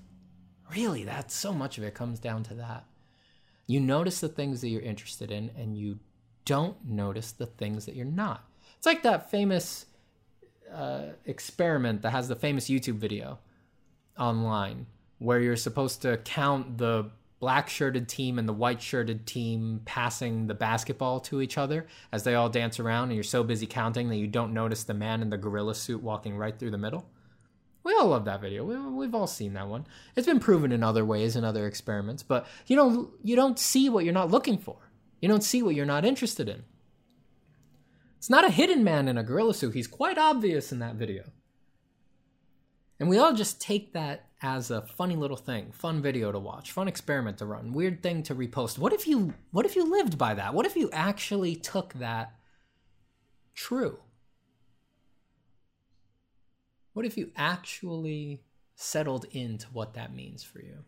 Really, 0.77 1.03
that's 1.03 1.35
so 1.35 1.53
much 1.53 1.77
of 1.77 1.83
it 1.83 1.95
comes 1.95 2.21
down 2.21 2.45
to 2.45 2.55
that. 2.55 2.85
You 3.69 3.79
notice 3.79 4.19
the 4.19 4.29
things 4.29 4.61
that 4.63 4.69
you're 4.71 4.83
interested 4.83 5.31
in 5.31 5.53
and 5.57 5.77
you 5.77 6.01
don't 6.45 6.83
notice 6.85 7.31
the 7.31 7.47
things 7.47 7.87
that 7.87 7.95
you're 7.95 8.07
not. 8.07 8.49
It's 8.77 8.87
like 8.87 9.03
that 9.05 9.31
famous 9.31 9.87
uh, 10.75 11.11
experiment 11.27 12.03
that 12.03 12.11
has 12.11 12.29
the 12.29 12.35
famous 12.35 12.69
YouTube 12.69 12.97
video 12.97 13.39
online 14.19 14.87
where 15.19 15.39
you're 15.39 15.57
supposed 15.57 16.03
to 16.03 16.17
count 16.19 16.79
the 16.79 17.11
black 17.41 17.69
shirted 17.69 18.09
team 18.09 18.39
and 18.39 18.49
the 18.49 18.53
white 18.53 18.83
shirted 18.83 19.27
team 19.27 19.81
passing 19.85 20.47
the 20.47 20.55
basketball 20.55 21.21
to 21.21 21.41
each 21.41 21.57
other 21.57 21.87
as 22.11 22.25
they 22.25 22.35
all 22.35 22.49
dance 22.49 22.81
around, 22.81 23.05
and 23.05 23.15
you're 23.15 23.23
so 23.23 23.45
busy 23.45 23.67
counting 23.67 24.09
that 24.09 24.17
you 24.17 24.27
don't 24.27 24.53
notice 24.53 24.85
the 24.85 24.95
man 24.95 25.23
in 25.23 25.31
the 25.31 25.39
gorilla 25.39 25.75
suit 25.75 26.03
walking 26.03 26.37
right 26.37 26.59
through 26.59 26.71
the 26.71 26.79
middle. 26.79 27.07
We 27.89 27.95
all 27.95 28.09
love 28.09 28.27
that 28.27 28.43
video. 28.43 28.65
We, 28.67 29.07
have 29.07 29.15
all 29.15 29.27
seen 29.27 29.55
that 29.55 29.67
one. 29.67 29.87
It's 30.15 30.27
been 30.27 30.41
proven 30.41 30.73
in 30.73 30.83
other 30.83 31.07
ways 31.07 31.37
in 31.37 31.43
other 31.43 31.67
experiments, 31.67 32.23
but 32.23 32.47
you 32.67 32.77
know 32.77 33.13
you 33.23 33.35
don't 33.35 33.59
see 33.59 33.89
what 33.89 34.05
you're 34.05 34.13
not 34.13 34.31
looking 34.31 34.59
for. 34.59 34.91
You 35.23 35.29
don't 35.31 35.43
see 35.43 35.63
what 35.63 35.75
you're 35.75 35.87
not 35.87 36.05
interested 36.05 36.51
in. 36.51 36.65
It's 38.19 38.29
not 38.29 38.45
a 38.45 38.51
hidden 38.51 38.85
man 38.85 39.09
in 39.09 39.17
a 39.17 39.23
gorilla 39.23 39.55
suit. 39.55 39.73
He's 39.73 39.87
quite 39.87 40.19
obvious 40.19 40.71
in 40.71 40.81
that 40.81 40.97
video. 40.97 41.25
And 43.01 43.09
we 43.09 43.17
all 43.17 43.33
just 43.33 43.59
take 43.59 43.95
that 43.95 44.27
as 44.43 44.71
a 44.71 44.83
funny 44.83 45.17
little 45.17 45.39
thing, 45.39 45.73
fun 45.73 46.03
video 46.03 46.31
to 46.31 46.39
watch, 46.39 46.73
fun 46.73 46.89
experiment 46.89 47.39
to 47.39 47.47
run, 47.47 47.73
weird 47.73 48.03
thing 48.03 48.23
to 48.25 48.35
repost. 48.35 48.77
What 48.77 48.93
if 48.93 49.07
you 49.07 49.33
what 49.51 49.65
if 49.65 49.77
you 49.77 49.91
lived 49.91 50.19
by 50.19 50.35
that? 50.35 50.53
What 50.53 50.67
if 50.67 50.77
you 50.77 50.91
actually 50.93 51.57
took 51.57 51.95
that 51.95 52.35
true? 53.55 53.99
What 56.99 57.07
if 57.07 57.17
you 57.17 57.31
actually 57.37 58.43
settled 58.75 59.25
into 59.31 59.69
what 59.69 59.95
that 59.95 60.13
means 60.13 60.43
for 60.43 60.59
you? 60.61 60.79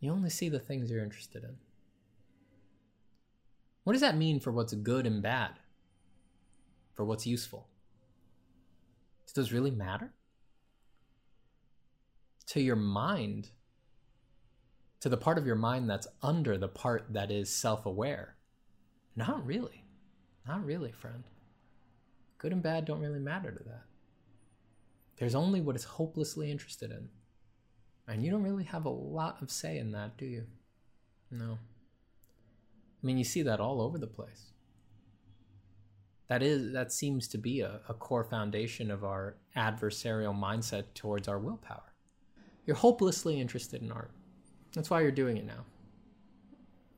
You 0.00 0.10
only 0.10 0.30
see 0.30 0.48
the 0.48 0.58
things 0.58 0.90
you're 0.90 1.04
interested 1.04 1.44
in. 1.44 1.58
What 3.84 3.92
does 3.92 4.00
that 4.00 4.16
mean 4.16 4.40
for 4.40 4.50
what's 4.50 4.72
good 4.72 5.06
and 5.06 5.22
bad? 5.22 5.50
For 6.94 7.04
what's 7.04 7.26
useful? 7.26 7.68
Does 9.26 9.34
those 9.34 9.52
really 9.52 9.70
matter? 9.70 10.14
To 12.46 12.62
your 12.62 12.74
mind, 12.74 13.50
to 15.00 15.10
the 15.10 15.18
part 15.18 15.36
of 15.36 15.44
your 15.44 15.54
mind 15.54 15.90
that's 15.90 16.08
under 16.22 16.56
the 16.56 16.66
part 16.66 17.12
that 17.12 17.30
is 17.30 17.54
self 17.54 17.84
aware? 17.84 18.36
Not 19.14 19.44
really. 19.44 19.84
Not 20.46 20.64
really, 20.64 20.92
friend. 20.92 21.24
Good 22.38 22.52
and 22.52 22.62
bad 22.62 22.86
don't 22.86 23.02
really 23.02 23.18
matter 23.18 23.50
to 23.50 23.64
that. 23.64 23.82
There's 25.18 25.34
only 25.34 25.60
what 25.60 25.76
it's 25.76 25.84
hopelessly 25.84 26.50
interested 26.50 26.90
in. 26.90 27.08
And 28.06 28.24
you 28.24 28.30
don't 28.30 28.42
really 28.42 28.64
have 28.64 28.84
a 28.84 28.90
lot 28.90 29.42
of 29.42 29.50
say 29.50 29.78
in 29.78 29.92
that, 29.92 30.16
do 30.16 30.24
you? 30.24 30.44
No. 31.30 31.58
I 33.02 33.06
mean, 33.06 33.18
you 33.18 33.24
see 33.24 33.42
that 33.42 33.60
all 33.60 33.82
over 33.82 33.98
the 33.98 34.06
place. 34.06 34.52
That 36.28 36.42
is 36.42 36.72
that 36.72 36.92
seems 36.92 37.26
to 37.28 37.38
be 37.38 37.60
a, 37.60 37.80
a 37.88 37.94
core 37.94 38.24
foundation 38.24 38.90
of 38.90 39.02
our 39.04 39.36
adversarial 39.56 40.38
mindset 40.38 40.84
towards 40.94 41.26
our 41.26 41.38
willpower. 41.38 41.94
You're 42.66 42.76
hopelessly 42.76 43.40
interested 43.40 43.82
in 43.82 43.90
art. 43.90 44.10
That's 44.74 44.90
why 44.90 45.00
you're 45.00 45.10
doing 45.10 45.38
it 45.38 45.46
now. 45.46 45.64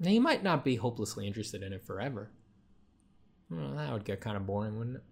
Now 0.00 0.10
you 0.10 0.20
might 0.20 0.42
not 0.42 0.64
be 0.64 0.76
hopelessly 0.76 1.26
interested 1.26 1.62
in 1.62 1.72
it 1.72 1.84
forever. 1.84 2.30
Well, 3.50 3.74
that 3.76 3.92
would 3.92 4.04
get 4.04 4.20
kind 4.20 4.36
of 4.36 4.46
boring, 4.46 4.78
wouldn't 4.78 4.96
it? 4.96 5.02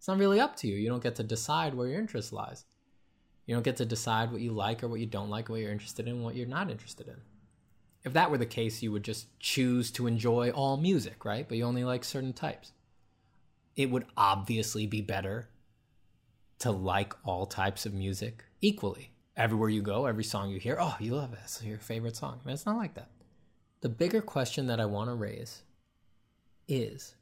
It's 0.00 0.08
not 0.08 0.18
really 0.18 0.40
up 0.40 0.56
to 0.56 0.66
you. 0.66 0.74
You 0.74 0.88
don't 0.88 1.02
get 1.02 1.14
to 1.16 1.22
decide 1.22 1.74
where 1.74 1.86
your 1.86 2.00
interest 2.00 2.32
lies. 2.32 2.64
You 3.46 3.54
don't 3.54 3.62
get 3.62 3.76
to 3.76 3.84
decide 3.84 4.32
what 4.32 4.40
you 4.40 4.50
like 4.50 4.82
or 4.82 4.88
what 4.88 4.98
you 4.98 5.06
don't 5.06 5.30
like, 5.30 5.48
what 5.48 5.60
you're 5.60 5.70
interested 5.70 6.08
in, 6.08 6.22
what 6.24 6.34
you're 6.34 6.48
not 6.48 6.72
interested 6.72 7.06
in 7.06 7.16
if 8.04 8.12
that 8.14 8.30
were 8.30 8.38
the 8.38 8.46
case, 8.46 8.82
you 8.82 8.92
would 8.92 9.04
just 9.04 9.38
choose 9.38 9.90
to 9.92 10.06
enjoy 10.06 10.50
all 10.50 10.76
music, 10.76 11.24
right? 11.24 11.46
But 11.46 11.58
you 11.58 11.64
only 11.64 11.84
like 11.84 12.04
certain 12.04 12.32
types. 12.32 12.72
It 13.76 13.90
would 13.90 14.06
obviously 14.16 14.86
be 14.86 15.02
better 15.02 15.48
to 16.60 16.70
like 16.70 17.14
all 17.24 17.46
types 17.46 17.86
of 17.86 17.94
music 17.94 18.44
equally. 18.60 19.12
Everywhere 19.36 19.68
you 19.68 19.82
go, 19.82 20.06
every 20.06 20.24
song 20.24 20.50
you 20.50 20.58
hear, 20.58 20.76
oh, 20.80 20.96
you 20.98 21.14
love 21.14 21.32
it. 21.32 21.38
It's 21.44 21.62
your 21.62 21.78
favorite 21.78 22.16
song. 22.16 22.40
I 22.42 22.46
mean, 22.46 22.54
it's 22.54 22.66
not 22.66 22.76
like 22.76 22.94
that. 22.94 23.10
The 23.80 23.88
bigger 23.88 24.20
question 24.20 24.66
that 24.66 24.80
I 24.80 24.86
want 24.86 25.08
to 25.08 25.14
raise 25.14 25.62
is 26.68 27.14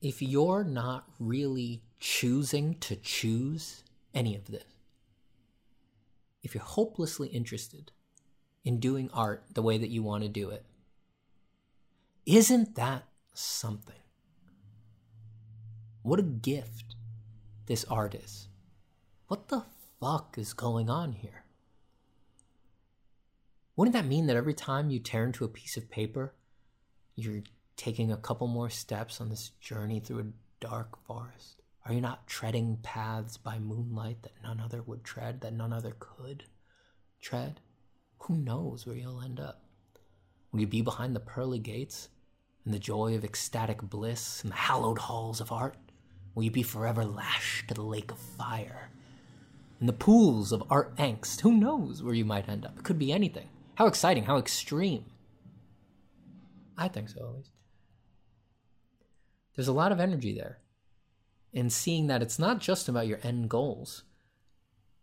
if 0.00 0.22
you're 0.22 0.64
not 0.64 1.06
really 1.18 1.82
choosing 1.98 2.74
to 2.80 2.96
choose 2.96 3.84
any 4.14 4.34
of 4.34 4.46
this, 4.46 4.64
if 6.42 6.54
you're 6.54 6.64
hopelessly 6.64 7.28
interested 7.28 7.92
in 8.64 8.78
doing 8.78 9.10
art 9.12 9.44
the 9.54 9.62
way 9.62 9.78
that 9.78 9.90
you 9.90 10.02
want 10.02 10.22
to 10.22 10.28
do 10.28 10.50
it. 10.50 10.64
Isn't 12.26 12.74
that 12.76 13.04
something? 13.34 13.94
What 16.02 16.18
a 16.18 16.22
gift 16.24 16.94
this 17.66 17.84
art 17.84 18.14
is. 18.14 18.48
What 19.28 19.48
the 19.48 19.64
fuck 20.00 20.36
is 20.38 20.52
going 20.52 20.90
on 20.90 21.12
here? 21.12 21.44
Wouldn't 23.76 23.94
that 23.94 24.06
mean 24.06 24.26
that 24.26 24.36
every 24.36 24.54
time 24.54 24.90
you 24.90 24.98
tear 24.98 25.24
into 25.24 25.44
a 25.44 25.48
piece 25.48 25.76
of 25.76 25.90
paper, 25.90 26.34
you're 27.16 27.42
taking 27.80 28.12
a 28.12 28.16
couple 28.16 28.46
more 28.46 28.70
steps 28.70 29.20
on 29.20 29.28
this 29.28 29.50
journey 29.60 30.00
through 30.00 30.20
a 30.20 30.64
dark 30.64 31.02
forest? 31.06 31.62
Are 31.86 31.92
you 31.92 32.00
not 32.00 32.26
treading 32.26 32.78
paths 32.82 33.36
by 33.36 33.58
moonlight 33.58 34.22
that 34.22 34.42
none 34.42 34.60
other 34.60 34.82
would 34.82 35.02
tread, 35.02 35.40
that 35.40 35.54
none 35.54 35.72
other 35.72 35.96
could 35.98 36.44
tread? 37.20 37.60
who 38.20 38.36
knows 38.36 38.86
where 38.86 38.96
you'll 38.96 39.22
end 39.22 39.40
up? 39.40 39.62
Will 40.52 40.60
you 40.60 40.66
be 40.66 40.82
behind 40.82 41.14
the 41.14 41.20
pearly 41.20 41.58
gates 41.58 42.08
in 42.66 42.72
the 42.72 42.78
joy 42.78 43.14
of 43.14 43.24
ecstatic 43.24 43.82
bliss 43.82 44.42
in 44.44 44.50
the 44.50 44.56
hallowed 44.56 44.98
halls 44.98 45.40
of 45.40 45.52
art? 45.52 45.76
Will 46.34 46.44
you 46.44 46.50
be 46.50 46.62
forever 46.62 47.04
lashed 47.04 47.68
to 47.68 47.74
the 47.74 47.82
lake 47.82 48.10
of 48.10 48.18
fire? 48.18 48.90
In 49.80 49.86
the 49.86 49.92
pools 49.92 50.52
of 50.52 50.62
art 50.70 50.94
angst, 50.96 51.40
who 51.40 51.52
knows 51.52 52.02
where 52.02 52.14
you 52.14 52.24
might 52.24 52.48
end 52.48 52.66
up? 52.66 52.78
It 52.78 52.84
could 52.84 52.98
be 52.98 53.12
anything. 53.12 53.48
How 53.76 53.86
exciting, 53.86 54.24
how 54.24 54.36
extreme. 54.36 55.06
I 56.76 56.88
think 56.88 57.08
so, 57.08 57.20
at 57.20 57.36
least. 57.36 57.50
There's 59.54 59.68
a 59.68 59.72
lot 59.72 59.92
of 59.92 60.00
energy 60.00 60.32
there 60.32 60.58
in 61.52 61.70
seeing 61.70 62.06
that 62.06 62.22
it's 62.22 62.38
not 62.38 62.60
just 62.60 62.88
about 62.88 63.06
your 63.06 63.18
end 63.22 63.50
goals, 63.50 64.04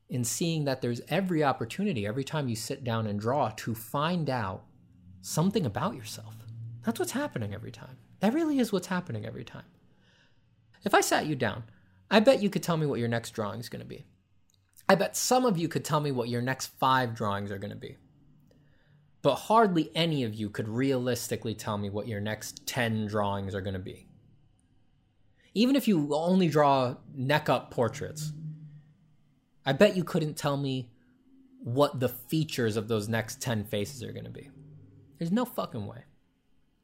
in 0.09 0.23
seeing 0.23 0.65
that 0.65 0.81
there's 0.81 1.01
every 1.09 1.43
opportunity 1.43 2.07
every 2.07 2.23
time 2.23 2.47
you 2.47 2.55
sit 2.55 2.83
down 2.83 3.07
and 3.07 3.19
draw 3.19 3.49
to 3.57 3.75
find 3.75 4.29
out 4.29 4.63
something 5.21 5.65
about 5.65 5.95
yourself. 5.95 6.35
That's 6.85 6.99
what's 6.99 7.11
happening 7.11 7.53
every 7.53 7.71
time. 7.71 7.97
That 8.21 8.33
really 8.33 8.59
is 8.59 8.71
what's 8.71 8.87
happening 8.87 9.25
every 9.25 9.43
time. 9.43 9.65
If 10.85 10.93
I 10.93 11.01
sat 11.01 11.25
you 11.25 11.35
down, 11.35 11.63
I 12.09 12.21
bet 12.21 12.41
you 12.41 12.49
could 12.49 12.63
tell 12.63 12.77
me 12.77 12.85
what 12.85 12.99
your 12.99 13.09
next 13.09 13.31
drawing 13.31 13.59
is 13.59 13.67
going 13.67 13.81
to 13.81 13.87
be. 13.87 14.05
I 14.87 14.95
bet 14.95 15.17
some 15.17 15.45
of 15.45 15.57
you 15.57 15.67
could 15.67 15.83
tell 15.83 15.99
me 15.99 16.11
what 16.11 16.29
your 16.29 16.41
next 16.41 16.67
five 16.79 17.13
drawings 17.13 17.51
are 17.51 17.57
going 17.57 17.71
to 17.71 17.75
be. 17.75 17.97
But 19.21 19.35
hardly 19.35 19.91
any 19.93 20.23
of 20.23 20.33
you 20.33 20.49
could 20.49 20.69
realistically 20.69 21.53
tell 21.53 21.77
me 21.77 21.89
what 21.89 22.07
your 22.07 22.21
next 22.21 22.65
10 22.65 23.07
drawings 23.07 23.53
are 23.53 23.61
going 23.61 23.73
to 23.73 23.79
be. 23.79 24.06
Even 25.53 25.75
if 25.75 25.87
you 25.87 26.13
only 26.13 26.47
draw 26.47 26.95
neck 27.15 27.49
up 27.49 27.71
portraits, 27.71 28.31
I 29.65 29.73
bet 29.73 29.97
you 29.97 30.03
couldn't 30.03 30.35
tell 30.35 30.57
me 30.57 30.89
what 31.63 31.99
the 31.99 32.09
features 32.09 32.77
of 32.77 32.87
those 32.87 33.09
next 33.09 33.41
10 33.41 33.65
faces 33.65 34.03
are 34.03 34.13
going 34.13 34.23
to 34.23 34.29
be. 34.29 34.49
There's 35.17 35.31
no 35.31 35.45
fucking 35.45 35.85
way. 35.85 36.03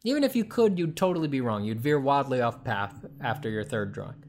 Even 0.04 0.24
if 0.24 0.36
you 0.36 0.44
could, 0.44 0.78
you'd 0.78 0.98
totally 0.98 1.28
be 1.30 1.40
wrong. 1.40 1.64
You'd 1.64 1.80
veer 1.80 2.00
wildly 2.00 2.42
off 2.42 2.64
path 2.64 3.06
after 3.22 3.50
your 3.50 3.64
third 3.64 3.94
drawing. 3.94 4.24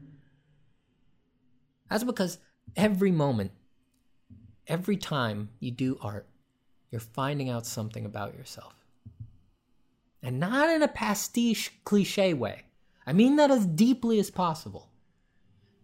That's 1.89 2.03
because 2.03 2.37
every 2.75 3.11
moment, 3.11 3.51
every 4.67 4.97
time 4.97 5.49
you 5.59 5.71
do 5.71 5.97
art, 6.01 6.27
you're 6.91 7.01
finding 7.01 7.49
out 7.49 7.65
something 7.65 8.05
about 8.05 8.35
yourself. 8.35 8.73
And 10.23 10.39
not 10.39 10.69
in 10.69 10.81
a 10.81 10.87
pastiche 10.87 11.71
cliche 11.83 12.33
way. 12.33 12.63
I 13.05 13.13
mean 13.13 13.35
that 13.35 13.51
as 13.51 13.65
deeply 13.65 14.19
as 14.19 14.31
possible. 14.31 14.89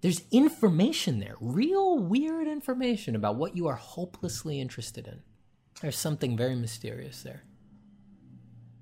There's 0.01 0.23
information 0.31 1.19
there, 1.19 1.35
real 1.39 1.99
weird 1.99 2.47
information 2.47 3.15
about 3.15 3.35
what 3.35 3.55
you 3.55 3.67
are 3.67 3.75
hopelessly 3.75 4.59
interested 4.59 5.07
in. 5.07 5.21
There's 5.81 5.97
something 5.97 6.35
very 6.35 6.55
mysterious 6.55 7.21
there. 7.21 7.43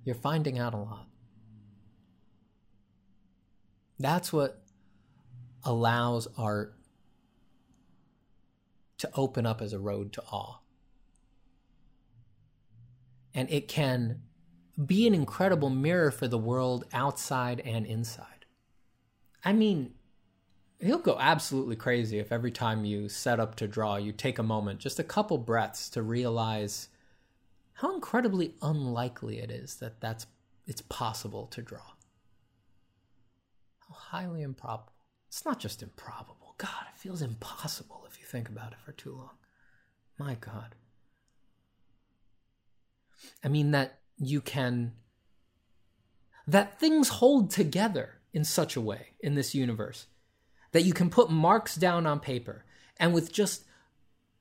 You're 0.05 0.15
finding 0.15 0.57
out 0.57 0.73
a 0.73 0.77
lot. 0.77 1.07
That's 3.99 4.31
what 4.31 4.63
allows 5.63 6.27
art 6.37 6.73
to 8.99 9.09
open 9.13 9.45
up 9.45 9.61
as 9.61 9.73
a 9.73 9.79
road 9.79 10.13
to 10.13 10.23
awe. 10.31 10.59
And 13.33 13.49
it 13.51 13.67
can 13.67 14.21
be 14.85 15.07
an 15.07 15.13
incredible 15.13 15.69
mirror 15.69 16.11
for 16.11 16.27
the 16.27 16.37
world 16.37 16.85
outside 16.93 17.59
and 17.61 17.85
inside. 17.85 18.45
I 19.43 19.53
mean, 19.53 19.93
he'll 20.79 20.99
go 20.99 21.17
absolutely 21.19 21.75
crazy 21.75 22.19
if 22.19 22.31
every 22.31 22.51
time 22.51 22.85
you 22.85 23.09
set 23.09 23.39
up 23.39 23.55
to 23.55 23.67
draw, 23.67 23.97
you 23.97 24.11
take 24.11 24.39
a 24.39 24.43
moment, 24.43 24.79
just 24.79 24.99
a 24.99 25.03
couple 25.03 25.37
breaths 25.37 25.89
to 25.91 26.01
realize 26.01 26.89
how 27.73 27.93
incredibly 27.93 28.55
unlikely 28.61 29.39
it 29.39 29.51
is 29.51 29.75
that 29.75 30.01
that's 30.01 30.27
it's 30.65 30.81
possible 30.83 31.47
to 31.47 31.61
draw. 31.61 31.93
How 33.87 33.95
highly 33.95 34.43
improbable. 34.43 34.93
It's 35.27 35.45
not 35.45 35.59
just 35.59 35.81
improbable. 35.81 36.55
God, 36.57 36.85
it 36.93 36.99
feels 36.99 37.21
impossible 37.21 38.05
if 38.07 38.19
you 38.19 38.25
think 38.25 38.49
about 38.49 38.73
it 38.73 38.79
for 38.85 38.91
too 38.91 39.15
long. 39.15 39.37
My 40.17 40.35
God. 40.35 40.75
I 43.43 43.47
mean 43.47 43.71
that 43.71 43.98
you 44.19 44.41
can 44.41 44.93
that 46.47 46.79
things 46.79 47.09
hold 47.09 47.51
together 47.51 48.19
in 48.33 48.43
such 48.43 48.75
a 48.75 48.81
way 48.81 49.09
in 49.19 49.35
this 49.35 49.55
universe 49.55 50.07
that 50.71 50.83
you 50.83 50.93
can 50.93 51.09
put 51.09 51.29
marks 51.29 51.75
down 51.75 52.05
on 52.05 52.19
paper 52.19 52.65
and 52.97 53.13
with 53.13 53.31
just 53.31 53.63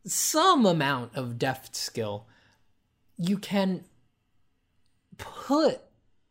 some 0.04 0.66
amount 0.66 1.14
of 1.14 1.38
deft 1.38 1.76
skill 1.76 2.26
you 3.16 3.38
can 3.38 3.84
put 5.18 5.82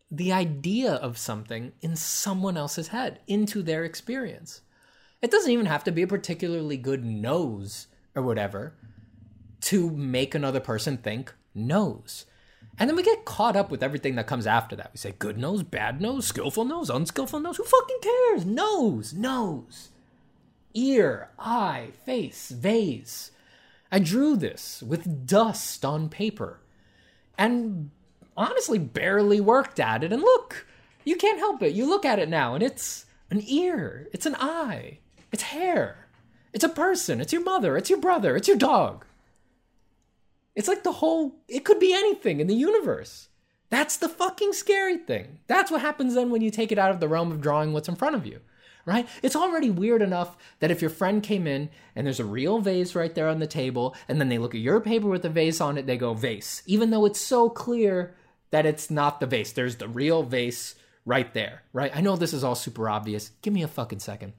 the 0.09 0.31
idea 0.31 0.93
of 0.93 1.17
something 1.17 1.73
in 1.81 1.95
someone 1.95 2.57
else's 2.57 2.89
head 2.89 3.19
into 3.27 3.61
their 3.61 3.83
experience. 3.83 4.61
It 5.21 5.31
doesn't 5.31 5.51
even 5.51 5.65
have 5.65 5.83
to 5.83 5.91
be 5.91 6.03
a 6.03 6.07
particularly 6.07 6.77
good 6.77 7.03
nose 7.03 7.87
or 8.15 8.23
whatever 8.23 8.73
to 9.61 9.89
make 9.89 10.33
another 10.33 10.59
person 10.59 10.97
think 10.97 11.33
nose 11.53 12.25
and 12.79 12.89
then 12.89 12.95
we 12.95 13.03
get 13.03 13.25
caught 13.25 13.55
up 13.55 13.71
with 13.71 13.81
everything 13.81 14.15
that 14.15 14.27
comes 14.27 14.45
after 14.45 14.75
that. 14.75 14.91
We 14.93 14.97
say 14.97 15.13
good 15.17 15.37
nose, 15.37 15.63
bad 15.63 15.99
nose, 15.99 16.27
skillful 16.27 16.65
nose, 16.65 16.89
unskillful 16.89 17.39
nose. 17.39 17.57
Who 17.57 17.63
fucking 17.63 17.99
cares? 18.01 18.45
Nose, 18.45 19.13
nose, 19.13 19.89
ear, 20.75 21.29
eye, 21.39 21.89
face, 22.05 22.49
vase. 22.49 23.31
I 23.91 23.99
drew 23.99 24.35
this 24.35 24.83
with 24.85 25.25
dust 25.25 25.83
on 25.83 26.09
paper 26.09 26.59
and 27.37 27.89
honestly 28.35 28.77
barely 28.77 29.41
worked 29.41 29.79
at 29.79 30.03
it. 30.03 30.13
And 30.13 30.21
look, 30.21 30.67
you 31.03 31.15
can't 31.15 31.39
help 31.39 31.63
it. 31.63 31.73
You 31.73 31.87
look 31.87 32.05
at 32.05 32.19
it 32.19 32.29
now 32.29 32.53
and 32.53 32.61
it's 32.61 33.05
an 33.31 33.41
ear, 33.47 34.07
it's 34.13 34.27
an 34.27 34.35
eye, 34.35 34.99
it's 35.31 35.43
hair, 35.43 36.07
it's 36.53 36.63
a 36.63 36.69
person, 36.69 37.19
it's 37.19 37.33
your 37.33 37.43
mother, 37.43 37.75
it's 37.75 37.89
your 37.89 37.99
brother, 37.99 38.35
it's 38.35 38.47
your 38.47 38.57
dog. 38.57 39.05
It's 40.57 40.67
like 40.67 40.83
the 40.83 40.93
whole, 40.93 41.35
it 41.47 41.63
could 41.63 41.79
be 41.79 41.93
anything 41.93 42.39
in 42.39 42.47
the 42.47 42.55
universe. 42.55 43.27
That's 43.69 43.95
the 43.95 44.09
fucking 44.09 44.53
scary 44.53 44.97
thing. 44.97 45.37
That's 45.45 45.69
what 45.69 45.81
happens 45.81 46.15
then 46.15 46.31
when 46.31 46.41
you 46.41 46.49
take 46.49 46.71
it 46.71 46.79
out 46.79 46.89
of 46.89 46.99
the 46.99 47.07
realm 47.07 47.31
of 47.31 47.41
drawing 47.41 47.73
what's 47.73 47.87
in 47.87 47.95
front 47.95 48.15
of 48.15 48.25
you, 48.25 48.39
right? 48.83 49.07
It's 49.21 49.35
already 49.35 49.69
weird 49.69 50.01
enough 50.01 50.35
that 50.59 50.71
if 50.71 50.81
your 50.81 50.89
friend 50.89 51.21
came 51.21 51.45
in 51.45 51.69
and 51.95 52.07
there's 52.07 52.19
a 52.19 52.25
real 52.25 52.57
vase 52.57 52.95
right 52.95 53.13
there 53.13 53.27
on 53.27 53.37
the 53.37 53.45
table, 53.45 53.95
and 54.07 54.19
then 54.19 54.29
they 54.29 54.39
look 54.39 54.55
at 54.55 54.61
your 54.61 54.81
paper 54.81 55.07
with 55.07 55.21
the 55.21 55.29
vase 55.29 55.61
on 55.61 55.77
it, 55.77 55.85
they 55.85 55.95
go, 55.95 56.15
vase, 56.15 56.63
even 56.65 56.89
though 56.89 57.05
it's 57.05 57.19
so 57.19 57.51
clear 57.51 58.15
that 58.49 58.65
it's 58.65 58.89
not 58.89 59.19
the 59.19 59.27
vase. 59.27 59.51
There's 59.51 59.75
the 59.75 59.87
real 59.87 60.23
vase 60.23 60.73
right 61.05 61.31
there, 61.35 61.61
right? 61.71 61.95
I 61.95 62.01
know 62.01 62.15
this 62.15 62.33
is 62.33 62.43
all 62.43 62.55
super 62.55 62.89
obvious. 62.89 63.29
Give 63.43 63.53
me 63.53 63.61
a 63.61 63.67
fucking 63.67 63.99
second. 63.99 64.33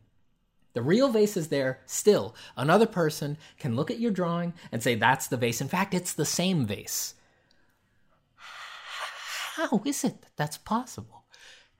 The 0.78 0.82
real 0.82 1.08
vase 1.08 1.36
is 1.36 1.48
there 1.48 1.80
still. 1.86 2.36
Another 2.56 2.86
person 2.86 3.36
can 3.58 3.74
look 3.74 3.90
at 3.90 3.98
your 3.98 4.12
drawing 4.12 4.52
and 4.70 4.80
say, 4.80 4.94
that's 4.94 5.26
the 5.26 5.36
vase. 5.36 5.60
In 5.60 5.66
fact, 5.66 5.92
it's 5.92 6.12
the 6.12 6.24
same 6.24 6.66
vase. 6.66 7.14
How 8.36 9.82
is 9.84 10.04
it 10.04 10.22
that 10.22 10.36
that's 10.36 10.56
possible? 10.56 11.24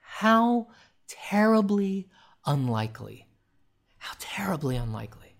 How 0.01 0.67
terribly 1.07 2.09
unlikely. 2.45 3.29
How 3.99 4.15
terribly 4.19 4.75
unlikely. 4.75 5.37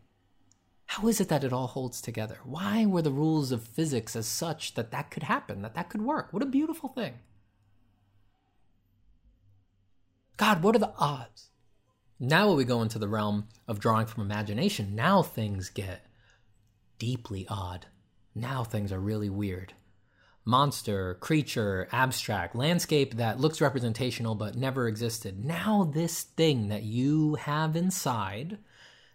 How 0.87 1.09
is 1.09 1.21
it 1.21 1.29
that 1.29 1.43
it 1.43 1.53
all 1.53 1.67
holds 1.67 2.01
together? 2.01 2.39
Why 2.45 2.87
were 2.87 3.03
the 3.03 3.11
rules 3.11 3.51
of 3.51 3.65
physics 3.65 4.15
as 4.15 4.29
such 4.29 4.75
that 4.75 4.93
that 4.93 5.11
could 5.11 5.25
happen, 5.25 5.63
that 5.63 5.75
that 5.75 5.89
could 5.89 6.03
work? 6.03 6.33
What 6.33 6.45
a 6.45 6.47
beautiful 6.47 6.91
thing. 6.91 7.15
God, 10.37 10.63
what 10.63 10.77
are 10.77 10.79
the 10.79 10.95
odds? 10.97 11.51
Now, 12.21 12.53
we 12.53 12.65
go 12.65 12.83
into 12.83 12.99
the 12.99 13.09
realm 13.09 13.47
of 13.69 13.79
drawing 13.79 14.07
from 14.07 14.25
imagination, 14.25 14.95
now 14.95 15.23
things 15.23 15.71
get 15.71 16.05
deeply 16.99 17.47
odd. 17.49 17.87
Now 18.35 18.65
things 18.65 18.93
are 18.93 19.01
really 19.01 19.31
weird. 19.31 19.75
Monster, 20.45 21.15
creature, 21.21 21.89
abstract, 21.93 22.57
landscape 22.57 23.15
that 23.17 23.39
looks 23.39 23.61
representational 23.61 24.35
but 24.35 24.57
never 24.57 24.89
existed. 24.89 25.45
Now, 25.45 25.91
this 25.93 26.23
thing 26.23 26.69
that 26.69 26.83
you 26.83 27.35
have 27.35 27.77
inside 27.77 28.59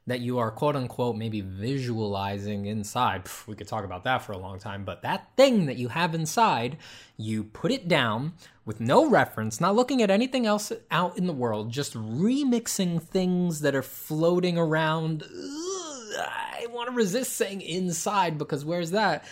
that 0.06 0.20
you 0.20 0.38
are 0.38 0.51
quote 0.51 0.76
unquote 0.76 1.16
maybe 1.16 1.41
visualizing 1.41 2.66
inside. 2.66 3.26
Pff, 3.26 3.47
we 3.47 3.56
could 3.56 3.68
talk 3.68 3.86
about 3.86 4.04
that 4.04 4.22
for 4.22 4.34
a 4.34 4.38
long 4.38 4.60
time, 4.60 4.86
but 4.86 5.01
that 5.01 5.30
thing 5.36 5.66
that 5.66 5.78
you 5.78 5.88
have 5.88 6.14
inside, 6.14 6.78
you 7.18 7.43
put 7.43 7.72
it 7.72 7.88
down 7.88 8.34
with 8.66 8.80
no 8.80 9.09
reference, 9.09 9.59
not 9.59 9.76
looking 9.76 10.01
at 10.01 10.09
anything 10.09 10.45
else 10.45 10.72
out 10.89 11.18
in 11.18 11.28
the 11.28 11.34
world, 11.34 11.72
just 11.72 11.93
remixing 11.93 13.01
things 13.01 13.61
that 13.61 13.76
are 13.76 13.82
floating 13.82 14.57
around. 14.57 15.24
Ugh, 15.24 16.16
I 16.20 16.68
want 16.70 16.89
to 16.89 16.95
resist 16.95 17.34
saying 17.34 17.61
inside 17.61 18.38
because 18.38 18.64
where's 18.64 18.91
that? 18.91 19.26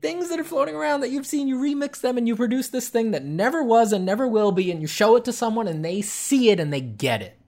Things 0.00 0.28
that 0.30 0.40
are 0.40 0.44
floating 0.44 0.74
around 0.74 1.00
that 1.00 1.10
you've 1.10 1.26
seen, 1.26 1.48
you 1.48 1.56
remix 1.56 2.00
them 2.00 2.18
and 2.18 2.26
you 2.26 2.36
produce 2.36 2.68
this 2.68 2.88
thing 2.88 3.12
that 3.12 3.24
never 3.24 3.62
was 3.62 3.92
and 3.92 4.04
never 4.04 4.26
will 4.26 4.52
be, 4.52 4.70
and 4.70 4.80
you 4.80 4.86
show 4.86 5.16
it 5.16 5.24
to 5.24 5.32
someone 5.32 5.68
and 5.68 5.84
they 5.84 6.02
see 6.02 6.50
it 6.50 6.58
and 6.58 6.72
they 6.72 6.80
get 6.80 7.22
it 7.22 7.38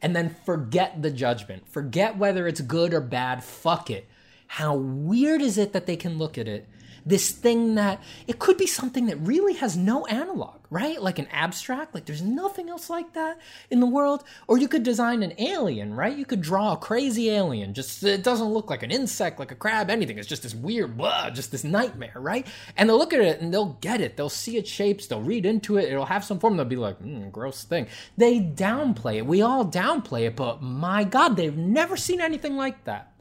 and 0.00 0.14
then 0.14 0.34
forget 0.44 1.02
the 1.02 1.10
judgment. 1.10 1.68
Forget 1.68 2.16
whether 2.16 2.46
it's 2.46 2.60
good 2.60 2.94
or 2.94 3.00
bad. 3.00 3.42
Fuck 3.42 3.90
it. 3.90 4.08
How 4.46 4.74
weird 4.74 5.42
is 5.42 5.58
it 5.58 5.72
that 5.72 5.86
they 5.86 5.96
can 5.96 6.18
look 6.18 6.38
at 6.38 6.48
it, 6.48 6.68
this 7.04 7.30
thing 7.30 7.74
that 7.76 8.02
it 8.26 8.38
could 8.38 8.56
be 8.56 8.66
something 8.66 9.06
that 9.06 9.16
really 9.16 9.54
has 9.54 9.76
no 9.76 10.04
analog, 10.06 10.60
right? 10.70 11.00
Like 11.00 11.18
an 11.18 11.26
abstract, 11.32 11.94
like 11.94 12.04
there's 12.04 12.22
nothing 12.22 12.68
else 12.68 12.90
like 12.90 13.14
that 13.14 13.38
in 13.70 13.80
the 13.80 13.86
world. 13.86 14.24
Or 14.46 14.58
you 14.58 14.68
could 14.68 14.82
design 14.82 15.22
an 15.22 15.32
alien, 15.38 15.94
right? 15.94 16.16
You 16.16 16.26
could 16.26 16.42
draw 16.42 16.72
a 16.72 16.76
crazy 16.76 17.30
alien, 17.30 17.74
just 17.74 18.02
it 18.04 18.22
doesn't 18.22 18.48
look 18.48 18.68
like 18.68 18.82
an 18.82 18.90
insect, 18.90 19.38
like 19.38 19.50
a 19.50 19.54
crab, 19.54 19.90
anything. 19.90 20.18
It's 20.18 20.28
just 20.28 20.42
this 20.42 20.54
weird, 20.54 20.96
blah, 20.96 21.30
just 21.30 21.50
this 21.50 21.64
nightmare, 21.64 22.12
right? 22.16 22.46
And 22.76 22.88
they'll 22.88 22.98
look 22.98 23.14
at 23.14 23.20
it 23.20 23.40
and 23.40 23.52
they'll 23.52 23.78
get 23.80 24.00
it. 24.00 24.16
They'll 24.16 24.28
see 24.28 24.56
its 24.56 24.70
shapes, 24.70 25.06
they'll 25.06 25.22
read 25.22 25.46
into 25.46 25.78
it, 25.78 25.90
it'll 25.90 26.06
have 26.06 26.24
some 26.24 26.38
form, 26.38 26.56
they'll 26.56 26.66
be 26.66 26.76
like, 26.76 27.00
mm, 27.00 27.32
gross 27.32 27.64
thing. 27.64 27.86
They 28.16 28.40
downplay 28.40 29.16
it. 29.16 29.26
We 29.26 29.42
all 29.42 29.64
downplay 29.64 30.26
it, 30.26 30.36
but 30.36 30.62
my 30.62 31.04
God, 31.04 31.36
they've 31.36 31.56
never 31.56 31.96
seen 31.96 32.20
anything 32.20 32.56
like 32.56 32.84
that. 32.84 33.12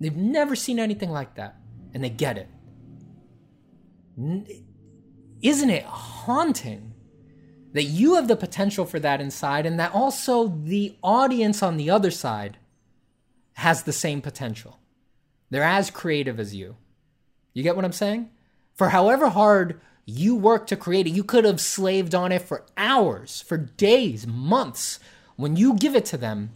They've 0.00 0.16
never 0.16 0.56
seen 0.56 0.78
anything 0.78 1.10
like 1.10 1.36
that. 1.36 1.56
And 1.92 2.02
they 2.02 2.10
get 2.10 2.38
it. 2.38 2.48
Isn't 4.16 5.70
it 5.70 5.84
haunting 5.84 6.94
that 7.72 7.84
you 7.84 8.14
have 8.14 8.28
the 8.28 8.36
potential 8.36 8.84
for 8.84 9.00
that 9.00 9.20
inside 9.20 9.66
and 9.66 9.78
that 9.78 9.94
also 9.94 10.48
the 10.48 10.96
audience 11.02 11.62
on 11.62 11.76
the 11.76 11.90
other 11.90 12.10
side 12.10 12.58
has 13.54 13.82
the 13.82 13.92
same 13.92 14.20
potential? 14.20 14.78
They're 15.50 15.62
as 15.62 15.90
creative 15.90 16.38
as 16.40 16.54
you. 16.54 16.76
You 17.52 17.62
get 17.62 17.76
what 17.76 17.84
I'm 17.84 17.92
saying? 17.92 18.30
For 18.74 18.88
however 18.88 19.28
hard 19.28 19.80
you 20.04 20.34
work 20.34 20.66
to 20.68 20.76
create 20.76 21.06
it, 21.06 21.10
you 21.10 21.24
could 21.24 21.44
have 21.44 21.60
slaved 21.60 22.14
on 22.14 22.32
it 22.32 22.42
for 22.42 22.66
hours, 22.76 23.40
for 23.42 23.56
days, 23.56 24.26
months. 24.26 24.98
When 25.36 25.56
you 25.56 25.74
give 25.74 25.96
it 25.96 26.04
to 26.06 26.16
them, 26.16 26.50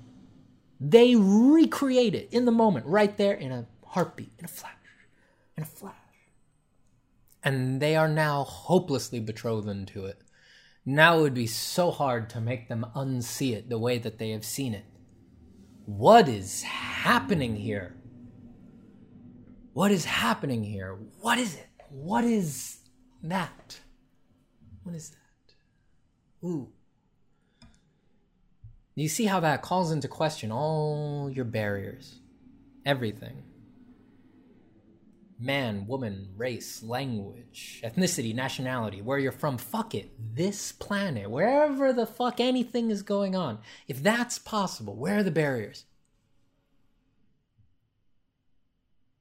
they 0.80 1.16
recreate 1.16 2.14
it 2.14 2.28
in 2.30 2.44
the 2.44 2.52
moment, 2.52 2.86
right 2.86 3.16
there 3.16 3.34
in 3.34 3.50
a 3.50 3.66
heartbeat, 3.86 4.30
in 4.38 4.44
a 4.44 4.48
flash, 4.48 4.72
in 5.56 5.62
a 5.62 5.66
flash 5.66 5.94
and 7.43 7.80
they 7.80 7.97
are 7.97 8.09
now 8.09 8.45
hopelessly 8.45 9.20
betrothed 9.20 9.89
to 9.89 10.07
it. 10.07 10.20
Now 10.84 11.18
it 11.18 11.22
would 11.22 11.34
be 11.34 11.47
so 11.47 11.91
hard 11.91 12.30
to 12.30 12.41
make 12.41 12.68
them 12.68 12.86
unsee 12.97 13.53
it 13.53 13.68
the 13.68 13.78
way 13.78 13.99
that 13.99 14.18
they 14.18 14.30
have 14.30 14.45
seen 14.45 14.74
it. 14.74 14.84
What 15.84 16.28
is 16.28 16.62
happening 16.62 17.57
here? 17.57 17.95
What 19.72 19.91
is 19.91 20.05
happening 20.05 20.64
here? 20.64 20.99
What 21.20 21.39
is 21.39 21.55
it? 21.55 21.68
What 21.91 22.24
is 22.24 22.78
that? 23.22 23.80
What 24.82 24.95
is 24.95 25.11
that? 25.11 26.47
Ooh. 26.47 26.68
You 28.95 29.09
see 29.09 29.26
how 29.26 29.41
that 29.41 29.62
calls 29.62 29.93
into 29.93 30.09
question 30.09 30.51
all 30.51 31.30
your 31.30 31.45
barriers, 31.45 32.18
everything 32.84 33.43
man, 35.39 35.86
woman, 35.86 36.30
race, 36.36 36.82
language, 36.82 37.80
ethnicity, 37.84 38.34
nationality, 38.34 39.01
where 39.01 39.18
you're 39.18 39.32
from, 39.32 39.57
fuck 39.57 39.95
it. 39.95 40.11
This 40.34 40.72
planet, 40.72 41.30
wherever 41.30 41.93
the 41.93 42.07
fuck 42.07 42.41
anything 42.41 42.91
is 42.91 43.03
going 43.03 43.36
on, 43.36 43.59
if 43.86 44.03
that's 44.03 44.39
possible, 44.39 44.97
where 44.97 45.18
are 45.18 45.22
the 45.22 45.30
barriers? 45.30 45.84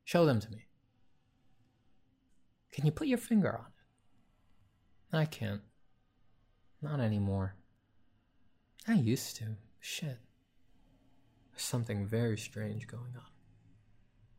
Show 0.05 0.26
them 0.26 0.39
to 0.39 0.51
me. 0.51 0.65
Can 2.72 2.86
you 2.86 2.91
put 2.91 3.07
your 3.07 3.18
finger 3.18 3.57
on 3.57 3.65
it? 5.13 5.18
I 5.18 5.26
can't. 5.26 5.61
Not 6.82 6.99
anymore. 6.99 7.55
I 8.88 8.93
used 8.93 9.36
to. 9.38 9.57
Shit. 9.80 10.20
There's 11.51 11.63
something 11.63 12.05
very 12.05 12.38
strange 12.38 12.88
going 12.88 13.15
on. 13.15 13.32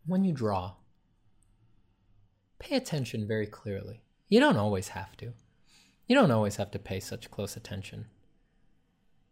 When 0.07 0.25
you 0.25 0.33
draw, 0.33 0.75
pay 2.59 2.77
attention 2.77 3.27
very 3.27 3.47
clearly. 3.47 4.03
You 4.29 4.41
don't 4.41 4.57
always 4.57 4.89
have 4.89 5.17
to. 5.19 5.33
You 6.07 6.15
don't 6.15 6.31
always 6.31 6.57
have 6.57 6.71
to 6.73 6.79
pay 6.79 7.01
such 7.01 7.31
close 7.31 7.57
attention. 7.57 8.07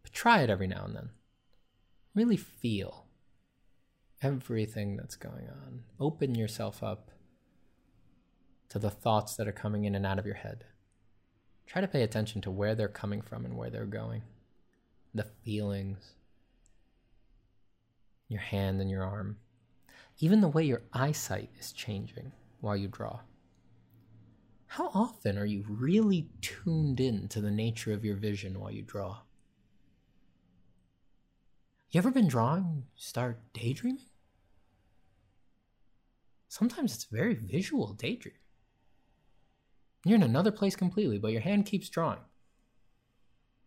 But 0.02 0.12
try 0.12 0.42
it 0.42 0.50
every 0.50 0.66
now 0.66 0.84
and 0.84 0.94
then. 0.94 1.10
Really 2.14 2.36
feel 2.36 3.06
everything 4.22 4.96
that's 4.96 5.16
going 5.16 5.48
on. 5.48 5.84
Open 6.00 6.34
yourself 6.34 6.82
up 6.82 7.10
to 8.68 8.78
the 8.78 8.90
thoughts 8.90 9.36
that 9.36 9.48
are 9.48 9.52
coming 9.52 9.84
in 9.84 9.94
and 9.94 10.06
out 10.06 10.18
of 10.18 10.26
your 10.26 10.34
head. 10.34 10.64
Try 11.66 11.80
to 11.80 11.88
pay 11.88 12.02
attention 12.02 12.40
to 12.42 12.50
where 12.50 12.74
they're 12.74 12.88
coming 12.88 13.20
from 13.20 13.44
and 13.44 13.56
where 13.56 13.70
they're 13.70 13.86
going. 13.86 14.22
The 15.14 15.26
feelings, 15.44 16.14
your 18.28 18.40
hand 18.40 18.80
and 18.80 18.90
your 18.90 19.04
arm, 19.04 19.38
even 20.18 20.40
the 20.40 20.48
way 20.48 20.64
your 20.64 20.82
eyesight 20.92 21.50
is 21.58 21.72
changing 21.72 22.32
while 22.60 22.76
you 22.76 22.88
draw? 22.88 23.20
How 24.66 24.90
often 24.92 25.38
are 25.38 25.46
you 25.46 25.64
really 25.68 26.28
tuned 26.40 27.00
in 27.00 27.28
to 27.28 27.40
the 27.40 27.50
nature 27.50 27.92
of 27.92 28.04
your 28.04 28.16
vision 28.16 28.58
while 28.60 28.70
you 28.70 28.82
draw? 28.82 29.18
You 31.90 31.98
ever 31.98 32.10
been 32.10 32.28
drawing, 32.28 32.84
start 32.96 33.40
daydreaming? 33.52 34.04
Sometimes 36.48 36.94
it's 36.94 37.06
a 37.10 37.14
very 37.14 37.34
visual 37.34 37.92
daydream. 37.92 38.34
You're 40.04 40.16
in 40.16 40.22
another 40.22 40.50
place 40.50 40.76
completely, 40.76 41.18
but 41.18 41.32
your 41.32 41.40
hand 41.40 41.66
keeps 41.66 41.88
drawing. 41.88 42.20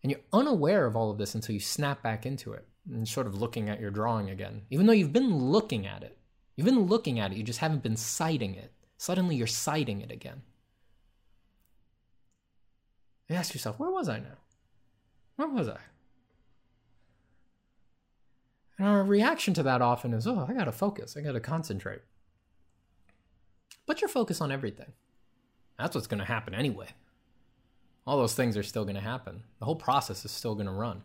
And 0.03 0.11
you're 0.11 0.21
unaware 0.31 0.85
of 0.85 0.95
all 0.95 1.11
of 1.11 1.17
this 1.17 1.35
until 1.35 1.53
you 1.53 1.59
snap 1.59 2.01
back 2.01 2.25
into 2.25 2.53
it 2.53 2.67
and 2.89 3.07
sort 3.07 3.27
of 3.27 3.39
looking 3.39 3.69
at 3.69 3.79
your 3.79 3.91
drawing 3.91 4.29
again. 4.29 4.61
Even 4.69 4.85
though 4.85 4.93
you've 4.93 5.13
been 5.13 5.35
looking 5.35 5.85
at 5.85 6.03
it. 6.03 6.17
You've 6.55 6.65
been 6.65 6.87
looking 6.87 7.19
at 7.19 7.31
it, 7.31 7.37
you 7.37 7.43
just 7.43 7.59
haven't 7.59 7.83
been 7.83 7.97
sighting 7.97 8.55
it. 8.55 8.73
Suddenly 8.99 9.37
you're 9.37 9.47
sighting 9.47 10.01
it 10.01 10.11
again. 10.11 10.41
You 13.29 13.37
ask 13.37 13.53
yourself, 13.53 13.79
where 13.79 13.89
was 13.89 14.09
I 14.09 14.19
now? 14.19 14.37
Where 15.37 15.47
was 15.47 15.69
I? 15.69 15.79
And 18.77 18.85
our 18.85 19.01
reaction 19.01 19.53
to 19.53 19.63
that 19.63 19.81
often 19.81 20.13
is, 20.13 20.27
oh, 20.27 20.45
I 20.49 20.53
gotta 20.53 20.73
focus, 20.73 21.15
I 21.15 21.21
gotta 21.21 21.39
concentrate. 21.39 22.01
Put 23.87 24.01
your 24.01 24.09
focus 24.09 24.41
on 24.41 24.51
everything. 24.51 24.91
That's 25.77 25.95
what's 25.95 26.07
gonna 26.07 26.25
happen 26.25 26.53
anyway. 26.53 26.87
All 28.05 28.17
those 28.17 28.35
things 28.35 28.57
are 28.57 28.63
still 28.63 28.83
gonna 28.83 28.99
happen. 28.99 29.43
The 29.59 29.65
whole 29.65 29.77
process 29.77 30.25
is 30.25 30.31
still 30.31 30.55
gonna 30.55 30.73
run. 30.73 31.03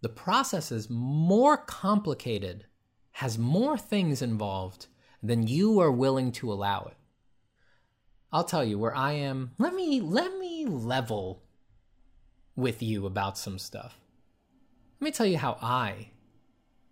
The 0.00 0.08
process 0.08 0.72
is 0.72 0.90
more 0.90 1.56
complicated, 1.56 2.66
has 3.12 3.38
more 3.38 3.78
things 3.78 4.22
involved 4.22 4.88
then 5.22 5.46
you 5.46 5.80
are 5.80 5.92
willing 5.92 6.32
to 6.32 6.52
allow 6.52 6.90
it. 6.90 6.96
I'll 8.32 8.44
tell 8.44 8.64
you 8.64 8.78
where 8.78 8.96
I 8.96 9.12
am. 9.12 9.52
Let 9.58 9.74
me 9.74 10.00
let 10.00 10.38
me 10.38 10.64
level 10.66 11.42
with 12.56 12.82
you 12.82 13.06
about 13.06 13.38
some 13.38 13.58
stuff. 13.58 13.98
Let 15.00 15.04
me 15.04 15.10
tell 15.12 15.26
you 15.26 15.38
how 15.38 15.58
I 15.60 16.10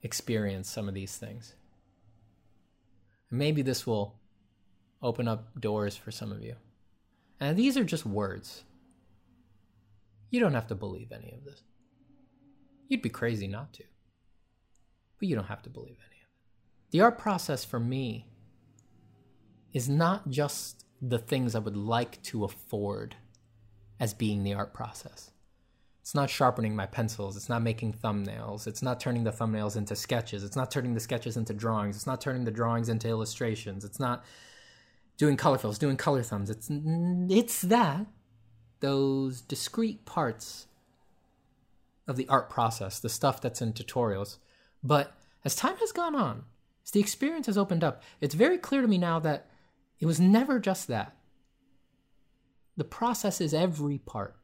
experience 0.02 0.68
some 0.68 0.88
of 0.88 0.94
these 0.94 1.16
things. 1.16 1.54
Maybe 3.30 3.62
this 3.62 3.86
will 3.86 4.18
open 5.02 5.28
up 5.28 5.60
doors 5.60 5.96
for 5.96 6.10
some 6.10 6.32
of 6.32 6.42
you. 6.42 6.56
And 7.38 7.56
these 7.56 7.76
are 7.76 7.84
just 7.84 8.04
words. 8.04 8.64
You 10.30 10.40
don't 10.40 10.54
have 10.54 10.66
to 10.68 10.74
believe 10.74 11.10
any 11.12 11.32
of 11.32 11.44
this. 11.44 11.62
You'd 12.88 13.02
be 13.02 13.08
crazy 13.08 13.46
not 13.46 13.72
to. 13.74 13.84
But 15.18 15.28
you 15.28 15.36
don't 15.36 15.46
have 15.46 15.62
to 15.62 15.70
believe 15.70 15.96
it. 16.06 16.09
The 16.90 17.00
art 17.00 17.18
process 17.18 17.64
for 17.64 17.78
me 17.78 18.26
is 19.72 19.88
not 19.88 20.28
just 20.28 20.84
the 21.00 21.18
things 21.18 21.54
I 21.54 21.60
would 21.60 21.76
like 21.76 22.20
to 22.24 22.44
afford 22.44 23.16
as 23.98 24.12
being 24.14 24.42
the 24.42 24.54
art 24.54 24.74
process. 24.74 25.30
It's 26.00 26.14
not 26.14 26.30
sharpening 26.30 26.74
my 26.74 26.86
pencils. 26.86 27.36
It's 27.36 27.48
not 27.48 27.62
making 27.62 27.92
thumbnails. 27.92 28.66
It's 28.66 28.82
not 28.82 28.98
turning 28.98 29.22
the 29.22 29.30
thumbnails 29.30 29.76
into 29.76 29.94
sketches. 29.94 30.42
It's 30.42 30.56
not 30.56 30.70
turning 30.70 30.94
the 30.94 31.00
sketches 31.00 31.36
into 31.36 31.54
drawings. 31.54 31.94
It's 31.94 32.06
not 32.06 32.20
turning 32.20 32.44
the 32.44 32.50
drawings 32.50 32.88
into 32.88 33.08
illustrations. 33.08 33.84
It's 33.84 34.00
not 34.00 34.24
doing 35.18 35.36
color 35.36 35.58
fills, 35.58 35.78
doing 35.78 35.96
color 35.96 36.22
thumbs. 36.22 36.50
It's 36.50 36.68
it's 36.70 37.62
that 37.62 38.06
those 38.80 39.42
discrete 39.42 40.04
parts 40.06 40.66
of 42.08 42.16
the 42.16 42.26
art 42.28 42.50
process, 42.50 42.98
the 42.98 43.08
stuff 43.08 43.40
that's 43.40 43.62
in 43.62 43.74
tutorials. 43.74 44.38
But 44.82 45.14
as 45.44 45.54
time 45.54 45.76
has 45.76 45.92
gone 45.92 46.16
on, 46.16 46.44
as 46.84 46.90
the 46.90 47.00
experience 47.00 47.46
has 47.46 47.58
opened 47.58 47.84
up, 47.84 48.02
it's 48.20 48.34
very 48.34 48.58
clear 48.58 48.82
to 48.82 48.88
me 48.88 48.98
now 48.98 49.18
that 49.20 49.48
it 49.98 50.06
was 50.06 50.20
never 50.20 50.58
just 50.58 50.88
that. 50.88 51.16
The 52.76 52.84
process 52.84 53.40
is 53.40 53.52
every 53.52 53.98
part. 53.98 54.36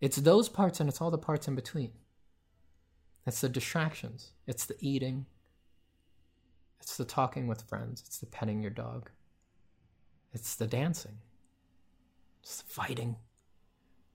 It's 0.00 0.16
those 0.16 0.48
parts 0.48 0.80
and 0.80 0.88
it's 0.88 1.00
all 1.00 1.10
the 1.10 1.18
parts 1.18 1.46
in 1.46 1.54
between. 1.54 1.92
It's 3.26 3.42
the 3.42 3.48
distractions. 3.48 4.32
It's 4.46 4.64
the 4.64 4.76
eating. 4.80 5.26
It's 6.80 6.96
the 6.96 7.04
talking 7.04 7.46
with 7.46 7.68
friends. 7.68 8.02
It's 8.06 8.18
the 8.18 8.26
petting 8.26 8.62
your 8.62 8.70
dog. 8.70 9.10
It's 10.32 10.54
the 10.54 10.66
dancing. 10.66 11.18
It's 12.42 12.62
the 12.62 12.68
fighting. 12.70 13.16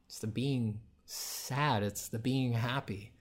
It's 0.08 0.20
the 0.20 0.28
being 0.28 0.80
sad. 1.06 1.84
It's 1.84 2.08
the 2.08 2.18
being 2.18 2.54
happy. 2.54 3.12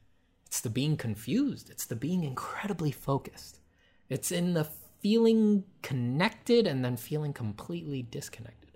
It's 0.46 0.60
the 0.60 0.70
being 0.70 0.96
confused. 0.96 1.68
It's 1.68 1.84
the 1.84 1.96
being 1.96 2.24
incredibly 2.24 2.90
focused. 2.90 3.60
It's 4.08 4.30
in 4.30 4.54
the 4.54 4.68
feeling 5.00 5.64
connected 5.82 6.66
and 6.66 6.84
then 6.84 6.96
feeling 6.96 7.32
completely 7.32 8.02
disconnected. 8.02 8.70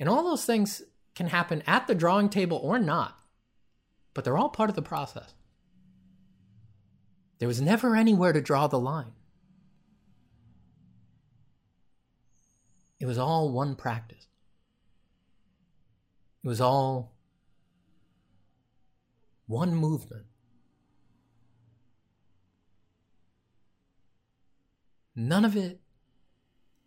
And 0.00 0.08
all 0.08 0.22
those 0.22 0.44
things 0.44 0.82
can 1.14 1.26
happen 1.26 1.62
at 1.66 1.86
the 1.86 1.94
drawing 1.94 2.28
table 2.28 2.60
or 2.62 2.78
not, 2.78 3.18
but 4.14 4.24
they're 4.24 4.38
all 4.38 4.48
part 4.48 4.70
of 4.70 4.76
the 4.76 4.82
process. 4.82 5.34
There 7.38 7.48
was 7.48 7.60
never 7.60 7.96
anywhere 7.96 8.32
to 8.32 8.40
draw 8.40 8.66
the 8.66 8.78
line. 8.78 9.12
It 13.00 13.06
was 13.06 13.18
all 13.18 13.50
one 13.50 13.76
practice. 13.76 14.26
It 16.42 16.48
was 16.48 16.60
all 16.60 17.12
one 19.46 19.74
movement. 19.74 20.27
None 25.20 25.44
of 25.44 25.56
it 25.56 25.80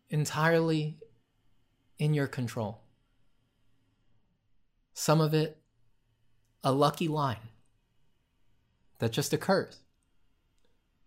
entirely 0.09 0.97
in 1.99 2.13
your 2.13 2.27
control. 2.27 2.79
Some 4.93 5.19
of 5.19 5.33
it 5.33 5.57
a 6.63 6.71
lucky 6.71 7.09
line 7.09 7.49
that 8.99 9.11
just 9.11 9.33
occurs 9.33 9.79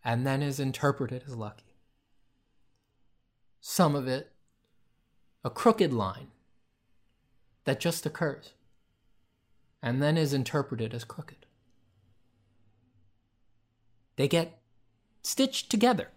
and 0.05 0.27
then 0.27 0.43
is 0.43 0.61
interpreted 0.61 1.25
as 1.27 1.35
lucky. 1.35 1.79
Some 3.59 3.95
of 3.97 4.07
it 4.07 4.31
a 5.43 5.49
crooked 5.49 5.95
line 5.95 6.31
that 7.65 7.81
just 7.81 8.05
occurs 8.05 8.53
and 9.83 10.03
then 10.03 10.19
is 10.19 10.35
interpreted 10.35 10.93
as 10.93 11.05
crooked. 11.05 11.47
They 14.17 14.29
get 14.29 14.61
stitched 15.23 15.71
together. 15.71 16.11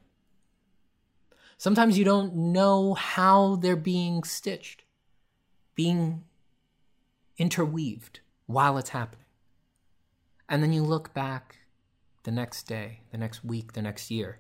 Sometimes 1.58 1.98
you 1.98 2.06
don't 2.06 2.36
know 2.36 2.94
how 2.94 3.56
they're 3.56 3.76
being 3.76 4.24
stitched, 4.24 4.84
being 5.76 6.24
interweaved 7.38 8.20
while 8.46 8.78
it's 8.78 8.90
happening. 8.90 9.26
And 10.48 10.64
then 10.64 10.72
you 10.72 10.84
look 10.84 11.14
back 11.14 11.58
the 12.24 12.32
next 12.32 12.64
day, 12.64 13.02
the 13.12 13.18
next 13.18 13.44
week, 13.44 13.74
the 13.74 13.82
next 13.82 14.12
year, 14.12 14.40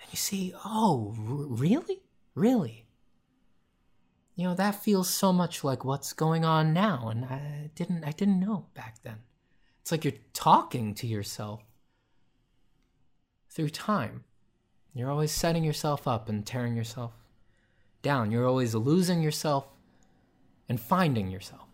and 0.00 0.10
you 0.10 0.16
see, 0.16 0.54
oh, 0.64 1.14
r- 1.18 1.46
really? 1.46 2.02
Really? 2.34 2.86
you 4.40 4.46
know 4.46 4.54
that 4.54 4.82
feels 4.82 5.10
so 5.10 5.34
much 5.34 5.62
like 5.62 5.84
what's 5.84 6.14
going 6.14 6.46
on 6.46 6.72
now 6.72 7.08
and 7.10 7.26
i 7.26 7.68
didn't 7.74 8.02
i 8.04 8.10
didn't 8.10 8.40
know 8.40 8.64
back 8.72 8.96
then 9.02 9.18
it's 9.82 9.92
like 9.92 10.02
you're 10.02 10.14
talking 10.32 10.94
to 10.94 11.06
yourself 11.06 11.62
through 13.50 13.68
time 13.68 14.24
you're 14.94 15.10
always 15.10 15.32
setting 15.32 15.64
yourself 15.64 16.06
up 16.06 16.28
and 16.28 16.46
tearing 16.46 16.76
yourself 16.76 17.12
down 18.02 18.30
you're 18.30 18.46
always 18.46 18.74
losing 18.74 19.22
yourself 19.22 19.66
and 20.68 20.80
finding 20.80 21.30
yourself 21.30 21.68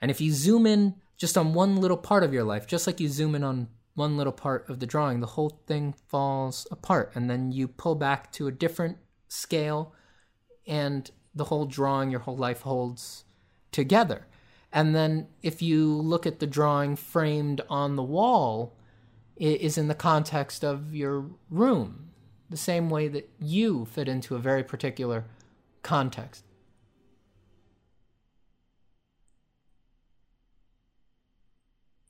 and 0.00 0.10
if 0.10 0.20
you 0.20 0.32
zoom 0.32 0.66
in 0.66 0.94
just 1.16 1.38
on 1.38 1.54
one 1.54 1.76
little 1.76 1.96
part 1.96 2.22
of 2.22 2.32
your 2.32 2.44
life 2.44 2.66
just 2.66 2.86
like 2.86 3.00
you 3.00 3.08
zoom 3.08 3.34
in 3.34 3.42
on 3.42 3.68
one 3.96 4.16
little 4.16 4.32
part 4.32 4.68
of 4.68 4.78
the 4.78 4.86
drawing, 4.86 5.20
the 5.20 5.26
whole 5.26 5.58
thing 5.66 5.94
falls 6.06 6.66
apart. 6.70 7.10
And 7.14 7.28
then 7.28 7.50
you 7.50 7.66
pull 7.66 7.94
back 7.96 8.30
to 8.32 8.46
a 8.46 8.52
different 8.52 8.98
scale, 9.26 9.94
and 10.66 11.10
the 11.34 11.44
whole 11.44 11.64
drawing, 11.64 12.10
your 12.10 12.20
whole 12.20 12.36
life 12.36 12.60
holds 12.60 13.24
together. 13.72 14.26
And 14.72 14.94
then 14.94 15.28
if 15.42 15.62
you 15.62 15.90
look 15.90 16.26
at 16.26 16.38
the 16.38 16.46
drawing 16.46 16.94
framed 16.94 17.62
on 17.70 17.96
the 17.96 18.02
wall, 18.02 18.75
is 19.36 19.76
in 19.76 19.88
the 19.88 19.94
context 19.94 20.64
of 20.64 20.94
your 20.94 21.26
room, 21.50 22.10
the 22.48 22.56
same 22.56 22.88
way 22.88 23.08
that 23.08 23.28
you 23.38 23.84
fit 23.84 24.08
into 24.08 24.34
a 24.34 24.40
very 24.40 24.64
particular 24.64 25.24
context. 25.82 26.44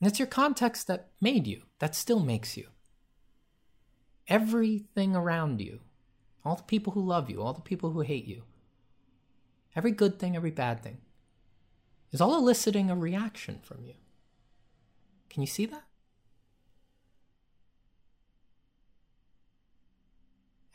And 0.01 0.09
it's 0.09 0.19
your 0.19 0.29
context 0.29 0.87
that 0.87 1.09
made 1.21 1.47
you, 1.47 1.63
that 1.79 1.95
still 1.95 2.21
makes 2.21 2.57
you. 2.57 2.69
Everything 4.29 5.17
around 5.17 5.61
you, 5.61 5.81
all 6.45 6.57
the 6.57 6.63
people 6.63 6.93
who 6.93 7.05
love 7.05 7.31
you, 7.31 7.43
all 7.43 7.55
the 7.55 7.61
people 7.61 7.91
who 7.91 8.01
hate 8.01 8.27
you, 8.27 8.43
every 9.75 9.93
good 9.93 10.19
thing, 10.19 10.37
every 10.37 10.51
bad 10.51 10.83
thing, 10.83 10.99
is 12.13 12.21
all 12.21 12.37
eliciting 12.37 12.91
a 12.91 12.97
reaction 12.97 13.59
from 13.63 13.85
you. 13.85 13.95
Can 15.31 15.43
you 15.43 15.47
see 15.47 15.67
that? 15.67 15.85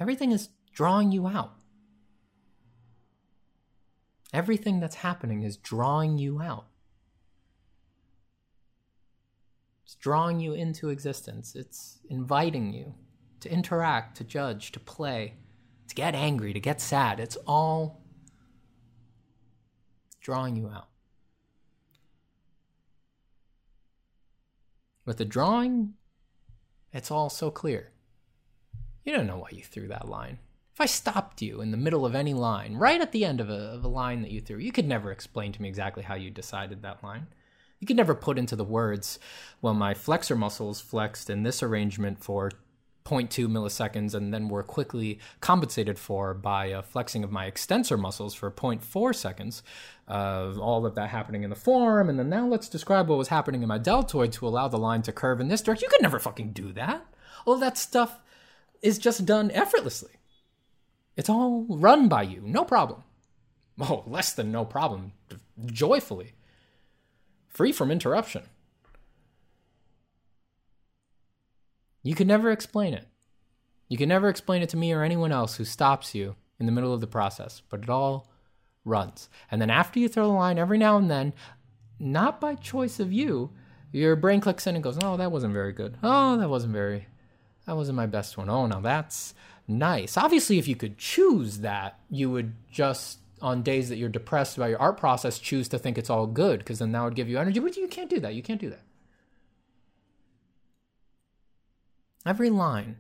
Everything 0.01 0.31
is 0.31 0.49
drawing 0.73 1.11
you 1.11 1.27
out. 1.27 1.53
Everything 4.33 4.79
that's 4.79 4.95
happening 4.95 5.43
is 5.43 5.57
drawing 5.57 6.17
you 6.17 6.41
out. 6.41 6.65
It's 9.85 9.93
drawing 9.93 10.39
you 10.39 10.53
into 10.53 10.89
existence. 10.89 11.55
It's 11.55 11.99
inviting 12.09 12.73
you 12.73 12.95
to 13.41 13.51
interact, 13.51 14.17
to 14.17 14.23
judge, 14.23 14.71
to 14.71 14.79
play, 14.79 15.35
to 15.87 15.93
get 15.93 16.15
angry, 16.15 16.51
to 16.51 16.59
get 16.59 16.81
sad. 16.81 17.19
It's 17.19 17.37
all 17.45 18.01
drawing 20.19 20.55
you 20.55 20.67
out. 20.67 20.87
With 25.05 25.17
the 25.17 25.25
drawing, 25.25 25.93
it's 26.91 27.11
all 27.11 27.29
so 27.29 27.51
clear. 27.51 27.91
You 29.03 29.13
don't 29.13 29.27
know 29.27 29.37
why 29.37 29.49
you 29.51 29.63
threw 29.63 29.87
that 29.87 30.07
line. 30.07 30.37
If 30.73 30.79
I 30.79 30.85
stopped 30.85 31.41
you 31.41 31.61
in 31.61 31.71
the 31.71 31.77
middle 31.77 32.05
of 32.05 32.15
any 32.15 32.33
line, 32.33 32.75
right 32.75 33.01
at 33.01 33.11
the 33.11 33.25
end 33.25 33.41
of 33.41 33.49
a, 33.49 33.53
of 33.53 33.83
a 33.83 33.89
line 33.89 34.21
that 34.21 34.31
you 34.31 34.39
threw, 34.39 34.57
you 34.57 34.71
could 34.71 34.87
never 34.87 35.11
explain 35.11 35.51
to 35.51 35.61
me 35.61 35.67
exactly 35.67 36.03
how 36.03 36.15
you 36.15 36.29
decided 36.29 36.81
that 36.81 37.03
line. 37.03 37.27
You 37.79 37.87
could 37.87 37.97
never 37.97 38.13
put 38.13 38.37
into 38.37 38.55
the 38.55 38.63
words, 38.63 39.17
well, 39.61 39.73
my 39.73 39.93
flexor 39.93 40.35
muscles 40.35 40.79
flexed 40.79 41.29
in 41.29 41.43
this 41.43 41.63
arrangement 41.63 42.23
for 42.23 42.51
0.2 43.05 43.47
milliseconds 43.47 44.13
and 44.13 44.31
then 44.31 44.47
were 44.47 44.63
quickly 44.63 45.19
compensated 45.39 45.97
for 45.97 46.35
by 46.35 46.67
a 46.67 46.83
flexing 46.83 47.23
of 47.23 47.31
my 47.31 47.47
extensor 47.47 47.97
muscles 47.97 48.35
for 48.35 48.51
0.4 48.51 49.15
seconds 49.15 49.63
of 50.07 50.59
all 50.59 50.85
of 50.85 50.93
that 50.93 51.09
happening 51.09 51.43
in 51.43 51.49
the 51.49 51.55
forearm 51.55 52.09
and 52.09 52.19
then 52.19 52.29
now 52.29 52.47
let's 52.47 52.69
describe 52.69 53.07
what 53.07 53.17
was 53.17 53.29
happening 53.29 53.63
in 53.63 53.67
my 53.67 53.79
deltoid 53.79 54.31
to 54.31 54.47
allow 54.47 54.67
the 54.67 54.77
line 54.77 55.01
to 55.01 55.11
curve 55.11 55.39
in 55.39 55.47
this 55.47 55.61
direction. 55.61 55.87
You 55.87 55.89
could 55.89 56.03
never 56.03 56.19
fucking 56.19 56.51
do 56.51 56.71
that. 56.73 57.03
All 57.45 57.57
that 57.57 57.77
stuff 57.77 58.19
is 58.81 58.97
just 58.97 59.25
done 59.25 59.51
effortlessly 59.51 60.11
it's 61.15 61.29
all 61.29 61.65
run 61.69 62.07
by 62.07 62.21
you 62.21 62.41
no 62.45 62.63
problem 62.63 63.03
oh 63.79 64.03
less 64.07 64.33
than 64.33 64.51
no 64.51 64.65
problem 64.65 65.13
joyfully 65.65 66.33
free 67.51 67.71
from 67.71 67.91
interruption. 67.91 68.43
You 72.03 72.15
can 72.15 72.27
never 72.27 72.49
explain 72.49 72.93
it. 72.93 73.07
You 73.87 73.97
can 73.97 74.09
never 74.09 74.29
explain 74.29 74.61
it 74.61 74.69
to 74.69 74.77
me 74.77 74.91
or 74.93 75.03
anyone 75.03 75.31
else 75.31 75.55
who 75.55 75.65
stops 75.65 76.15
you 76.15 76.35
in 76.59 76.65
the 76.65 76.71
middle 76.71 76.93
of 76.93 77.01
the 77.01 77.07
process, 77.07 77.61
but 77.69 77.83
it 77.83 77.89
all 77.89 78.31
runs. 78.85 79.29
And 79.51 79.61
then 79.61 79.69
after 79.69 79.99
you 79.99 80.07
throw 80.07 80.27
the 80.27 80.33
line, 80.33 80.57
every 80.57 80.77
now 80.77 80.97
and 80.97 81.11
then, 81.11 81.33
not 81.99 82.41
by 82.41 82.55
choice 82.55 82.99
of 82.99 83.11
you, 83.13 83.51
your 83.91 84.15
brain 84.15 84.39
clicks 84.39 84.65
in 84.65 84.75
and 84.75 84.83
goes, 84.83 84.97
Oh, 85.03 85.17
that 85.17 85.31
wasn't 85.31 85.53
very 85.53 85.73
good. 85.73 85.97
Oh, 86.01 86.37
that 86.37 86.49
wasn't 86.49 86.73
very, 86.73 87.07
that 87.65 87.75
wasn't 87.75 87.95
my 87.95 88.07
best 88.07 88.37
one. 88.37 88.49
Oh, 88.49 88.65
now 88.65 88.79
that's 88.79 89.33
nice. 89.67 90.17
Obviously, 90.17 90.57
if 90.57 90.67
you 90.67 90.75
could 90.75 90.97
choose 90.97 91.59
that, 91.59 91.99
you 92.09 92.29
would 92.31 92.53
just 92.71 93.19
on 93.41 93.63
days 93.63 93.89
that 93.89 93.97
you're 93.97 94.09
depressed 94.09 94.55
about 94.55 94.69
your 94.69 94.79
art 94.79 94.97
process, 94.97 95.39
choose 95.39 95.67
to 95.69 95.79
think 95.79 95.97
it's 95.97 96.09
all 96.09 96.27
good 96.27 96.59
because 96.59 96.79
then 96.79 96.91
that 96.91 97.03
would 97.03 97.15
give 97.15 97.27
you 97.27 97.39
energy. 97.39 97.59
But 97.59 97.75
you 97.75 97.87
can't 97.87 98.09
do 98.09 98.19
that. 98.19 98.35
You 98.35 98.43
can't 98.43 98.61
do 98.61 98.69
that. 98.69 98.83
Every 102.25 102.51
line, 102.51 102.97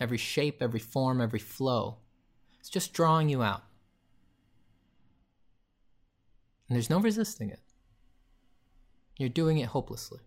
every 0.00 0.18
shape, 0.18 0.60
every 0.60 0.80
form, 0.80 1.20
every 1.20 1.38
flow, 1.38 1.96
it's 2.60 2.68
just 2.68 2.92
drawing 2.92 3.30
you 3.30 3.42
out. 3.42 3.62
And 6.68 6.76
there's 6.76 6.90
no 6.90 7.00
resisting 7.00 7.48
it. 7.48 7.60
You're 9.16 9.30
doing 9.30 9.56
it 9.58 9.68
hopelessly. 9.68 10.20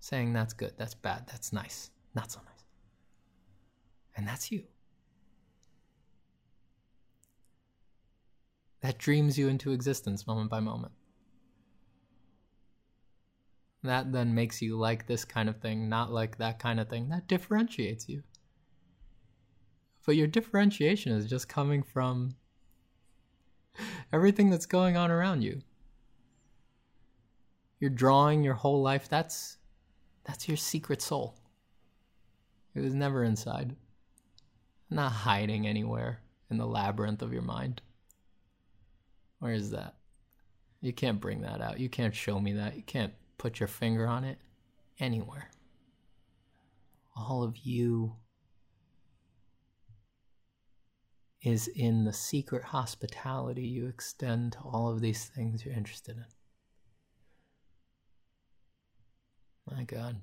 Saying 0.00 0.32
that's 0.32 0.52
good, 0.52 0.74
that's 0.76 0.94
bad, 0.94 1.26
that's 1.26 1.52
nice, 1.52 1.90
not 2.14 2.30
so 2.30 2.40
nice. 2.40 2.64
And 4.16 4.26
that's 4.26 4.50
you. 4.50 4.64
that 8.80 8.98
dreams 8.98 9.38
you 9.38 9.48
into 9.48 9.72
existence 9.72 10.26
moment 10.26 10.50
by 10.50 10.60
moment. 10.60 10.92
That 13.82 14.12
then 14.12 14.34
makes 14.34 14.60
you 14.60 14.76
like 14.76 15.06
this 15.06 15.24
kind 15.24 15.48
of 15.48 15.58
thing, 15.58 15.88
not 15.88 16.12
like 16.12 16.38
that 16.38 16.58
kind 16.58 16.80
of 16.80 16.88
thing. 16.88 17.08
That 17.08 17.28
differentiates 17.28 18.08
you. 18.08 18.22
But 20.04 20.16
your 20.16 20.26
differentiation 20.26 21.12
is 21.12 21.26
just 21.26 21.48
coming 21.48 21.82
from 21.82 22.34
everything 24.12 24.50
that's 24.50 24.66
going 24.66 24.96
on 24.96 25.10
around 25.10 25.42
you. 25.42 25.60
You're 27.78 27.90
drawing 27.90 28.42
your 28.42 28.54
whole 28.54 28.82
life. 28.82 29.08
That's 29.08 29.57
that's 30.28 30.46
your 30.46 30.58
secret 30.58 31.00
soul. 31.00 31.34
It 32.74 32.80
was 32.80 32.94
never 32.94 33.24
inside. 33.24 33.74
Not 34.90 35.10
hiding 35.10 35.66
anywhere 35.66 36.20
in 36.50 36.58
the 36.58 36.66
labyrinth 36.66 37.22
of 37.22 37.32
your 37.32 37.42
mind. 37.42 37.80
Where 39.38 39.54
is 39.54 39.70
that? 39.70 39.94
You 40.82 40.92
can't 40.92 41.18
bring 41.18 41.40
that 41.40 41.62
out. 41.62 41.80
You 41.80 41.88
can't 41.88 42.14
show 42.14 42.38
me 42.38 42.52
that. 42.52 42.76
You 42.76 42.82
can't 42.82 43.14
put 43.38 43.58
your 43.58 43.68
finger 43.68 44.06
on 44.06 44.22
it 44.24 44.38
anywhere. 45.00 45.50
All 47.16 47.42
of 47.42 47.56
you 47.56 48.14
is 51.40 51.68
in 51.68 52.04
the 52.04 52.12
secret 52.12 52.64
hospitality 52.64 53.66
you 53.66 53.86
extend 53.86 54.52
to 54.52 54.58
all 54.58 54.90
of 54.90 55.00
these 55.00 55.24
things 55.24 55.64
you're 55.64 55.74
interested 55.74 56.18
in. 56.18 56.24
My 59.70 59.84
God. 59.84 60.16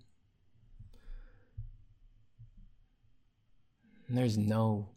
There's 4.09 4.37
no 4.37 4.89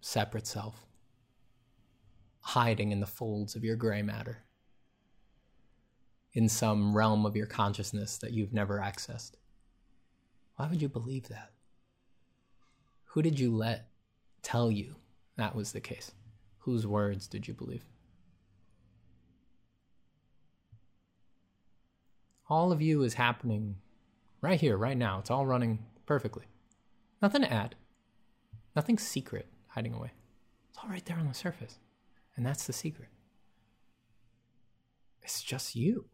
separate 0.00 0.46
self 0.46 0.86
hiding 2.40 2.90
in 2.90 3.00
the 3.00 3.06
folds 3.06 3.54
of 3.54 3.64
your 3.64 3.76
gray 3.76 4.02
matter, 4.02 4.38
in 6.34 6.48
some 6.48 6.94
realm 6.94 7.24
of 7.24 7.36
your 7.36 7.46
consciousness 7.46 8.18
that 8.18 8.32
you've 8.32 8.52
never 8.52 8.78
accessed. 8.78 9.32
Why 10.56 10.68
would 10.68 10.82
you 10.82 10.88
believe 10.88 11.28
that? 11.28 11.52
Who 13.04 13.22
did 13.22 13.38
you 13.38 13.54
let 13.54 13.88
tell 14.42 14.70
you 14.70 14.96
that 15.36 15.54
was 15.54 15.72
the 15.72 15.80
case? 15.80 16.12
Whose 16.58 16.86
words 16.86 17.26
did 17.26 17.46
you 17.46 17.54
believe? 17.54 17.84
All 22.48 22.72
of 22.72 22.82
you 22.82 23.02
is 23.02 23.14
happening 23.14 23.76
right 24.40 24.60
here, 24.60 24.76
right 24.76 24.96
now. 24.96 25.18
It's 25.18 25.30
all 25.30 25.46
running 25.46 25.86
perfectly. 26.06 26.44
Nothing 27.20 27.42
to 27.42 27.52
add, 27.52 27.76
nothing 28.74 28.98
secret 28.98 29.46
hiding 29.68 29.94
away. 29.94 30.12
It's 30.70 30.78
all 30.82 30.90
right 30.90 31.04
there 31.04 31.18
on 31.18 31.28
the 31.28 31.34
surface. 31.34 31.78
And 32.36 32.44
that's 32.44 32.66
the 32.66 32.72
secret. 32.72 33.08
It's 35.22 35.42
just 35.42 35.76
you. 35.76 36.06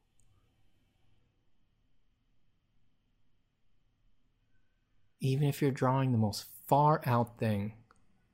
Even 5.21 5.49
if 5.49 5.63
you're 5.63 5.71
drawing 5.71 6.13
the 6.13 6.19
most 6.19 6.47
far 6.67 7.01
out 7.07 7.39
thing, 7.39 7.73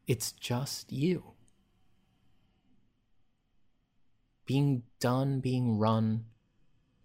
it's 0.07 0.33
just 0.33 0.93
you. 0.93 1.33
Being 4.47 4.83
done, 5.01 5.41
being 5.41 5.79
run 5.79 6.27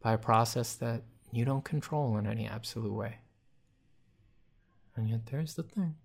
by 0.02 0.14
a 0.14 0.18
process 0.18 0.76
that 0.76 1.04
you 1.32 1.46
don't 1.46 1.64
control 1.64 2.18
in 2.18 2.26
any 2.26 2.48
absolute 2.48 2.94
way. 2.94 3.20
And 4.96 5.10
yet, 5.10 5.28
there's 5.28 5.54
the 5.54 5.64
thing 5.64 5.96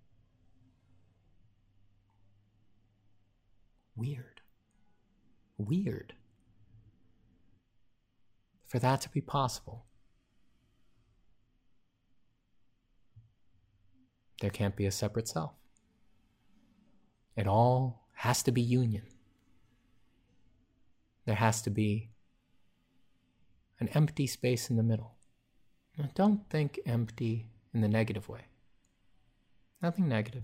weird. 3.95 4.41
Weird. 5.57 6.13
For 8.67 8.79
that 8.79 9.01
to 9.01 9.09
be 9.09 9.21
possible, 9.21 9.85
there 14.41 14.49
can't 14.49 14.75
be 14.75 14.85
a 14.85 14.91
separate 14.91 15.27
self. 15.27 15.53
It 17.37 17.47
all 17.47 18.05
has 18.13 18.43
to 18.43 18.51
be 18.51 18.61
union. 18.61 19.03
There 21.25 21.35
has 21.35 21.61
to 21.63 21.69
be 21.69 22.09
an 23.79 23.89
empty 23.89 24.27
space 24.27 24.69
in 24.69 24.77
the 24.77 24.83
middle. 24.83 25.15
Now, 25.97 26.09
don't 26.15 26.49
think 26.49 26.79
empty 26.85 27.47
in 27.73 27.81
the 27.81 27.87
negative 27.87 28.27
way. 28.29 28.41
Nothing 29.81 30.07
negative. 30.07 30.43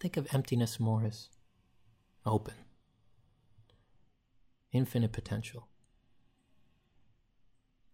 Think 0.00 0.16
of 0.16 0.28
emptiness 0.32 0.78
more 0.78 1.04
as 1.04 1.28
open, 2.24 2.54
infinite 4.72 5.12
potential. 5.12 5.68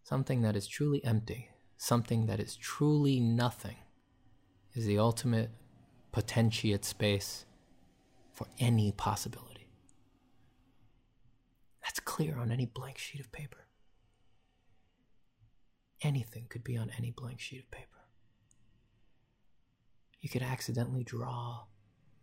Something 0.03 0.43
that 0.43 0.57
is 0.57 0.67
truly 0.67 1.05
empty, 1.05 1.51
something 1.77 2.27
that 2.27 2.41
is 2.41 2.57
truly 2.57 3.21
nothing, 3.21 3.77
is 4.75 4.87
the 4.87 4.99
ultimate 4.99 5.51
potentiate 6.11 6.85
space 6.85 7.45
for 8.33 8.47
any 8.59 8.93
possibility. 8.93 9.69
That's 11.83 12.01
clear 12.01 12.39
on 12.39 12.51
any 12.51 12.67
blank 12.67 12.99
sheet 12.99 13.21
of 13.21 13.33
paper. 13.33 13.62
Anything 16.03 16.47
could 16.49 16.65
be 16.65 16.77
on 16.77 16.91
any 16.99 17.11
blank 17.11 17.41
sheet 17.41 17.61
of 17.61 17.71
paper. 17.71 17.89
You 20.21 20.29
could 20.29 20.43
accidentally 20.43 21.05
draw 21.05 21.65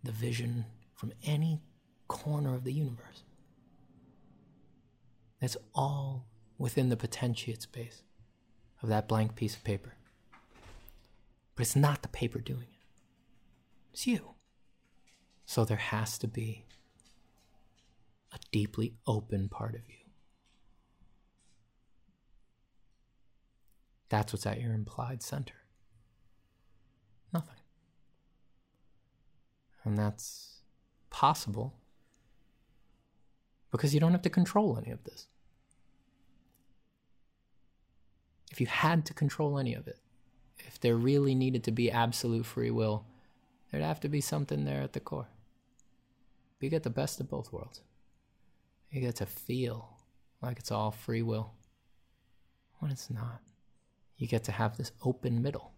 the 0.03 0.11
vision 0.11 0.65
from 0.95 1.13
any 1.25 1.61
corner 2.07 2.55
of 2.55 2.63
the 2.63 2.73
universe. 2.73 3.23
That's 5.39 5.57
all 5.73 6.27
within 6.57 6.89
the 6.89 6.97
potentiate 6.97 7.61
space 7.61 8.03
of 8.81 8.89
that 8.89 9.07
blank 9.07 9.35
piece 9.35 9.55
of 9.55 9.63
paper. 9.63 9.93
But 11.55 11.61
it's 11.61 11.75
not 11.75 12.01
the 12.01 12.07
paper 12.09 12.39
doing 12.39 12.63
it. 12.63 12.85
It's 13.93 14.07
you. 14.07 14.35
So 15.45 15.65
there 15.65 15.77
has 15.77 16.17
to 16.19 16.27
be 16.27 16.65
a 18.33 18.37
deeply 18.51 18.93
open 19.07 19.49
part 19.49 19.75
of 19.75 19.81
you. 19.89 20.08
That's 24.09 24.33
what's 24.33 24.45
at 24.45 24.59
your 24.59 24.73
implied 24.73 25.21
center. 25.21 25.53
Nothing. 27.33 27.55
And 29.83 29.97
that's 29.97 30.61
possible 31.09 31.75
because 33.71 33.93
you 33.93 33.99
don't 33.99 34.11
have 34.11 34.23
to 34.23 34.29
control 34.29 34.77
any 34.77 34.91
of 34.91 35.03
this. 35.03 35.27
If 38.51 38.59
you 38.59 38.67
had 38.67 39.05
to 39.05 39.13
control 39.13 39.59
any 39.59 39.75
of 39.75 39.87
it, 39.87 39.99
if 40.57 40.79
there 40.79 40.95
really 40.95 41.35
needed 41.35 41.63
to 41.65 41.71
be 41.71 41.91
absolute 41.91 42.45
free 42.45 42.71
will, 42.71 43.05
There'd 43.71 43.83
have 43.83 43.99
to 44.01 44.09
be 44.09 44.21
something 44.21 44.65
there 44.65 44.81
at 44.81 44.93
the 44.93 44.99
core. 44.99 45.27
You 46.59 46.69
get 46.69 46.83
the 46.83 46.89
best 46.89 47.19
of 47.19 47.29
both 47.29 47.53
worlds. 47.53 47.81
You 48.91 49.01
get 49.01 49.15
to 49.17 49.25
feel 49.25 49.97
like 50.41 50.59
it's 50.59 50.71
all 50.71 50.91
free 50.91 51.21
will 51.21 51.53
when 52.79 52.91
it's 52.91 53.09
not. 53.09 53.41
You 54.19 54.27
get 54.27 54.43
to 54.43 54.51
have 54.51 54.75
this 54.75 54.91
open 55.01 55.41
middle, 55.41 55.71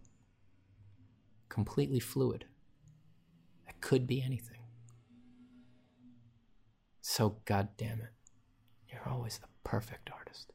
completely 1.48 2.00
fluid. 2.00 2.44
That 3.66 3.80
could 3.80 4.04
be 4.06 4.20
anything. 4.20 4.58
So, 7.00 7.36
goddamn 7.44 8.00
it, 8.00 8.10
you're 8.88 9.08
always 9.08 9.38
the 9.38 9.46
perfect 9.62 10.10
artist. 10.12 10.52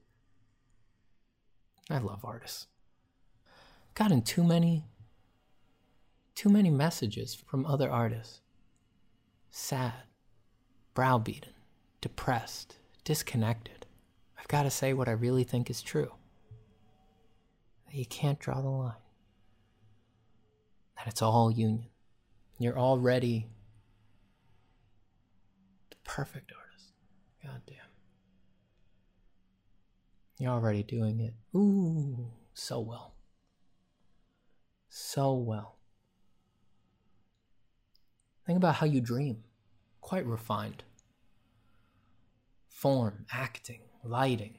I 1.90 2.00
love 2.00 2.26
artists. 2.26 2.68
Gotten 3.96 4.22
too 4.22 4.44
many 4.44 4.84
too 6.36 6.50
many 6.50 6.70
messages 6.70 7.34
from 7.34 7.66
other 7.66 7.90
artists. 7.90 8.42
Sad, 9.50 10.04
browbeaten, 10.94 11.54
depressed, 12.00 12.76
disconnected. 13.04 13.88
I've 14.38 14.48
got 14.48 14.64
to 14.64 14.70
say 14.70 14.94
what 14.94 15.08
I 15.08 15.14
really 15.14 15.44
think 15.44 15.70
is 15.72 15.82
true. 15.82 16.12
That 17.88 17.96
you 17.96 18.06
can't 18.06 18.40
draw 18.40 18.62
the 18.62 18.70
line. 18.70 18.94
That 20.98 21.08
it's 21.08 21.22
all 21.22 21.52
union. 21.52 21.90
You're 22.60 22.78
already 22.78 23.48
the 25.90 25.96
perfect 26.04 26.52
artist. 26.52 26.94
God 27.44 27.62
damn. 27.68 27.78
You're 30.40 30.52
already 30.52 30.84
doing 30.84 31.20
it. 31.20 31.34
Ooh, 31.56 32.32
so 32.54 32.80
well. 32.80 33.14
So 34.90 35.34
well. 35.34 35.78
Think 38.46 38.58
about 38.58 38.76
how 38.76 38.86
you 38.86 39.02
dream. 39.02 39.44
Quite 40.02 40.26
refined. 40.26 40.84
Form, 42.70 43.26
acting, 43.32 43.82
lighting. 44.04 44.58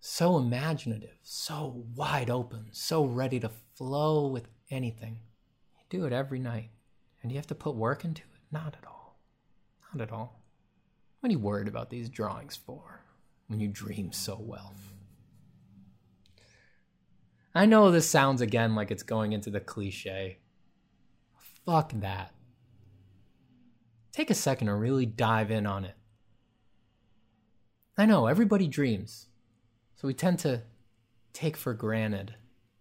So 0.00 0.38
imaginative, 0.38 1.18
so 1.22 1.84
wide 1.94 2.30
open, 2.30 2.68
so 2.72 3.04
ready 3.04 3.38
to 3.40 3.50
flow 3.76 4.28
with 4.28 4.48
anything. 4.70 5.20
You 5.74 6.00
do 6.00 6.06
it 6.06 6.12
every 6.12 6.38
night. 6.38 6.70
And 7.22 7.30
you 7.30 7.36
have 7.36 7.46
to 7.48 7.54
put 7.54 7.76
work 7.76 8.04
into 8.04 8.22
it? 8.22 8.40
Not 8.50 8.76
at 8.80 8.88
all. 8.88 9.18
Not 9.92 10.02
at 10.02 10.12
all. 10.12 10.40
What 11.20 11.28
are 11.28 11.32
you 11.32 11.38
worried 11.38 11.68
about 11.68 11.90
these 11.90 12.08
drawings 12.08 12.56
for 12.56 13.04
when 13.48 13.60
you 13.60 13.68
dream 13.68 14.10
so 14.10 14.38
well? 14.40 14.72
I 17.54 17.66
know 17.66 17.90
this 17.90 18.08
sounds 18.08 18.40
again 18.40 18.74
like 18.74 18.90
it's 18.90 19.02
going 19.02 19.32
into 19.32 19.50
the 19.50 19.60
cliche, 19.60 20.38
Fuck 21.66 21.92
that. 22.00 22.32
Take 24.12 24.30
a 24.30 24.34
second 24.34 24.66
to 24.66 24.74
really 24.74 25.06
dive 25.06 25.50
in 25.50 25.66
on 25.66 25.84
it. 25.84 25.94
I 27.96 28.06
know 28.06 28.26
everybody 28.26 28.66
dreams. 28.66 29.28
So 30.00 30.08
we 30.08 30.14
tend 30.14 30.38
to 30.38 30.62
take 31.34 31.58
for 31.58 31.74
granted 31.74 32.34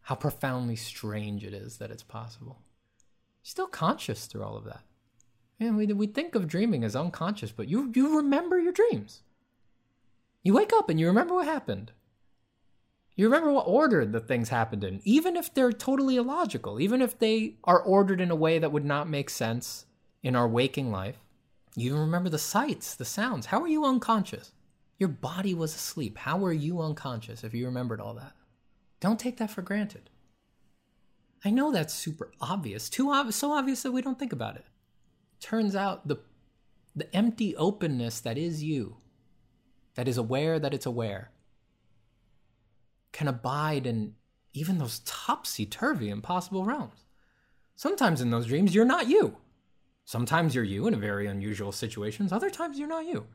how 0.03 0.15
profoundly 0.15 0.78
strange 0.78 1.43
it 1.43 1.53
is 1.53 1.78
that 1.78 1.91
it's 1.91 2.01
possible. 2.01 2.61
Still 3.43 3.67
conscious 3.67 4.26
through 4.26 4.43
all 4.43 4.55
of 4.55 4.63
that. 4.63 4.84
And 5.59 5.76
we, 5.76 5.88
we 5.88 6.07
think 6.07 6.34
of 6.34 6.47
dreaming 6.47 6.86
as 6.86 6.95
unconscious, 6.95 7.51
but 7.51 7.67
you, 7.67 7.91
you 7.93 8.15
remember 8.15 8.57
your 8.57 8.72
dreams. 8.72 9.24
You 10.43 10.53
wake 10.53 10.72
up 10.72 10.89
and 10.89 10.97
you 10.97 11.07
remember 11.07 11.34
what 11.34 11.45
happened. 11.45 11.91
You 13.17 13.26
remember 13.26 13.51
what 13.51 13.67
order 13.67 14.05
the 14.05 14.22
things 14.22 14.47
happened 14.47 14.86
in, 14.86 15.01
even 15.03 15.36
if 15.36 15.53
they're 15.53 15.74
totally 15.74 16.15
illogical, 16.15 16.80
even 16.80 17.01
if 17.01 17.20
they 17.20 17.55
are 17.65 17.82
ordered 17.82 18.22
in 18.22 18.32
a 18.32 18.36
way 18.36 18.59
that 18.59 18.72
would 18.72 18.86
not 18.86 19.09
make 19.09 19.30
sense 19.30 19.88
in 20.24 20.38
our 20.38 20.47
waking 20.47 20.89
life. 20.89 21.17
You 21.76 21.97
remember 21.97 22.30
the 22.30 22.39
sights, 22.39 22.95
the 22.95 23.03
sounds. 23.03 23.47
How 23.47 23.61
are 23.61 23.67
you 23.67 23.84
unconscious? 23.84 24.53
Your 25.00 25.10
body 25.10 25.54
was 25.54 25.74
asleep. 25.74 26.18
How 26.18 26.38
were 26.38 26.54
you 26.54 26.82
unconscious 26.82 27.43
if 27.43 27.54
you 27.54 27.66
remembered 27.66 28.02
all 28.02 28.14
that? 28.16 28.34
Don't 29.00 29.20
take 29.20 29.38
that 29.38 29.50
for 29.50 29.62
granted. 29.62 30.10
I 31.43 31.52
know 31.52 31.72
that's 31.72 31.93
super 31.93 32.32
obvious, 32.41 32.89
too 32.89 33.10
obvious, 33.10 33.38
so 33.38 33.54
obvious 33.54 33.82
that 33.84 33.93
we 33.93 34.02
don't 34.02 34.20
think 34.20 34.34
about 34.34 34.58
it. 34.58 34.66
Turns 35.39 35.76
out 35.76 36.08
the 36.08 36.18
the 36.95 37.16
empty 37.16 37.56
openness 37.56 38.20
that 38.20 38.38
is 38.38 38.62
you, 38.62 38.97
that 39.95 40.08
is 40.08 40.18
aware 40.18 40.60
that 40.60 40.74
it's 40.74 40.88
aware, 40.88 41.32
can 43.14 43.28
abide 43.28 43.86
in 43.86 44.16
even 44.54 44.80
those 44.80 45.00
topsy 45.06 45.66
turvy 45.66 46.10
impossible 46.10 46.66
realms. 46.66 47.06
Sometimes 47.76 48.20
in 48.20 48.32
those 48.32 48.47
dreams, 48.47 48.76
you're 48.76 48.84
not 48.84 49.08
you. 49.08 49.38
Sometimes 50.04 50.54
you're 50.56 50.64
you 50.64 50.88
in 50.88 50.93
a 50.93 50.97
very 50.97 51.28
unusual 51.28 51.72
situations. 51.72 52.34
Other 52.34 52.50
times, 52.50 52.78
you're 52.78 52.88
not 52.88 53.06
you. 53.06 53.28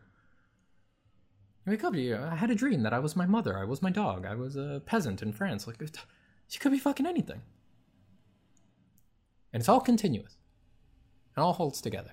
You 1.67 1.71
wake 1.71 1.85
up, 1.85 1.95
you, 1.95 2.17
I 2.17 2.35
had 2.35 2.51
a 2.51 2.55
dream 2.55 2.83
that 2.83 2.93
I 2.93 2.99
was 2.99 3.17
my 3.17 3.25
mother, 3.25 3.59
I 3.59 3.65
was 3.65 3.81
my 3.81 3.91
dog, 3.91 4.27
I 4.27 4.35
was 4.35 4.55
a 4.55 4.83
peasant 4.85 5.23
in 5.23 5.33
France. 5.33 5.67
Like, 5.67 5.83
she 6.47 6.59
could 6.59 6.73
be 6.73 6.79
fucking 6.79 7.07
anything. 7.07 7.41
And 9.53 9.61
it's 9.61 9.69
all 9.69 9.81
continuous. 9.81 10.37
It 11.37 11.41
all 11.41 11.55
holds 11.55 11.81
together. 11.81 12.13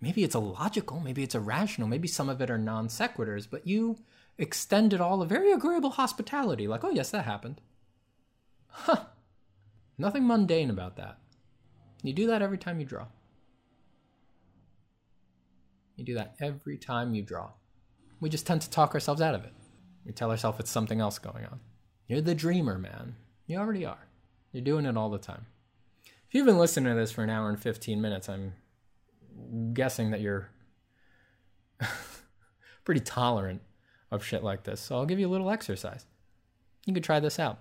Maybe 0.00 0.22
it's 0.22 0.36
illogical, 0.36 1.00
maybe 1.00 1.24
it's 1.24 1.34
irrational, 1.34 1.88
maybe 1.88 2.06
some 2.06 2.28
of 2.28 2.40
it 2.40 2.50
are 2.50 2.58
non 2.58 2.88
sequiturs, 2.88 3.48
but 3.50 3.66
you 3.66 3.98
extend 4.38 4.92
it 4.92 5.00
all 5.00 5.20
a 5.20 5.26
very 5.26 5.52
agreeable 5.52 5.90
hospitality, 5.90 6.68
like, 6.68 6.84
oh, 6.84 6.90
yes, 6.90 7.10
that 7.10 7.24
happened. 7.24 7.60
Huh. 8.68 9.04
Nothing 9.98 10.26
mundane 10.26 10.70
about 10.70 10.96
that. 10.96 11.18
You 12.04 12.12
do 12.12 12.28
that 12.28 12.40
every 12.40 12.56
time 12.56 12.78
you 12.78 12.86
draw. 12.86 13.06
You 15.96 16.04
do 16.04 16.14
that 16.14 16.36
every 16.40 16.78
time 16.78 17.14
you 17.14 17.22
draw 17.22 17.50
we 18.20 18.28
just 18.28 18.46
tend 18.46 18.62
to 18.62 18.70
talk 18.70 18.94
ourselves 18.94 19.20
out 19.20 19.34
of 19.34 19.44
it. 19.44 19.52
We 20.04 20.12
tell 20.12 20.30
ourselves 20.30 20.60
it's 20.60 20.70
something 20.70 21.00
else 21.00 21.18
going 21.18 21.44
on. 21.46 21.60
You're 22.06 22.20
the 22.20 22.34
dreamer, 22.34 22.78
man. 22.78 23.16
You 23.46 23.58
already 23.58 23.84
are. 23.84 24.08
You're 24.52 24.64
doing 24.64 24.86
it 24.86 24.96
all 24.96 25.10
the 25.10 25.18
time. 25.18 25.46
If 26.04 26.34
you've 26.34 26.46
been 26.46 26.58
listening 26.58 26.92
to 26.92 26.98
this 26.98 27.12
for 27.12 27.24
an 27.24 27.30
hour 27.30 27.48
and 27.48 27.60
15 27.60 28.00
minutes, 28.00 28.28
I'm 28.28 28.52
guessing 29.72 30.10
that 30.10 30.20
you're 30.20 30.50
pretty 32.84 33.00
tolerant 33.00 33.62
of 34.10 34.24
shit 34.24 34.42
like 34.42 34.64
this. 34.64 34.80
So 34.80 34.96
I'll 34.96 35.06
give 35.06 35.18
you 35.18 35.28
a 35.28 35.30
little 35.30 35.50
exercise. 35.50 36.06
You 36.86 36.94
could 36.94 37.04
try 37.04 37.20
this 37.20 37.38
out. 37.38 37.58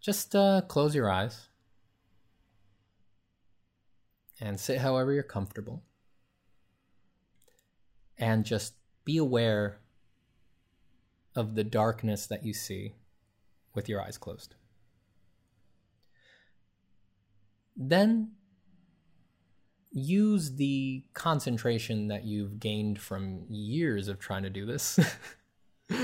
Just 0.00 0.34
uh, 0.34 0.62
close 0.62 0.94
your 0.94 1.10
eyes 1.10 1.48
and 4.40 4.58
sit 4.58 4.78
however 4.78 5.12
you're 5.12 5.22
comfortable. 5.22 5.82
And 8.16 8.44
just 8.44 8.74
be 9.04 9.16
aware 9.16 9.78
of 11.34 11.54
the 11.54 11.64
darkness 11.64 12.26
that 12.26 12.44
you 12.44 12.52
see 12.52 12.94
with 13.74 13.88
your 13.88 14.02
eyes 14.02 14.18
closed. 14.18 14.54
Then 17.76 18.32
use 19.92 20.56
the 20.56 21.04
concentration 21.14 22.08
that 22.08 22.24
you've 22.24 22.60
gained 22.60 23.00
from 23.00 23.44
years 23.48 24.08
of 24.08 24.18
trying 24.18 24.42
to 24.42 24.50
do 24.50 24.66
this. 24.66 24.98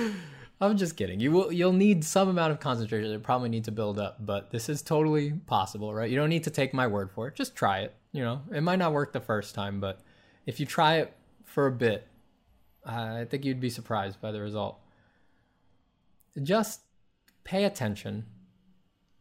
I'm 0.61 0.79
just 0.79 0.97
kidding. 0.97 1.21
You 1.21 1.33
will 1.33 1.53
you'll 1.53 1.75
need 1.75 2.03
some 2.03 2.29
amount 2.29 2.53
of 2.53 2.61
concentration. 2.61 3.13
It 3.13 3.23
probably 3.23 3.51
need 3.51 3.65
to 3.65 3.73
build 3.73 3.99
up, 3.99 4.25
but 4.25 4.51
this 4.51 4.69
is 4.69 4.81
totally 4.81 5.33
possible, 5.33 5.93
right? 5.93 6.11
You 6.11 6.17
don't 6.17 6.31
need 6.31 6.45
to 6.45 6.51
take 6.51 6.73
my 6.73 6.87
word 6.87 7.11
for 7.11 7.29
it. 7.29 7.35
Just 7.35 7.55
try 7.55 7.81
it. 7.81 7.95
You 8.13 8.25
know, 8.25 8.41
it 8.53 8.63
might 8.63 8.79
not 8.79 8.93
work 8.93 9.13
the 9.13 9.21
first 9.21 9.55
time, 9.55 9.81
but 9.81 10.01
if 10.47 10.59
you 10.59 10.65
try 10.65 10.97
it 10.97 11.15
for 11.45 11.67
a 11.67 11.73
bit, 11.73 12.09
uh, 12.87 13.19
I 13.21 13.27
think 13.29 13.45
you'd 13.45 13.61
be 13.61 13.71
surprised 13.71 14.21
by 14.21 14.33
the 14.33 14.41
result. 14.41 14.79
Just 16.43 16.81
pay 17.45 17.65
attention 17.65 18.27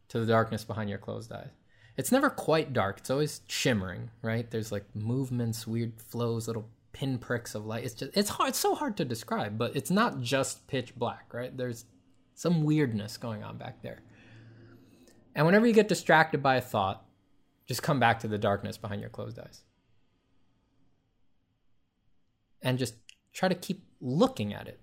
to 0.08 0.20
the 0.20 0.26
darkness 0.26 0.64
behind 0.64 0.90
your 0.90 0.98
closed 0.98 1.32
eyes. 1.32 1.50
It's 1.96 2.12
never 2.12 2.28
quite 2.28 2.72
dark. 2.72 2.98
It's 2.98 3.10
always 3.10 3.40
shimmering, 3.46 4.10
right? 4.22 4.50
There's 4.50 4.70
like 4.70 4.84
movements, 4.94 5.66
weird 5.66 6.00
flows, 6.00 6.46
little 6.46 6.68
pinpricks 6.92 7.54
of 7.54 7.66
light. 7.66 7.84
It's 7.84 7.94
just 7.94 8.16
it's 8.16 8.30
hard. 8.30 8.50
It's 8.50 8.58
so 8.58 8.74
hard 8.74 8.96
to 8.98 9.04
describe, 9.04 9.56
but 9.56 9.74
it's 9.74 9.90
not 9.90 10.20
just 10.20 10.66
pitch 10.66 10.94
black, 10.94 11.32
right? 11.32 11.56
There's 11.56 11.86
some 12.34 12.64
weirdness 12.64 13.16
going 13.16 13.42
on 13.42 13.56
back 13.56 13.82
there. 13.82 14.02
And 15.34 15.46
whenever 15.46 15.66
you 15.66 15.72
get 15.72 15.88
distracted 15.88 16.42
by 16.42 16.56
a 16.56 16.60
thought, 16.60 17.04
just 17.66 17.82
come 17.82 17.98
back 17.98 18.20
to 18.20 18.28
the 18.28 18.38
darkness 18.38 18.76
behind 18.76 19.00
your 19.00 19.10
closed 19.10 19.38
eyes. 19.38 19.62
And 22.62 22.78
just 22.78 22.94
try 23.36 23.48
to 23.50 23.54
keep 23.54 23.84
looking 24.00 24.54
at 24.54 24.66
it. 24.66 24.80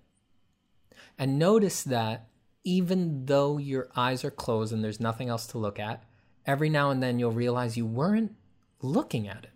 And 1.18 1.38
notice 1.38 1.82
that 1.82 2.28
even 2.62 3.26
though 3.26 3.58
your 3.58 3.88
eyes 3.96 4.24
are 4.24 4.30
closed 4.30 4.72
and 4.72 4.82
there's 4.82 5.00
nothing 5.00 5.28
else 5.28 5.46
to 5.48 5.58
look 5.58 5.80
at, 5.80 6.04
every 6.46 6.70
now 6.70 6.90
and 6.90 7.02
then 7.02 7.18
you'll 7.18 7.32
realize 7.32 7.76
you 7.76 7.84
weren't 7.84 8.32
looking 8.80 9.26
at 9.26 9.44
it. 9.44 9.50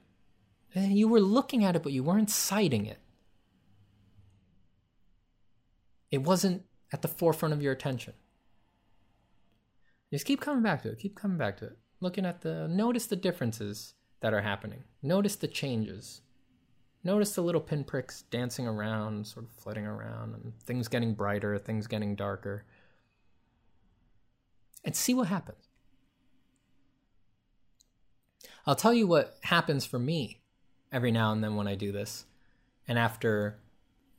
Eh, 0.75 0.89
you 0.89 1.07
were 1.07 1.21
looking 1.21 1.65
at 1.65 1.77
it, 1.77 1.83
but 1.83 1.93
you 1.93 2.03
weren't 2.03 2.29
sighting 2.29 2.87
it. 2.87 2.99
It 6.11 6.23
wasn't 6.25 6.65
at 6.93 7.03
the 7.03 7.09
forefront 7.09 7.55
of 7.55 7.63
your 7.63 7.73
attention. 7.73 8.15
Just 10.13 10.27
keep 10.27 10.41
coming 10.41 10.63
back 10.63 10.83
to 10.83 10.91
it. 10.91 10.99
Keep 10.99 11.15
coming 11.15 11.39
back 11.39 11.57
to 11.59 11.67
it. 11.67 11.79
Looking 12.01 12.27
at 12.27 12.41
the, 12.41 12.67
notice 12.67 13.07
the 13.07 13.17
differences 13.17 13.95
that 14.21 14.35
are 14.35 14.41
happening. 14.41 14.85
Notice 15.03 15.37
the 15.37 15.49
changes. 15.49 16.23
Notice 17.05 17.35
the 17.35 17.43
little 17.43 17.61
pinpricks 17.61 18.23
dancing 18.31 18.67
around, 18.67 19.27
sort 19.27 19.47
of 19.47 19.53
flitting 19.53 19.87
around, 19.87 20.35
and 20.35 20.53
things 20.65 20.89
getting 20.89 21.15
brighter, 21.15 21.59
things 21.59 21.87
getting 21.87 22.15
darker. 22.15 22.65
And 24.85 24.97
see 24.97 25.15
what 25.15 25.29
happens. 25.29 25.69
I'll 28.67 28.75
tell 28.75 28.93
you 28.93 29.07
what 29.07 29.39
happens 29.43 29.87
for 29.87 29.99
me 29.99 30.41
every 30.93 31.11
now 31.11 31.33
and 31.33 31.43
then 31.43 31.57
when 31.57 31.69
I 31.69 31.75
do 31.75 31.93
this. 31.93 32.27
And 32.87 32.99
after 32.99 33.59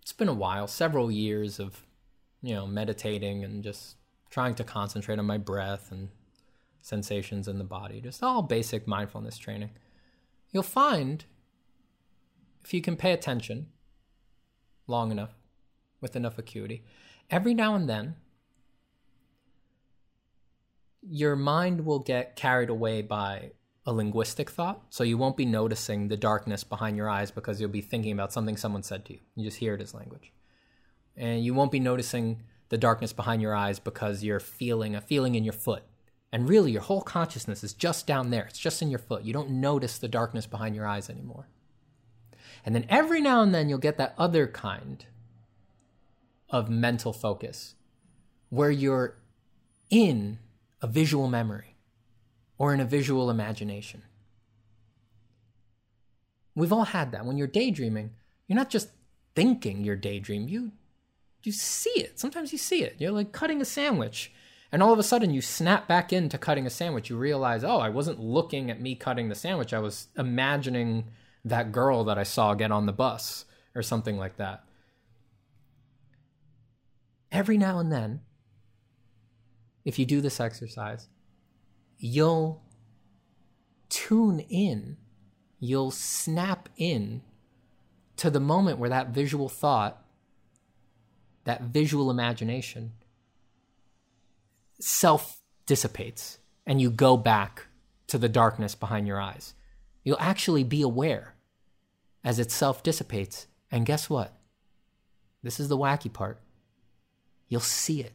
it's 0.02 0.14
been 0.14 0.30
a 0.30 0.34
while, 0.34 0.68
several 0.68 1.12
years 1.12 1.60
of, 1.60 1.86
you 2.42 2.56
know, 2.56 2.66
meditating 2.66 3.44
and 3.44 3.64
just 3.64 3.98
trying 4.30 4.56
to 4.56 4.64
concentrate 4.64 5.20
on 5.20 5.26
my 5.26 5.38
breath 5.38 5.92
and 5.92 6.10
sensations 6.82 7.48
in 7.48 7.58
the 7.58 7.64
body, 7.64 8.02
just 8.02 8.24
all 8.24 8.42
basic 8.42 8.88
mindfulness 8.88 9.38
training. 9.38 9.72
You'll 10.52 10.64
find 10.64 11.26
if 12.70 12.74
you 12.76 12.82
can 12.82 12.96
pay 12.96 13.14
attention 13.14 13.66
long 14.86 15.10
enough 15.10 15.32
with 16.02 16.16
enough 16.16 16.38
acuity, 16.38 16.84
every 17.32 17.52
now 17.52 17.74
and 17.74 17.90
then 17.90 18.14
your 21.02 21.36
mind 21.36 21.84
will 21.84 21.98
get 21.98 22.36
carried 22.36 22.70
away 22.70 23.02
by 23.02 23.50
a 23.88 23.92
linguistic 23.92 24.52
thought. 24.52 24.84
So 24.92 25.04
you 25.04 25.18
won't 25.18 25.36
be 25.36 25.46
noticing 25.46 26.10
the 26.10 26.16
darkness 26.16 26.64
behind 26.64 26.96
your 26.96 27.10
eyes 27.10 27.32
because 27.32 27.60
you'll 27.60 27.72
be 27.72 27.82
thinking 27.82 28.12
about 28.12 28.32
something 28.32 28.56
someone 28.56 28.84
said 28.84 29.04
to 29.06 29.14
you. 29.14 29.20
You 29.36 29.46
just 29.46 29.58
hear 29.58 29.74
it 29.74 29.82
as 29.82 29.96
language. 29.96 30.32
And 31.18 31.44
you 31.44 31.56
won't 31.56 31.72
be 31.72 31.80
noticing 31.80 32.44
the 32.70 32.78
darkness 32.78 33.14
behind 33.14 33.42
your 33.42 33.56
eyes 33.56 33.80
because 33.80 34.24
you're 34.24 34.40
feeling 34.40 34.94
a 34.94 35.02
feeling 35.02 35.34
in 35.34 35.44
your 35.44 35.54
foot. 35.54 35.82
And 36.32 36.48
really, 36.48 36.72
your 36.72 36.84
whole 36.84 37.02
consciousness 37.02 37.64
is 37.64 37.74
just 37.74 38.06
down 38.06 38.30
there. 38.30 38.46
It's 38.46 38.60
just 38.60 38.84
in 38.84 38.92
your 38.92 39.00
foot. 39.00 39.24
You 39.24 39.34
don't 39.34 39.50
notice 39.50 39.98
the 39.98 40.08
darkness 40.08 40.46
behind 40.46 40.76
your 40.76 40.86
eyes 40.86 41.10
anymore. 41.10 41.48
And 42.66 42.76
then 42.76 42.86
every 42.90 43.22
now 43.22 43.42
and 43.42 43.54
then 43.54 43.70
you'll 43.70 43.78
get 43.78 43.98
that 43.98 44.16
other 44.18 44.48
kind 44.48 45.06
of 46.50 46.70
mental 46.70 47.14
focus 47.14 47.76
where 48.50 48.72
you're 48.72 49.18
in 49.90 50.40
a 50.82 50.88
visual 50.88 51.28
memory 51.28 51.76
or 52.58 52.74
in 52.74 52.80
a 52.80 52.86
visual 52.86 53.30
imagination. 53.30 54.04
We've 56.56 56.74
all 56.74 56.86
had 56.86 57.12
that. 57.12 57.26
When 57.26 57.38
you're 57.38 57.48
daydreaming, 57.48 58.12
you're 58.48 58.58
not 58.58 58.70
just 58.70 58.90
thinking 59.36 59.84
you're 59.84 59.96
daydream, 59.96 60.48
you 60.48 60.72
you 61.42 61.54
see 61.54 61.92
it. 61.92 62.20
Sometimes 62.20 62.52
you 62.52 62.58
see 62.58 62.84
it. 62.84 62.98
You're 63.00 63.12
like 63.12 63.32
cutting 63.32 63.62
a 63.62 63.66
sandwich 63.66 64.34
and 64.72 64.84
all 64.84 64.94
of 64.94 65.00
a 65.00 65.04
sudden 65.04 65.34
you 65.34 65.42
snap 65.42 65.88
back 65.88 66.12
into 66.14 66.38
cutting 66.38 66.66
a 66.66 66.70
sandwich. 66.70 67.10
You 67.10 67.18
realize, 67.18 67.64
"Oh, 67.64 67.78
I 67.78 67.90
wasn't 67.90 68.20
looking 68.20 68.70
at 68.70 68.82
me 68.82 68.96
cutting 68.96 69.30
the 69.30 69.36
sandwich. 69.36 69.74
I 69.74 69.80
was 69.80 70.10
imagining 70.18 71.06
that 71.46 71.72
girl 71.72 72.04
that 72.06 72.18
I 72.18 72.24
saw 72.24 72.54
get 72.54 72.72
on 72.72 72.86
the 72.86 72.94
bus 72.94 73.46
or 73.76 73.82
something 73.82 74.18
like 74.18 74.38
that. 74.38 74.64
every 77.32 77.58
now 77.58 77.80
and 77.80 77.92
then, 77.92 78.22
if 79.86 80.00
you 80.00 80.06
do 80.06 80.22
this 80.22 80.40
exercise, 80.40 81.08
you'll 81.98 82.62
tune 83.90 84.40
in, 84.40 84.98
you'll 85.60 85.92
snap 85.92 86.70
in 86.78 87.22
to 88.18 88.30
the 88.30 88.40
moment 88.40 88.80
where 88.80 88.90
that 88.90 89.10
visual 89.10 89.48
thought, 89.50 90.04
that 91.46 91.62
visual 91.64 92.10
imagination, 92.12 92.94
self 94.80 95.42
dissipates 95.66 96.40
and 96.66 96.82
you 96.82 96.90
go 96.90 97.18
back 97.18 97.68
to 98.08 98.18
the 98.18 98.30
darkness 98.30 98.76
behind 98.76 99.08
your 99.08 99.20
eyes. 99.22 99.54
You'll 100.04 100.18
actually 100.20 100.64
be 100.64 100.82
aware 100.82 101.36
as 102.24 102.40
it 102.40 102.52
self 102.52 102.84
dissipates. 102.84 103.48
And 103.72 103.86
guess 103.86 104.10
what? 104.10 104.34
This 105.44 105.60
is 105.60 105.68
the 105.68 105.78
wacky 105.78 106.12
part. 106.12 106.40
You'll 107.48 107.62
see 107.62 108.02
it 108.02 108.14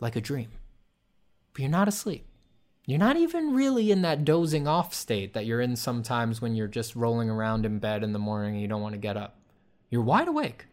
like 0.00 0.16
a 0.16 0.20
dream, 0.20 0.48
but 1.52 1.60
you're 1.60 1.70
not 1.70 1.88
asleep. 1.88 2.26
You're 2.86 2.98
not 2.98 3.16
even 3.16 3.54
really 3.54 3.90
in 3.90 4.02
that 4.02 4.24
dozing 4.24 4.66
off 4.66 4.94
state 4.94 5.34
that 5.34 5.46
you're 5.46 5.60
in 5.60 5.76
sometimes 5.76 6.40
when 6.40 6.54
you're 6.54 6.66
just 6.66 6.96
rolling 6.96 7.30
around 7.30 7.66
in 7.66 7.78
bed 7.78 8.02
in 8.02 8.12
the 8.12 8.18
morning 8.18 8.54
and 8.54 8.62
you 8.62 8.68
don't 8.68 8.82
want 8.82 8.94
to 8.94 8.98
get 8.98 9.16
up. 9.16 9.36
You're 9.90 10.02
wide 10.02 10.28
awake. 10.28 10.66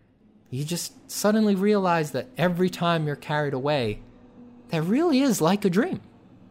You 0.49 0.63
just 0.63 1.11
suddenly 1.11 1.53
realize 1.53 2.11
that 2.11 2.29
every 2.37 2.69
time 2.69 3.05
you're 3.05 3.17
carried 3.17 3.53
away, 3.53 3.99
that 4.69 4.81
really 4.83 5.19
is 5.19 5.41
like 5.41 5.65
a 5.65 5.69
dream. 5.69 6.01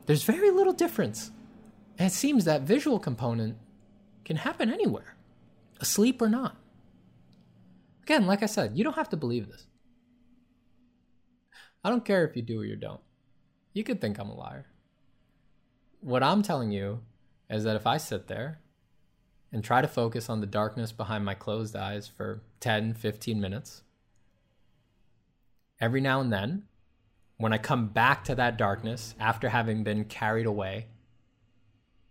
There's 0.05 0.23
very 0.23 0.51
little 0.51 0.73
difference. 0.73 1.31
And 1.99 2.07
it 2.07 2.15
seems 2.15 2.45
that 2.45 2.63
visual 2.63 2.99
component 2.99 3.57
can 4.27 4.37
happen 4.37 4.73
anywhere, 4.73 5.17
asleep 5.81 6.21
or 6.21 6.29
not. 6.29 6.57
Again, 8.03 8.27
like 8.27 8.43
I 8.43 8.47
said, 8.47 8.77
you 8.77 8.83
don't 8.83 8.97
have 8.97 9.09
to 9.11 9.17
believe 9.17 9.47
this. 9.47 9.69
I 11.85 11.91
don't 11.91 12.05
care 12.05 12.27
if 12.27 12.35
you 12.35 12.43
do 12.43 12.61
or 12.61 12.65
you 12.65 12.75
don't. 12.75 13.01
You 13.73 13.85
could 13.85 14.01
think 14.01 14.19
I'm 14.19 14.29
a 14.29 14.35
liar. 14.35 14.67
What 16.01 16.25
I'm 16.25 16.43
telling 16.43 16.73
you 16.73 17.03
is 17.49 17.63
that 17.65 17.77
if 17.77 17.87
I 17.87 17.99
sit 17.99 18.27
there 18.27 18.61
and 19.53 19.63
try 19.63 19.81
to 19.81 19.89
focus 19.89 20.29
on 20.29 20.41
the 20.41 20.47
darkness 20.47 20.91
behind 20.91 21.25
my 21.25 21.35
closed 21.35 21.77
eyes 21.77 22.09
for 22.09 22.43
10, 22.59 22.95
15 22.95 23.41
minutes, 23.41 23.83
every 25.81 26.01
now 26.01 26.21
and 26.21 26.33
then, 26.33 26.65
when 27.37 27.53
I 27.53 27.59
come 27.59 27.89
back 27.89 28.25
to 28.25 28.35
that 28.35 28.59
darkness 28.59 29.15
after 29.21 29.51
having 29.51 29.85
been 29.85 30.05
carried 30.05 30.47
away 30.47 30.89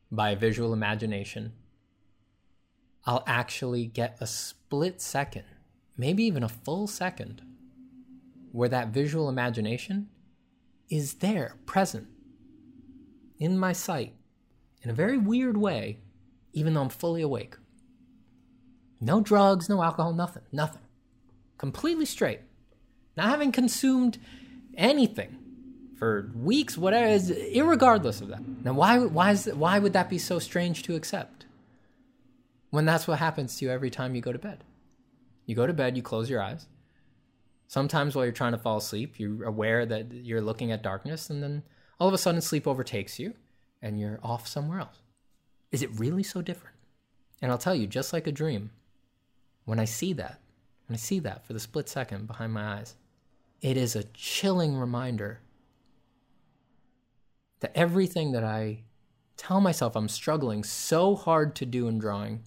by 0.10 0.30
a 0.30 0.38
visual 0.38 0.72
imagination, 0.72 1.52
I'll 3.06 3.24
actually 3.28 3.86
get 3.86 4.18
a 4.20 4.28
split 4.28 5.02
second, 5.02 5.46
maybe 5.98 6.24
even 6.24 6.44
a 6.44 6.50
full 6.50 6.88
second, 6.88 7.42
where 8.52 8.70
that 8.70 8.88
visual 8.88 9.30
imagination 9.30 10.10
is 10.90 11.16
there, 11.16 11.58
present, 11.66 12.08
in 13.38 13.58
my 13.58 13.74
sight, 13.74 14.14
in 14.82 14.90
a 14.90 14.94
very 14.94 15.18
weird 15.18 15.58
way, 15.58 16.00
even 16.54 16.74
though 16.74 16.82
I'm 16.82 16.90
fully 16.90 17.22
awake. 17.22 17.58
No 19.02 19.20
drugs, 19.20 19.68
no 19.68 19.84
alcohol, 19.84 20.14
nothing, 20.14 20.44
nothing. 20.52 20.82
Completely 21.58 22.06
straight. 22.06 22.40
Not 23.18 23.30
having 23.30 23.52
consumed 23.52 24.18
anything 24.78 25.38
for 25.98 26.32
weeks, 26.36 26.78
whatever, 26.78 27.08
irregardless 27.08 28.22
of 28.22 28.30
that. 28.30 28.42
Now, 28.64 28.74
why, 28.74 29.00
why, 29.00 29.32
is, 29.32 29.46
why 29.46 29.80
would 29.80 29.94
that 29.94 30.10
be 30.10 30.18
so 30.18 30.40
strange 30.40 30.84
to 30.84 30.96
accept? 30.96 31.35
When 32.76 32.84
that's 32.84 33.08
what 33.08 33.20
happens 33.20 33.56
to 33.56 33.66
you 33.66 33.72
every 33.72 33.90
time 33.90 34.16
you 34.16 34.22
go 34.22 34.34
to 34.34 34.38
bed. 34.38 34.66
You 35.46 35.56
go 35.56 35.66
to 35.66 35.72
bed, 35.72 35.96
you 35.96 36.04
close 36.04 36.30
your 36.30 36.42
eyes. 36.42 36.68
Sometimes 37.70 38.16
while 38.16 38.26
you're 38.26 38.34
trying 38.34 38.52
to 38.52 38.58
fall 38.58 38.76
asleep, 38.76 39.18
you're 39.18 39.46
aware 39.46 39.86
that 39.86 40.12
you're 40.12 40.42
looking 40.42 40.74
at 40.74 40.84
darkness, 40.84 41.30
and 41.30 41.42
then 41.42 41.64
all 42.02 42.10
of 42.10 42.14
a 42.14 42.18
sudden 42.18 42.42
sleep 42.42 42.68
overtakes 42.68 43.18
you 43.18 43.34
and 43.82 43.98
you're 43.98 44.20
off 44.22 44.46
somewhere 44.46 44.82
else. 44.82 44.98
Is 45.72 45.84
it 45.84 45.90
really 45.98 46.22
so 46.22 46.42
different? 46.42 46.76
And 47.42 47.50
I'll 47.50 47.58
tell 47.58 47.74
you, 47.74 47.88
just 47.88 48.12
like 48.12 48.28
a 48.28 48.32
dream, 48.34 48.72
when 49.64 49.80
I 49.80 49.86
see 49.86 50.12
that, 50.12 50.42
when 50.90 50.96
I 50.96 50.98
see 50.98 51.20
that 51.20 51.48
for 51.48 51.54
the 51.54 51.62
split 51.62 51.88
second 51.88 52.28
behind 52.28 52.52
my 52.52 52.80
eyes, 52.80 52.96
it 53.62 53.78
is 53.78 53.96
a 53.96 54.04
chilling 54.04 54.76
reminder 54.76 55.40
that 57.62 57.72
everything 57.74 58.34
that 58.34 58.44
I 58.44 58.84
tell 59.38 59.62
myself 59.62 59.96
I'm 59.96 60.10
struggling 60.10 60.66
so 60.66 61.16
hard 61.16 61.56
to 61.56 61.66
do 61.66 61.88
in 61.88 62.00
drawing, 62.00 62.44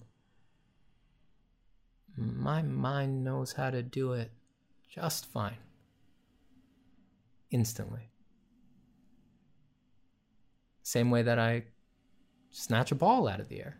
my 2.19 2.61
mind 2.61 3.23
knows 3.23 3.53
how 3.53 3.69
to 3.69 3.81
do 3.81 4.13
it 4.13 4.31
just 4.93 5.25
fine. 5.25 5.57
Instantly. 7.51 8.11
Same 10.83 11.09
way 11.09 11.21
that 11.21 11.39
I 11.39 11.63
snatch 12.51 12.91
a 12.91 12.95
ball 12.95 13.27
out 13.27 13.39
of 13.39 13.47
the 13.47 13.61
air. 13.61 13.77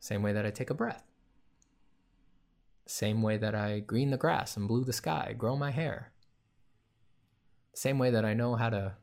Same 0.00 0.22
way 0.22 0.32
that 0.32 0.46
I 0.46 0.50
take 0.50 0.70
a 0.70 0.74
breath. 0.74 1.04
Same 2.86 3.22
way 3.22 3.36
that 3.36 3.54
I 3.54 3.80
green 3.80 4.10
the 4.10 4.16
grass 4.16 4.56
and 4.56 4.66
blue 4.66 4.84
the 4.84 4.92
sky, 4.92 5.34
grow 5.36 5.56
my 5.56 5.70
hair. 5.70 6.12
Same 7.74 7.98
way 7.98 8.10
that 8.10 8.24
I 8.24 8.34
know 8.34 8.54
how 8.54 8.70
to 8.70 8.96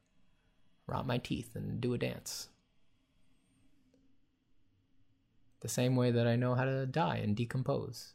rot 0.87 1.07
my 1.07 1.17
teeth 1.17 1.55
and 1.55 1.79
do 1.79 1.93
a 1.93 1.97
dance. 1.97 2.48
The 5.61 5.67
same 5.67 5.95
way 5.95 6.11
that 6.11 6.27
I 6.27 6.35
know 6.35 6.55
how 6.55 6.65
to 6.65 6.85
die 6.85 7.17
and 7.17 7.35
decompose. 7.35 8.13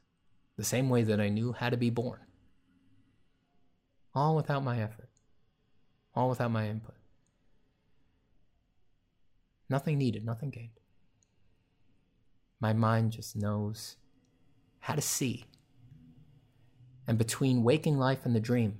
The 0.56 0.64
same 0.64 0.88
way 0.88 1.02
that 1.02 1.20
I 1.20 1.28
knew 1.28 1.52
how 1.52 1.70
to 1.70 1.76
be 1.76 1.90
born. 1.90 2.20
All 4.14 4.36
without 4.36 4.62
my 4.62 4.80
effort. 4.80 5.10
All 6.14 6.28
without 6.28 6.50
my 6.50 6.68
input. 6.68 6.94
Nothing 9.68 9.98
needed, 9.98 10.24
nothing 10.24 10.50
gained. 10.50 10.80
My 12.60 12.72
mind 12.72 13.12
just 13.12 13.34
knows 13.34 13.96
how 14.80 14.94
to 14.94 15.00
see 15.00 15.44
and 17.06 17.18
between 17.18 17.62
waking 17.62 17.98
life 17.98 18.24
and 18.24 18.34
the 18.34 18.40
dream, 18.40 18.78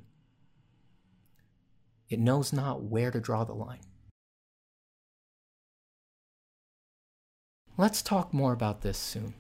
it 2.09 2.19
knows 2.19 2.53
not 2.53 2.83
where 2.83 3.11
to 3.11 3.21
draw 3.21 3.45
the 3.45 3.55
line. 3.55 3.81
Let's 7.77 8.03
talk 8.03 8.33
more 8.33 8.53
about 8.53 8.83
this 8.83 8.97
soon. 8.97 9.35